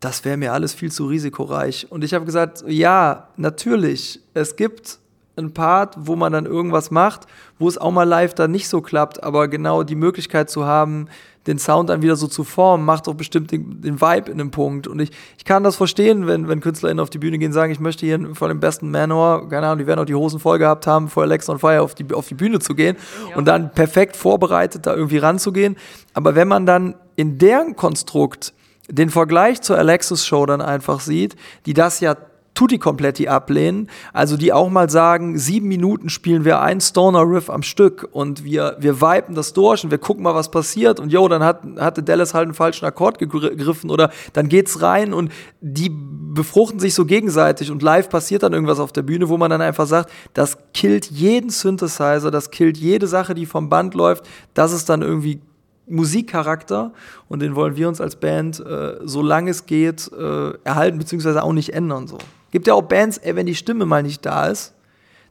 das 0.00 0.24
wäre 0.24 0.36
mir 0.36 0.52
alles 0.52 0.74
viel 0.74 0.92
zu 0.92 1.06
risikoreich. 1.06 1.88
Und 1.90 2.04
ich 2.04 2.14
habe 2.14 2.24
gesagt, 2.24 2.64
ja, 2.66 3.28
natürlich, 3.36 4.20
es 4.32 4.56
gibt 4.56 5.00
ein 5.38 5.54
Part, 5.54 5.94
wo 5.98 6.16
man 6.16 6.32
dann 6.32 6.46
irgendwas 6.46 6.90
macht, 6.90 7.26
wo 7.58 7.68
es 7.68 7.78
auch 7.78 7.90
mal 7.90 8.04
live 8.04 8.34
dann 8.34 8.50
nicht 8.50 8.68
so 8.68 8.80
klappt, 8.80 9.22
aber 9.22 9.48
genau 9.48 9.82
die 9.82 9.94
Möglichkeit 9.94 10.50
zu 10.50 10.66
haben, 10.66 11.08
den 11.46 11.58
Sound 11.58 11.88
dann 11.88 12.02
wieder 12.02 12.14
so 12.14 12.26
zu 12.26 12.44
formen, 12.44 12.84
macht 12.84 13.08
auch 13.08 13.14
bestimmt 13.14 13.50
den, 13.50 13.80
den 13.80 14.00
Vibe 14.00 14.30
in 14.30 14.38
einem 14.38 14.50
Punkt. 14.50 14.86
Und 14.86 15.00
ich, 15.00 15.10
ich 15.38 15.44
kann 15.44 15.64
das 15.64 15.76
verstehen, 15.76 16.26
wenn, 16.26 16.46
wenn 16.46 16.60
KünstlerInnen 16.60 17.00
auf 17.00 17.08
die 17.08 17.18
Bühne 17.18 17.38
gehen 17.38 17.48
und 17.48 17.54
sagen, 17.54 17.72
ich 17.72 17.80
möchte 17.80 18.04
hier 18.04 18.34
von 18.34 18.48
dem 18.48 18.60
besten 18.60 18.90
Manor, 18.90 19.48
keine 19.48 19.66
Ahnung, 19.66 19.78
die 19.78 19.86
werden 19.86 20.00
auch 20.00 20.04
die 20.04 20.14
Hosen 20.14 20.40
voll 20.40 20.58
gehabt 20.58 20.86
haben, 20.86 21.08
vor 21.08 21.22
Alex 21.22 21.48
on 21.48 21.58
Fire 21.58 21.80
auf 21.80 21.94
die, 21.94 22.12
auf 22.12 22.28
die 22.28 22.34
Bühne 22.34 22.58
zu 22.58 22.74
gehen 22.74 22.96
ja. 23.30 23.36
und 23.36 23.46
dann 23.46 23.72
perfekt 23.72 24.14
vorbereitet 24.14 24.86
da 24.86 24.94
irgendwie 24.94 25.18
ranzugehen. 25.18 25.76
Aber 26.12 26.34
wenn 26.34 26.48
man 26.48 26.66
dann 26.66 26.96
in 27.16 27.38
deren 27.38 27.76
Konstrukt 27.76 28.52
den 28.90 29.10
Vergleich 29.10 29.60
zur 29.62 29.78
Alexis 29.78 30.26
Show 30.26 30.44
dann 30.46 30.60
einfach 30.60 31.00
sieht, 31.00 31.36
die 31.66 31.74
das 31.74 32.00
ja 32.00 32.14
Tutti 32.58 32.78
Kompletti 32.78 33.28
ablehnen, 33.28 33.88
also 34.12 34.36
die 34.36 34.52
auch 34.52 34.68
mal 34.68 34.90
sagen, 34.90 35.38
sieben 35.38 35.68
Minuten 35.68 36.08
spielen 36.08 36.44
wir 36.44 36.60
ein 36.60 36.80
Stoner 36.80 37.22
Riff 37.22 37.50
am 37.50 37.62
Stück 37.62 38.08
und 38.10 38.42
wir, 38.42 38.76
wir 38.80 39.00
viben 39.00 39.36
das 39.36 39.52
durch 39.52 39.84
und 39.84 39.92
wir 39.92 39.98
gucken 39.98 40.24
mal, 40.24 40.34
was 40.34 40.50
passiert 40.50 40.98
und 40.98 41.12
jo, 41.12 41.28
dann 41.28 41.44
hat, 41.44 41.62
hatte 41.78 42.02
Dallas 42.02 42.34
halt 42.34 42.46
einen 42.46 42.54
falschen 42.54 42.84
Akkord 42.84 43.20
gegriffen 43.20 43.90
oder 43.90 44.10
dann 44.32 44.48
geht's 44.48 44.82
rein 44.82 45.14
und 45.14 45.30
die 45.60 45.88
befruchten 45.88 46.80
sich 46.80 46.94
so 46.94 47.04
gegenseitig 47.04 47.70
und 47.70 47.80
live 47.80 48.08
passiert 48.08 48.42
dann 48.42 48.54
irgendwas 48.54 48.80
auf 48.80 48.90
der 48.90 49.02
Bühne, 49.02 49.28
wo 49.28 49.36
man 49.36 49.50
dann 49.50 49.62
einfach 49.62 49.86
sagt, 49.86 50.10
das 50.34 50.58
killt 50.74 51.08
jeden 51.12 51.50
Synthesizer, 51.50 52.32
das 52.32 52.50
killt 52.50 52.76
jede 52.76 53.06
Sache, 53.06 53.34
die 53.34 53.46
vom 53.46 53.68
Band 53.68 53.94
läuft, 53.94 54.28
das 54.54 54.72
ist 54.72 54.88
dann 54.88 55.02
irgendwie 55.02 55.40
Musikcharakter 55.86 56.92
und 57.28 57.40
den 57.40 57.54
wollen 57.54 57.76
wir 57.76 57.86
uns 57.86 58.00
als 58.00 58.16
Band, 58.16 58.58
äh, 58.58 58.96
solange 59.04 59.52
es 59.52 59.66
geht, 59.66 60.10
äh, 60.12 60.54
erhalten, 60.64 60.98
beziehungsweise 60.98 61.44
auch 61.44 61.52
nicht 61.52 61.72
ändern. 61.72 62.08
So. 62.08 62.18
Gibt 62.50 62.66
ja 62.66 62.74
auch 62.74 62.82
Bands, 62.82 63.18
ey, 63.18 63.36
wenn 63.36 63.46
die 63.46 63.54
Stimme 63.54 63.86
mal 63.86 64.02
nicht 64.02 64.24
da 64.24 64.46
ist, 64.46 64.74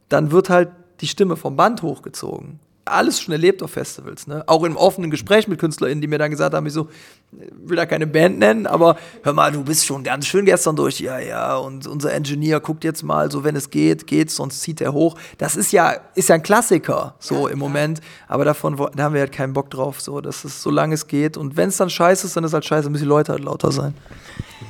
dann 0.09 0.31
wird 0.31 0.49
halt 0.49 0.69
die 1.01 1.07
Stimme 1.07 1.35
vom 1.35 1.55
Band 1.55 1.81
hochgezogen. 1.81 2.59
alles 2.85 3.19
schon 3.19 3.33
erlebt 3.33 3.61
auf 3.61 3.71
Festivals. 3.71 4.27
Ne? 4.27 4.43
Auch 4.47 4.63
im 4.63 4.77
offenen 4.77 5.11
Gespräch 5.11 5.47
mit 5.47 5.59
KünstlerInnen, 5.59 6.01
die 6.01 6.07
mir 6.07 6.17
dann 6.17 6.31
gesagt 6.31 6.55
haben, 6.55 6.65
ich 6.65 6.73
so, 6.73 6.87
will 7.31 7.75
da 7.75 7.85
keine 7.85 8.07
Band 8.07 8.39
nennen, 8.39 8.65
aber 8.65 8.97
hör 9.23 9.33
mal, 9.33 9.51
du 9.51 9.63
bist 9.63 9.85
schon 9.85 10.03
ganz 10.03 10.25
schön 10.25 10.45
gestern 10.45 10.75
durch. 10.75 10.99
Ja, 10.99 11.19
ja, 11.19 11.57
und 11.57 11.85
unser 11.85 12.13
Engineer 12.13 12.61
guckt 12.61 12.83
jetzt 12.85 13.03
mal, 13.03 13.29
so 13.29 13.43
wenn 13.43 13.55
es 13.55 13.69
geht, 13.69 14.07
geht's, 14.07 14.37
sonst 14.37 14.61
zieht 14.61 14.79
er 14.79 14.93
hoch. 14.93 15.17
Das 15.37 15.57
ist 15.57 15.73
ja, 15.73 15.97
ist 16.15 16.29
ja 16.29 16.35
ein 16.35 16.43
Klassiker, 16.43 17.15
so 17.19 17.47
ja, 17.47 17.53
im 17.53 17.59
Moment. 17.59 17.99
Aber 18.27 18.45
davon 18.45 18.77
da 18.95 19.03
haben 19.03 19.13
wir 19.13 19.21
halt 19.21 19.33
keinen 19.33 19.53
Bock 19.53 19.69
drauf, 19.69 19.99
so, 19.99 20.21
dass 20.21 20.45
es 20.45 20.61
so 20.63 20.69
lange 20.69 20.93
es 20.93 21.07
geht. 21.07 21.35
Und 21.35 21.57
wenn 21.57 21.69
es 21.69 21.77
dann 21.77 21.89
scheiße 21.89 22.27
ist, 22.27 22.37
dann 22.37 22.45
ist 22.45 22.53
halt 22.53 22.65
scheiße, 22.65 22.83
dann 22.83 22.93
müssen 22.93 23.03
die 23.03 23.09
Leute 23.09 23.33
halt 23.33 23.43
lauter 23.43 23.71
sein. 23.71 23.93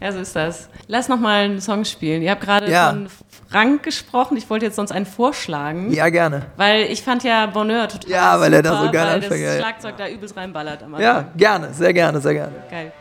ja, 0.00 0.12
so 0.12 0.18
ist 0.18 0.34
das. 0.34 0.68
Lass 0.86 1.08
noch 1.08 1.20
mal 1.20 1.44
einen 1.44 1.60
Song 1.60 1.84
spielen. 1.84 2.22
Ihr 2.22 2.30
habt 2.30 2.40
gerade 2.40 2.70
ja. 2.70 2.90
von 2.90 3.08
Frank 3.50 3.82
gesprochen. 3.82 4.36
Ich 4.36 4.48
wollte 4.48 4.66
jetzt 4.66 4.76
sonst 4.76 4.92
einen 4.92 5.06
vorschlagen. 5.06 5.92
Ja, 5.92 6.08
gerne. 6.08 6.46
Weil 6.56 6.84
ich 6.84 7.02
fand 7.02 7.22
ja 7.24 7.46
Bonheur 7.46 7.88
total 7.88 8.10
Ja, 8.10 8.40
weil 8.40 8.46
super, 8.46 8.56
er 8.56 8.62
da 8.62 8.84
so 8.84 8.90
geil 8.90 9.06
anfängt. 9.06 9.30
Weil 9.30 9.44
das 9.44 9.56
Schlagzeug 9.56 9.94
ja. 9.98 10.06
da 10.06 10.10
übelst 10.10 10.36
reinballert. 10.36 10.82
Am 10.82 10.98
ja, 11.00 11.26
gerne. 11.36 11.72
Sehr 11.72 11.92
gerne, 11.92 12.20
sehr 12.20 12.34
gerne. 12.34 12.54
Geil. 12.70 12.92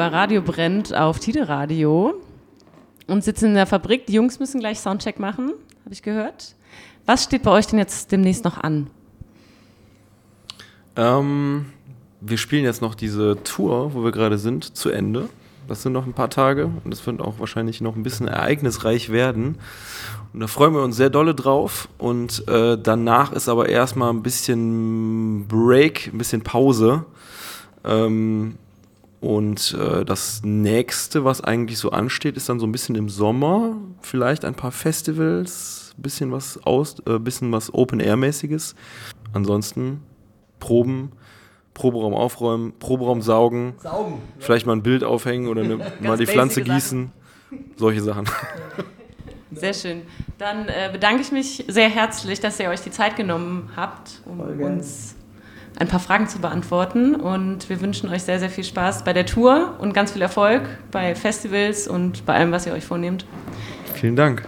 Bei 0.00 0.06
Radio 0.06 0.40
Brennt 0.40 0.96
auf 0.96 1.18
Tide 1.18 1.46
Radio 1.46 2.14
und 3.06 3.22
sitzen 3.22 3.48
in 3.48 3.54
der 3.54 3.66
Fabrik. 3.66 4.06
Die 4.06 4.14
Jungs 4.14 4.40
müssen 4.40 4.58
gleich 4.58 4.80
Soundcheck 4.80 5.18
machen, 5.18 5.52
habe 5.84 5.92
ich 5.92 6.00
gehört. 6.00 6.54
Was 7.04 7.24
steht 7.24 7.42
bei 7.42 7.50
euch 7.50 7.66
denn 7.66 7.78
jetzt 7.78 8.10
demnächst 8.10 8.42
noch 8.46 8.56
an? 8.56 8.86
Ähm, 10.96 11.66
wir 12.22 12.38
spielen 12.38 12.64
jetzt 12.64 12.80
noch 12.80 12.94
diese 12.94 13.42
Tour, 13.44 13.92
wo 13.92 14.02
wir 14.02 14.10
gerade 14.10 14.38
sind, 14.38 14.74
zu 14.74 14.88
Ende. 14.88 15.28
Das 15.68 15.82
sind 15.82 15.92
noch 15.92 16.06
ein 16.06 16.14
paar 16.14 16.30
Tage 16.30 16.70
und 16.82 16.90
das 16.90 17.06
wird 17.06 17.20
auch 17.20 17.38
wahrscheinlich 17.38 17.82
noch 17.82 17.94
ein 17.94 18.02
bisschen 18.02 18.26
ereignisreich 18.26 19.12
werden. 19.12 19.58
Und 20.32 20.40
da 20.40 20.46
freuen 20.46 20.72
wir 20.72 20.82
uns 20.82 20.96
sehr 20.96 21.10
dolle 21.10 21.34
drauf. 21.34 21.90
Und 21.98 22.48
äh, 22.48 22.78
danach 22.82 23.32
ist 23.32 23.50
aber 23.50 23.68
erstmal 23.68 24.14
ein 24.14 24.22
bisschen 24.22 25.46
Break, 25.46 26.08
ein 26.10 26.16
bisschen 26.16 26.40
Pause. 26.40 27.04
Ähm, 27.84 28.54
und 29.20 29.76
äh, 29.78 30.04
das 30.04 30.40
nächste, 30.44 31.24
was 31.24 31.42
eigentlich 31.42 31.78
so 31.78 31.90
ansteht, 31.90 32.36
ist 32.38 32.48
dann 32.48 32.58
so 32.58 32.66
ein 32.66 32.72
bisschen 32.72 32.94
im 32.94 33.10
Sommer. 33.10 33.76
Vielleicht 34.00 34.46
ein 34.46 34.54
paar 34.54 34.72
Festivals, 34.72 35.94
bisschen 35.98 36.32
was 36.32 36.58
aus, 36.64 36.96
äh, 37.06 37.18
bisschen 37.18 37.52
was 37.52 37.72
Open-Air-mäßiges. 37.72 38.74
Ansonsten 39.34 40.02
Proben, 40.58 41.12
Proberaum 41.74 42.14
aufräumen, 42.14 42.72
Proberaum 42.78 43.20
saugen, 43.20 43.74
Saugen. 43.78 44.22
vielleicht 44.38 44.64
mal 44.66 44.72
ein 44.72 44.82
Bild 44.82 45.04
aufhängen 45.04 45.48
oder 45.48 45.62
eine, 45.62 45.76
mal 46.00 46.16
die 46.16 46.26
Pflanze 46.26 46.60
Sachen. 46.60 46.74
gießen. 46.74 47.12
Solche 47.76 48.00
Sachen. 48.00 48.24
Sehr 49.52 49.74
schön. 49.74 50.02
Dann 50.38 50.68
äh, 50.68 50.88
bedanke 50.92 51.22
ich 51.22 51.32
mich 51.32 51.64
sehr 51.66 51.88
herzlich, 51.88 52.38
dass 52.38 52.60
ihr 52.60 52.70
euch 52.70 52.82
die 52.82 52.92
Zeit 52.92 53.16
genommen 53.16 53.70
habt, 53.74 54.20
um 54.24 54.38
uns 54.38 55.16
ein 55.78 55.88
paar 55.88 56.00
Fragen 56.00 56.28
zu 56.28 56.38
beantworten. 56.38 57.14
Und 57.14 57.68
wir 57.68 57.80
wünschen 57.80 58.08
euch 58.10 58.22
sehr, 58.22 58.38
sehr 58.38 58.50
viel 58.50 58.64
Spaß 58.64 59.04
bei 59.04 59.12
der 59.12 59.26
Tour 59.26 59.74
und 59.78 59.94
ganz 59.94 60.12
viel 60.12 60.22
Erfolg 60.22 60.62
bei 60.90 61.14
Festivals 61.14 61.88
und 61.88 62.26
bei 62.26 62.34
allem, 62.34 62.52
was 62.52 62.66
ihr 62.66 62.72
euch 62.72 62.84
vornehmt. 62.84 63.26
Vielen 63.94 64.16
Dank. 64.16 64.46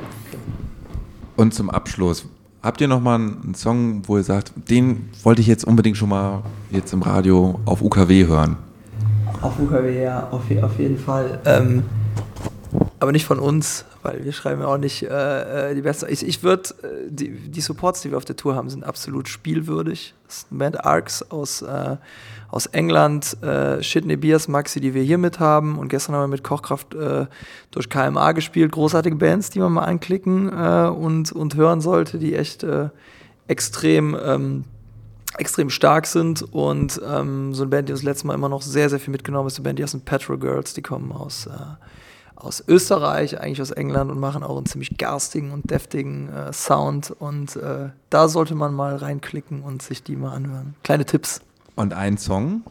Und 1.36 1.54
zum 1.54 1.70
Abschluss, 1.70 2.26
habt 2.62 2.80
ihr 2.80 2.88
noch 2.88 3.00
mal 3.00 3.16
einen 3.16 3.54
Song, 3.54 4.02
wo 4.06 4.16
ihr 4.16 4.22
sagt, 4.22 4.52
den 4.68 5.08
wollte 5.22 5.40
ich 5.40 5.46
jetzt 5.46 5.64
unbedingt 5.64 5.96
schon 5.96 6.10
mal 6.10 6.42
jetzt 6.70 6.92
im 6.92 7.02
Radio 7.02 7.60
auf 7.64 7.82
UKW 7.82 8.26
hören? 8.26 8.56
Auf 9.40 9.58
UKW, 9.58 10.02
ja, 10.02 10.28
auf, 10.30 10.42
auf 10.62 10.78
jeden 10.78 10.98
Fall. 10.98 11.40
Ähm, 11.44 11.82
aber 13.00 13.12
nicht 13.12 13.24
von 13.24 13.38
uns, 13.38 13.84
weil 14.02 14.24
wir 14.24 14.32
schreiben 14.32 14.60
ja 14.60 14.66
auch 14.66 14.78
nicht 14.78 15.02
äh, 15.02 15.70
äh, 15.70 15.74
die 15.74 15.82
beste. 15.82 16.08
Ich, 16.08 16.26
ich 16.26 16.42
würde, 16.42 16.70
äh, 16.82 17.08
die, 17.08 17.30
die 17.30 17.60
Supports, 17.60 18.02
die 18.02 18.10
wir 18.10 18.16
auf 18.16 18.24
der 18.24 18.36
Tour 18.36 18.54
haben, 18.54 18.68
sind 18.68 18.84
absolut 18.84 19.28
spielwürdig. 19.28 20.14
Das 20.26 20.38
ist 20.38 20.46
Band 20.50 20.84
Arcs 20.84 21.22
aus, 21.30 21.62
äh, 21.62 21.96
aus 22.50 22.66
England, 22.66 23.40
äh, 23.42 23.82
Shitney 23.82 24.16
Beers, 24.16 24.48
Maxi, 24.48 24.80
die 24.80 24.94
wir 24.94 25.02
hier 25.02 25.18
mit 25.18 25.38
haben. 25.40 25.78
Und 25.78 25.88
gestern 25.88 26.14
haben 26.14 26.22
wir 26.22 26.28
mit 26.28 26.42
Kochkraft 26.42 26.94
äh, 26.94 27.26
durch 27.70 27.88
KMA 27.88 28.32
gespielt. 28.32 28.72
Großartige 28.72 29.16
Bands, 29.16 29.50
die 29.50 29.60
man 29.60 29.72
mal 29.72 29.84
anklicken 29.84 30.48
äh, 30.48 30.88
und, 30.88 31.32
und 31.32 31.54
hören 31.54 31.80
sollte, 31.80 32.18
die 32.18 32.34
echt 32.34 32.66
extrem. 33.46 34.16
Ähm, 34.22 34.64
extrem 35.38 35.70
stark 35.70 36.06
sind 36.06 36.42
und 36.42 37.00
ähm, 37.08 37.54
so 37.54 37.62
eine 37.62 37.70
Band, 37.70 37.88
die 37.88 37.92
uns 37.94 38.02
letztes 38.02 38.24
Mal 38.24 38.34
immer 38.34 38.50
noch 38.50 38.60
sehr, 38.60 38.90
sehr 38.90 39.00
viel 39.00 39.12
mitgenommen 39.12 39.46
ist, 39.46 39.56
eine 39.56 39.64
Band, 39.64 39.78
die 39.78 39.84
aus 39.84 39.92
den 39.92 40.02
Petrol 40.02 40.38
Girls, 40.38 40.74
die 40.74 40.82
kommen 40.82 41.10
aus, 41.10 41.48
aus 42.42 42.62
Österreich, 42.66 43.40
eigentlich 43.40 43.62
aus 43.62 43.70
England 43.70 44.10
und 44.10 44.18
machen 44.18 44.42
auch 44.42 44.56
einen 44.56 44.66
ziemlich 44.66 44.96
garstigen 44.98 45.52
und 45.52 45.70
deftigen 45.70 46.28
äh, 46.28 46.52
Sound 46.52 47.10
und 47.10 47.56
äh, 47.56 47.90
da 48.10 48.28
sollte 48.28 48.54
man 48.54 48.74
mal 48.74 48.96
reinklicken 48.96 49.62
und 49.62 49.82
sich 49.82 50.02
die 50.02 50.16
mal 50.16 50.32
anhören. 50.34 50.74
Kleine 50.82 51.04
Tipps. 51.04 51.40
Und 51.76 51.94
ein 51.94 52.18
Song? 52.18 52.62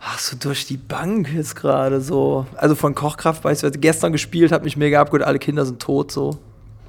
Ach, 0.00 0.18
so 0.18 0.36
durch 0.36 0.66
die 0.66 0.76
Bank 0.76 1.32
jetzt 1.32 1.56
gerade 1.56 2.00
so. 2.00 2.46
Also 2.56 2.74
von 2.74 2.94
Kochkraft 2.94 3.42
beispielsweise. 3.42 3.78
Gestern 3.78 4.12
gespielt, 4.12 4.52
hat 4.52 4.64
mich 4.64 4.76
mega 4.76 5.00
abgeholt, 5.00 5.22
alle 5.22 5.38
Kinder 5.38 5.64
sind 5.64 5.80
tot, 5.80 6.12
so. 6.12 6.38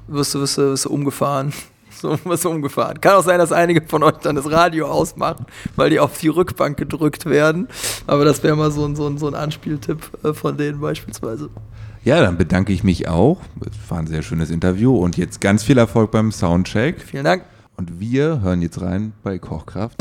Wirst 0.06 0.34
du, 0.34 0.40
wirst 0.40 0.58
du, 0.58 0.62
wirst 0.62 0.84
du 0.84 0.90
umgefahren. 0.90 1.52
So, 2.00 2.16
du 2.24 2.48
umgefahren. 2.50 3.00
Kann 3.00 3.14
auch 3.14 3.24
sein, 3.24 3.38
dass 3.38 3.52
einige 3.52 3.82
von 3.82 4.02
euch 4.02 4.16
dann 4.22 4.36
das 4.36 4.50
Radio 4.50 4.86
ausmachen, 4.86 5.46
weil 5.76 5.90
die 5.90 6.00
auf 6.00 6.18
die 6.18 6.28
Rückbank 6.28 6.76
gedrückt 6.76 7.26
werden. 7.26 7.68
Aber 8.06 8.24
das 8.24 8.42
wäre 8.42 8.56
mal 8.56 8.70
so 8.70 8.84
ein, 8.84 8.96
so 8.96 9.06
ein, 9.06 9.18
so 9.18 9.26
ein 9.26 9.34
Anspieltipp 9.34 10.24
äh, 10.24 10.34
von 10.34 10.56
denen 10.56 10.80
beispielsweise. 10.80 11.50
Ja, 12.04 12.20
dann 12.20 12.36
bedanke 12.36 12.72
ich 12.72 12.84
mich 12.84 13.08
auch. 13.08 13.40
Es 13.60 13.90
war 13.90 13.98
ein 13.98 14.06
sehr 14.06 14.22
schönes 14.22 14.50
Interview 14.50 14.96
und 14.96 15.16
jetzt 15.16 15.40
ganz 15.40 15.64
viel 15.64 15.78
Erfolg 15.78 16.12
beim 16.12 16.30
Soundcheck. 16.30 17.00
Vielen 17.00 17.24
Dank. 17.24 17.44
Und 17.76 17.98
wir 17.98 18.40
hören 18.40 18.62
jetzt 18.62 18.80
rein 18.80 19.12
bei 19.22 19.38
Kochkraft. 19.38 20.00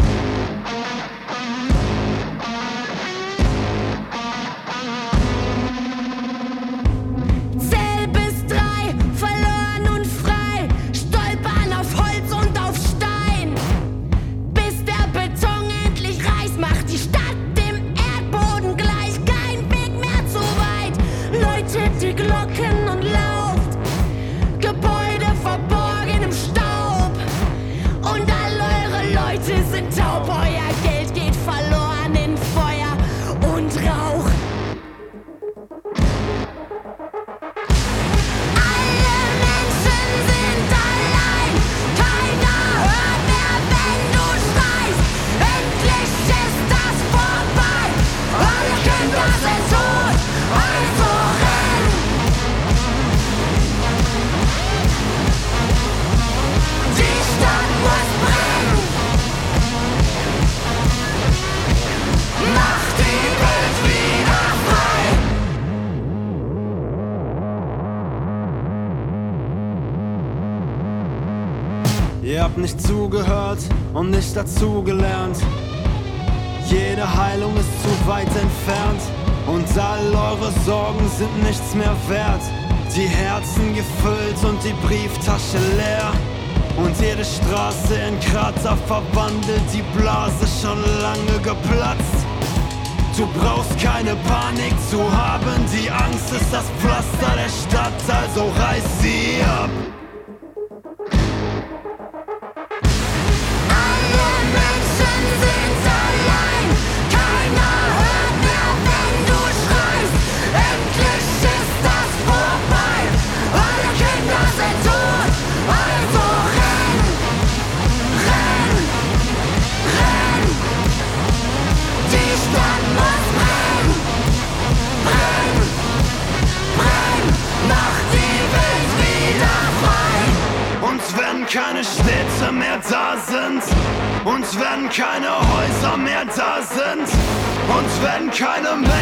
Und 138.38 138.90
wenn 138.90 138.95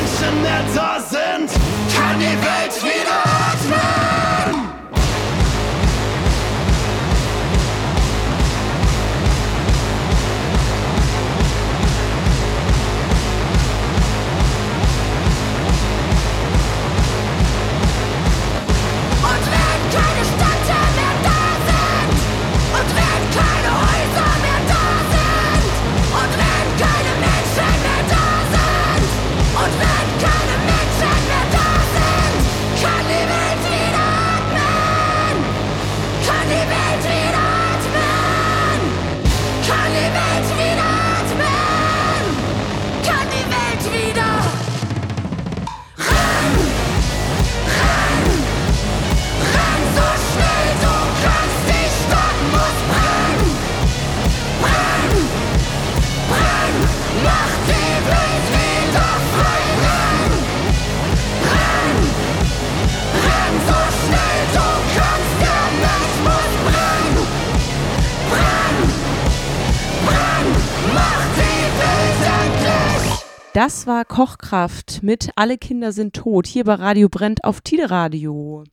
Kochkraft 74.43 75.03
mit 75.03 75.29
Alle 75.37 75.57
Kinder 75.57 75.93
sind 75.93 76.13
tot 76.13 76.47
hier 76.47 76.65
bei 76.65 76.73
Radio 76.73 77.07
Brennt 77.07 77.45
auf 77.45 77.61
Tide 77.61 77.89
Radio. 77.89 78.65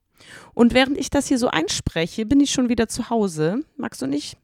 Und 0.52 0.74
während 0.74 0.98
ich 0.98 1.10
das 1.10 1.28
hier 1.28 1.38
so 1.38 1.46
einspreche, 1.46 2.26
bin 2.26 2.40
ich 2.40 2.50
schon 2.50 2.68
wieder 2.68 2.88
zu 2.88 3.08
Hause. 3.08 3.62
Max 3.76 4.02
und 4.02 4.12
ich, 4.12 4.36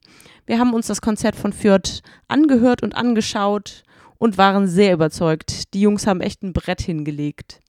wir 0.45 0.57
haben 0.57 0.73
uns 0.73 0.87
das 0.87 1.01
Konzert 1.01 1.35
von 1.35 1.51
Fürth 1.51 2.01
angehört 2.29 2.81
und 2.81 2.95
angeschaut 2.95 3.83
und 4.17 4.37
waren 4.37 4.69
sehr 4.69 4.93
überzeugt. 4.93 5.73
Die 5.73 5.81
Jungs 5.81 6.07
haben 6.07 6.21
echt 6.21 6.43
ein 6.43 6.53
Brett 6.53 6.81
hingelegt. 6.81 7.59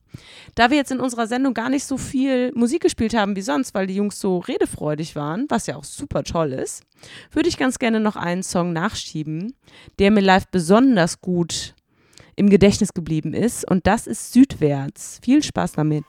Da 0.55 0.69
wir 0.69 0.77
jetzt 0.77 0.91
in 0.91 1.01
unserer 1.01 1.27
Sendung 1.27 1.53
gar 1.53 1.69
nicht 1.69 1.83
so 1.83 1.97
viel 1.97 2.53
Musik 2.55 2.81
gespielt 2.81 3.13
haben 3.13 3.35
wie 3.35 3.41
sonst, 3.41 3.73
weil 3.73 3.87
die 3.87 3.95
Jungs 3.95 4.21
so 4.21 4.37
redefreudig 4.37 5.17
waren, 5.17 5.47
was 5.49 5.67
ja 5.67 5.75
auch 5.75 5.83
super 5.83 6.23
toll 6.23 6.53
ist, 6.53 6.83
würde 7.31 7.49
ich 7.49 7.57
ganz 7.57 7.77
gerne 7.77 7.99
noch 7.99 8.15
einen 8.15 8.41
Song 8.41 8.71
nachschieben, 8.71 9.53
der 9.99 10.11
mir 10.11 10.21
live 10.21 10.47
besonders 10.47 11.19
gut 11.19 11.75
im 12.39 12.49
Gedächtnis 12.49 12.93
geblieben 12.93 13.33
ist. 13.33 13.69
Und 13.69 13.85
das 13.85 14.07
ist 14.07 14.31
Südwärts. 14.31 15.19
Viel 15.21 15.43
Spaß 15.43 15.73
damit. 15.73 16.05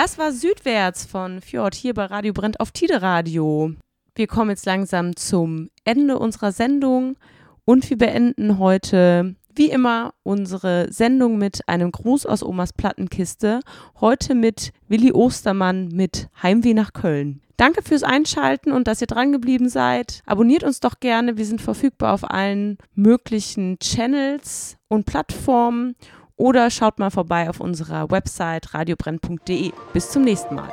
Das 0.00 0.16
war 0.16 0.30
Südwärts 0.30 1.06
von 1.06 1.40
Fjord 1.40 1.74
hier 1.74 1.92
bei 1.92 2.04
Radio 2.04 2.32
Brennt 2.32 2.60
auf 2.60 2.70
Tide 2.70 3.02
Radio. 3.02 3.72
Wir 4.14 4.28
kommen 4.28 4.50
jetzt 4.50 4.64
langsam 4.64 5.16
zum 5.16 5.70
Ende 5.82 6.20
unserer 6.20 6.52
Sendung 6.52 7.16
und 7.64 7.90
wir 7.90 7.98
beenden 7.98 8.60
heute 8.60 9.34
wie 9.56 9.70
immer 9.70 10.14
unsere 10.22 10.86
Sendung 10.92 11.36
mit 11.36 11.68
einem 11.68 11.90
Gruß 11.90 12.26
aus 12.26 12.44
Omas 12.44 12.72
Plattenkiste. 12.72 13.58
Heute 14.00 14.36
mit 14.36 14.70
Willi 14.86 15.10
Ostermann 15.10 15.88
mit 15.88 16.28
Heimweh 16.44 16.74
nach 16.74 16.92
Köln. 16.92 17.42
Danke 17.56 17.82
fürs 17.82 18.04
Einschalten 18.04 18.70
und 18.70 18.86
dass 18.86 19.00
ihr 19.00 19.08
dran 19.08 19.32
geblieben 19.32 19.68
seid. 19.68 20.22
Abonniert 20.26 20.62
uns 20.62 20.78
doch 20.78 21.00
gerne. 21.00 21.38
Wir 21.38 21.44
sind 21.44 21.60
verfügbar 21.60 22.14
auf 22.14 22.30
allen 22.30 22.78
möglichen 22.94 23.80
Channels 23.80 24.76
und 24.86 25.06
Plattformen. 25.06 25.96
Oder 26.38 26.70
schaut 26.70 27.00
mal 27.00 27.10
vorbei 27.10 27.50
auf 27.50 27.58
unserer 27.58 28.12
Website 28.12 28.72
radiobrenn.de. 28.72 29.72
Bis 29.92 30.10
zum 30.10 30.22
nächsten 30.22 30.54
Mal. 30.54 30.72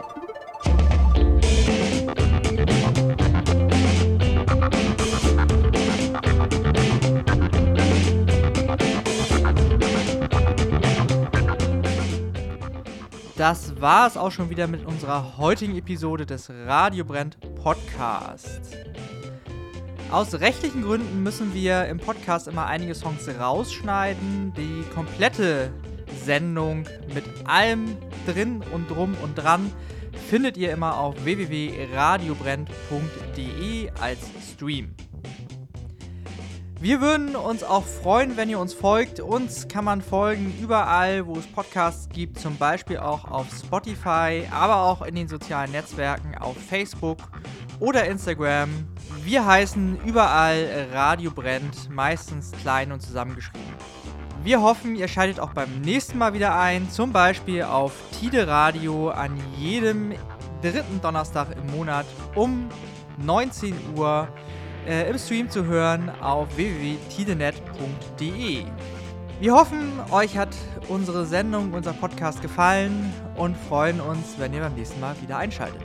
Das 13.36 13.82
war 13.82 14.07
es 14.07 14.18
auch 14.18 14.32
schon 14.32 14.51
wieder 14.51 14.68
mit 14.68 14.86
unserer 14.86 15.38
heutigen 15.38 15.76
Episode 15.76 16.28
des 16.28 16.49
Radiobrenn 16.49 17.32
Podcasts. 17.55 18.59
Aus 20.11 20.39
rechtlichen 20.39 20.83
Gründen 20.83 21.23
müssen 21.23 21.53
wir 21.53 21.87
im 21.87 21.97
Podcast 21.97 22.47
immer 22.47 22.67
einige 22.67 22.93
Songs 22.93 23.27
rausschneiden. 23.27 24.53
Die 24.55 24.83
komplette 24.93 25.73
Sendung 26.23 26.85
mit 27.13 27.23
allem 27.45 27.97
drin 28.27 28.63
und 28.71 28.87
drum 28.89 29.17
und 29.23 29.33
dran 29.35 29.71
findet 30.29 30.57
ihr 30.57 30.71
immer 30.71 30.99
auf 30.99 31.15
www.radiobrennt.de 31.25 33.89
als 33.99 34.19
Stream. 34.53 34.93
Wir 36.79 37.01
würden 37.01 37.35
uns 37.35 37.63
auch 37.63 37.83
freuen, 37.83 38.37
wenn 38.37 38.47
ihr 38.49 38.59
uns 38.59 38.75
folgt. 38.75 39.19
Uns 39.19 39.67
kann 39.67 39.85
man 39.85 40.03
folgen 40.03 40.53
überall, 40.61 41.25
wo 41.25 41.33
es 41.33 41.47
Podcasts 41.47 42.07
gibt, 42.09 42.37
zum 42.37 42.57
Beispiel 42.57 42.99
auch 42.99 43.25
auf 43.25 43.47
Spotify, 43.51 44.43
aber 44.51 44.83
auch 44.83 45.01
in 45.01 45.15
den 45.15 45.27
sozialen 45.27 45.71
Netzwerken 45.71 46.37
auf 46.37 46.57
Facebook 46.57 47.17
oder 47.79 48.05
Instagram. 48.05 48.69
Wir 49.26 49.43
heißen 49.43 49.97
überall 50.05 50.88
Radio 50.93 51.32
Brennt, 51.32 51.89
meistens 51.89 52.51
klein 52.61 52.91
und 52.91 53.01
zusammengeschrieben. 53.01 53.73
Wir 54.43 54.61
hoffen, 54.61 54.95
ihr 54.95 55.07
schaltet 55.07 55.39
auch 55.39 55.51
beim 55.51 55.82
nächsten 55.82 56.19
Mal 56.19 56.36
wieder 56.36 56.55
ein, 56.55 56.91
zum 56.91 57.11
Beispiel 57.11 57.63
auf 57.63 57.93
Tide 58.19 58.47
Radio 58.47 59.09
an 59.09 59.36
jedem 59.57 60.13
dritten 60.61 61.01
Donnerstag 61.01 61.47
im 61.57 61.65
Monat 61.76 62.05
um 62.36 62.69
19 63.17 63.73
Uhr 63.97 64.28
äh, 64.88 65.09
im 65.09 65.17
Stream 65.17 65.49
zu 65.49 65.65
hören 65.65 66.11
auf 66.21 66.55
www.tidenet.de. 66.55 68.65
Wir 69.39 69.55
hoffen, 69.55 69.91
euch 70.11 70.38
hat 70.38 70.55
unsere 70.88 71.26
Sendung, 71.26 71.73
unser 71.73 71.93
Podcast 71.93 72.43
gefallen 72.43 73.11
und 73.36 73.57
freuen 73.57 73.99
uns, 73.99 74.36
wenn 74.38 74.53
ihr 74.53 74.61
beim 74.61 74.76
nächsten 74.76 74.99
Mal 74.99 75.15
wieder 75.19 75.38
einschaltet. 75.38 75.82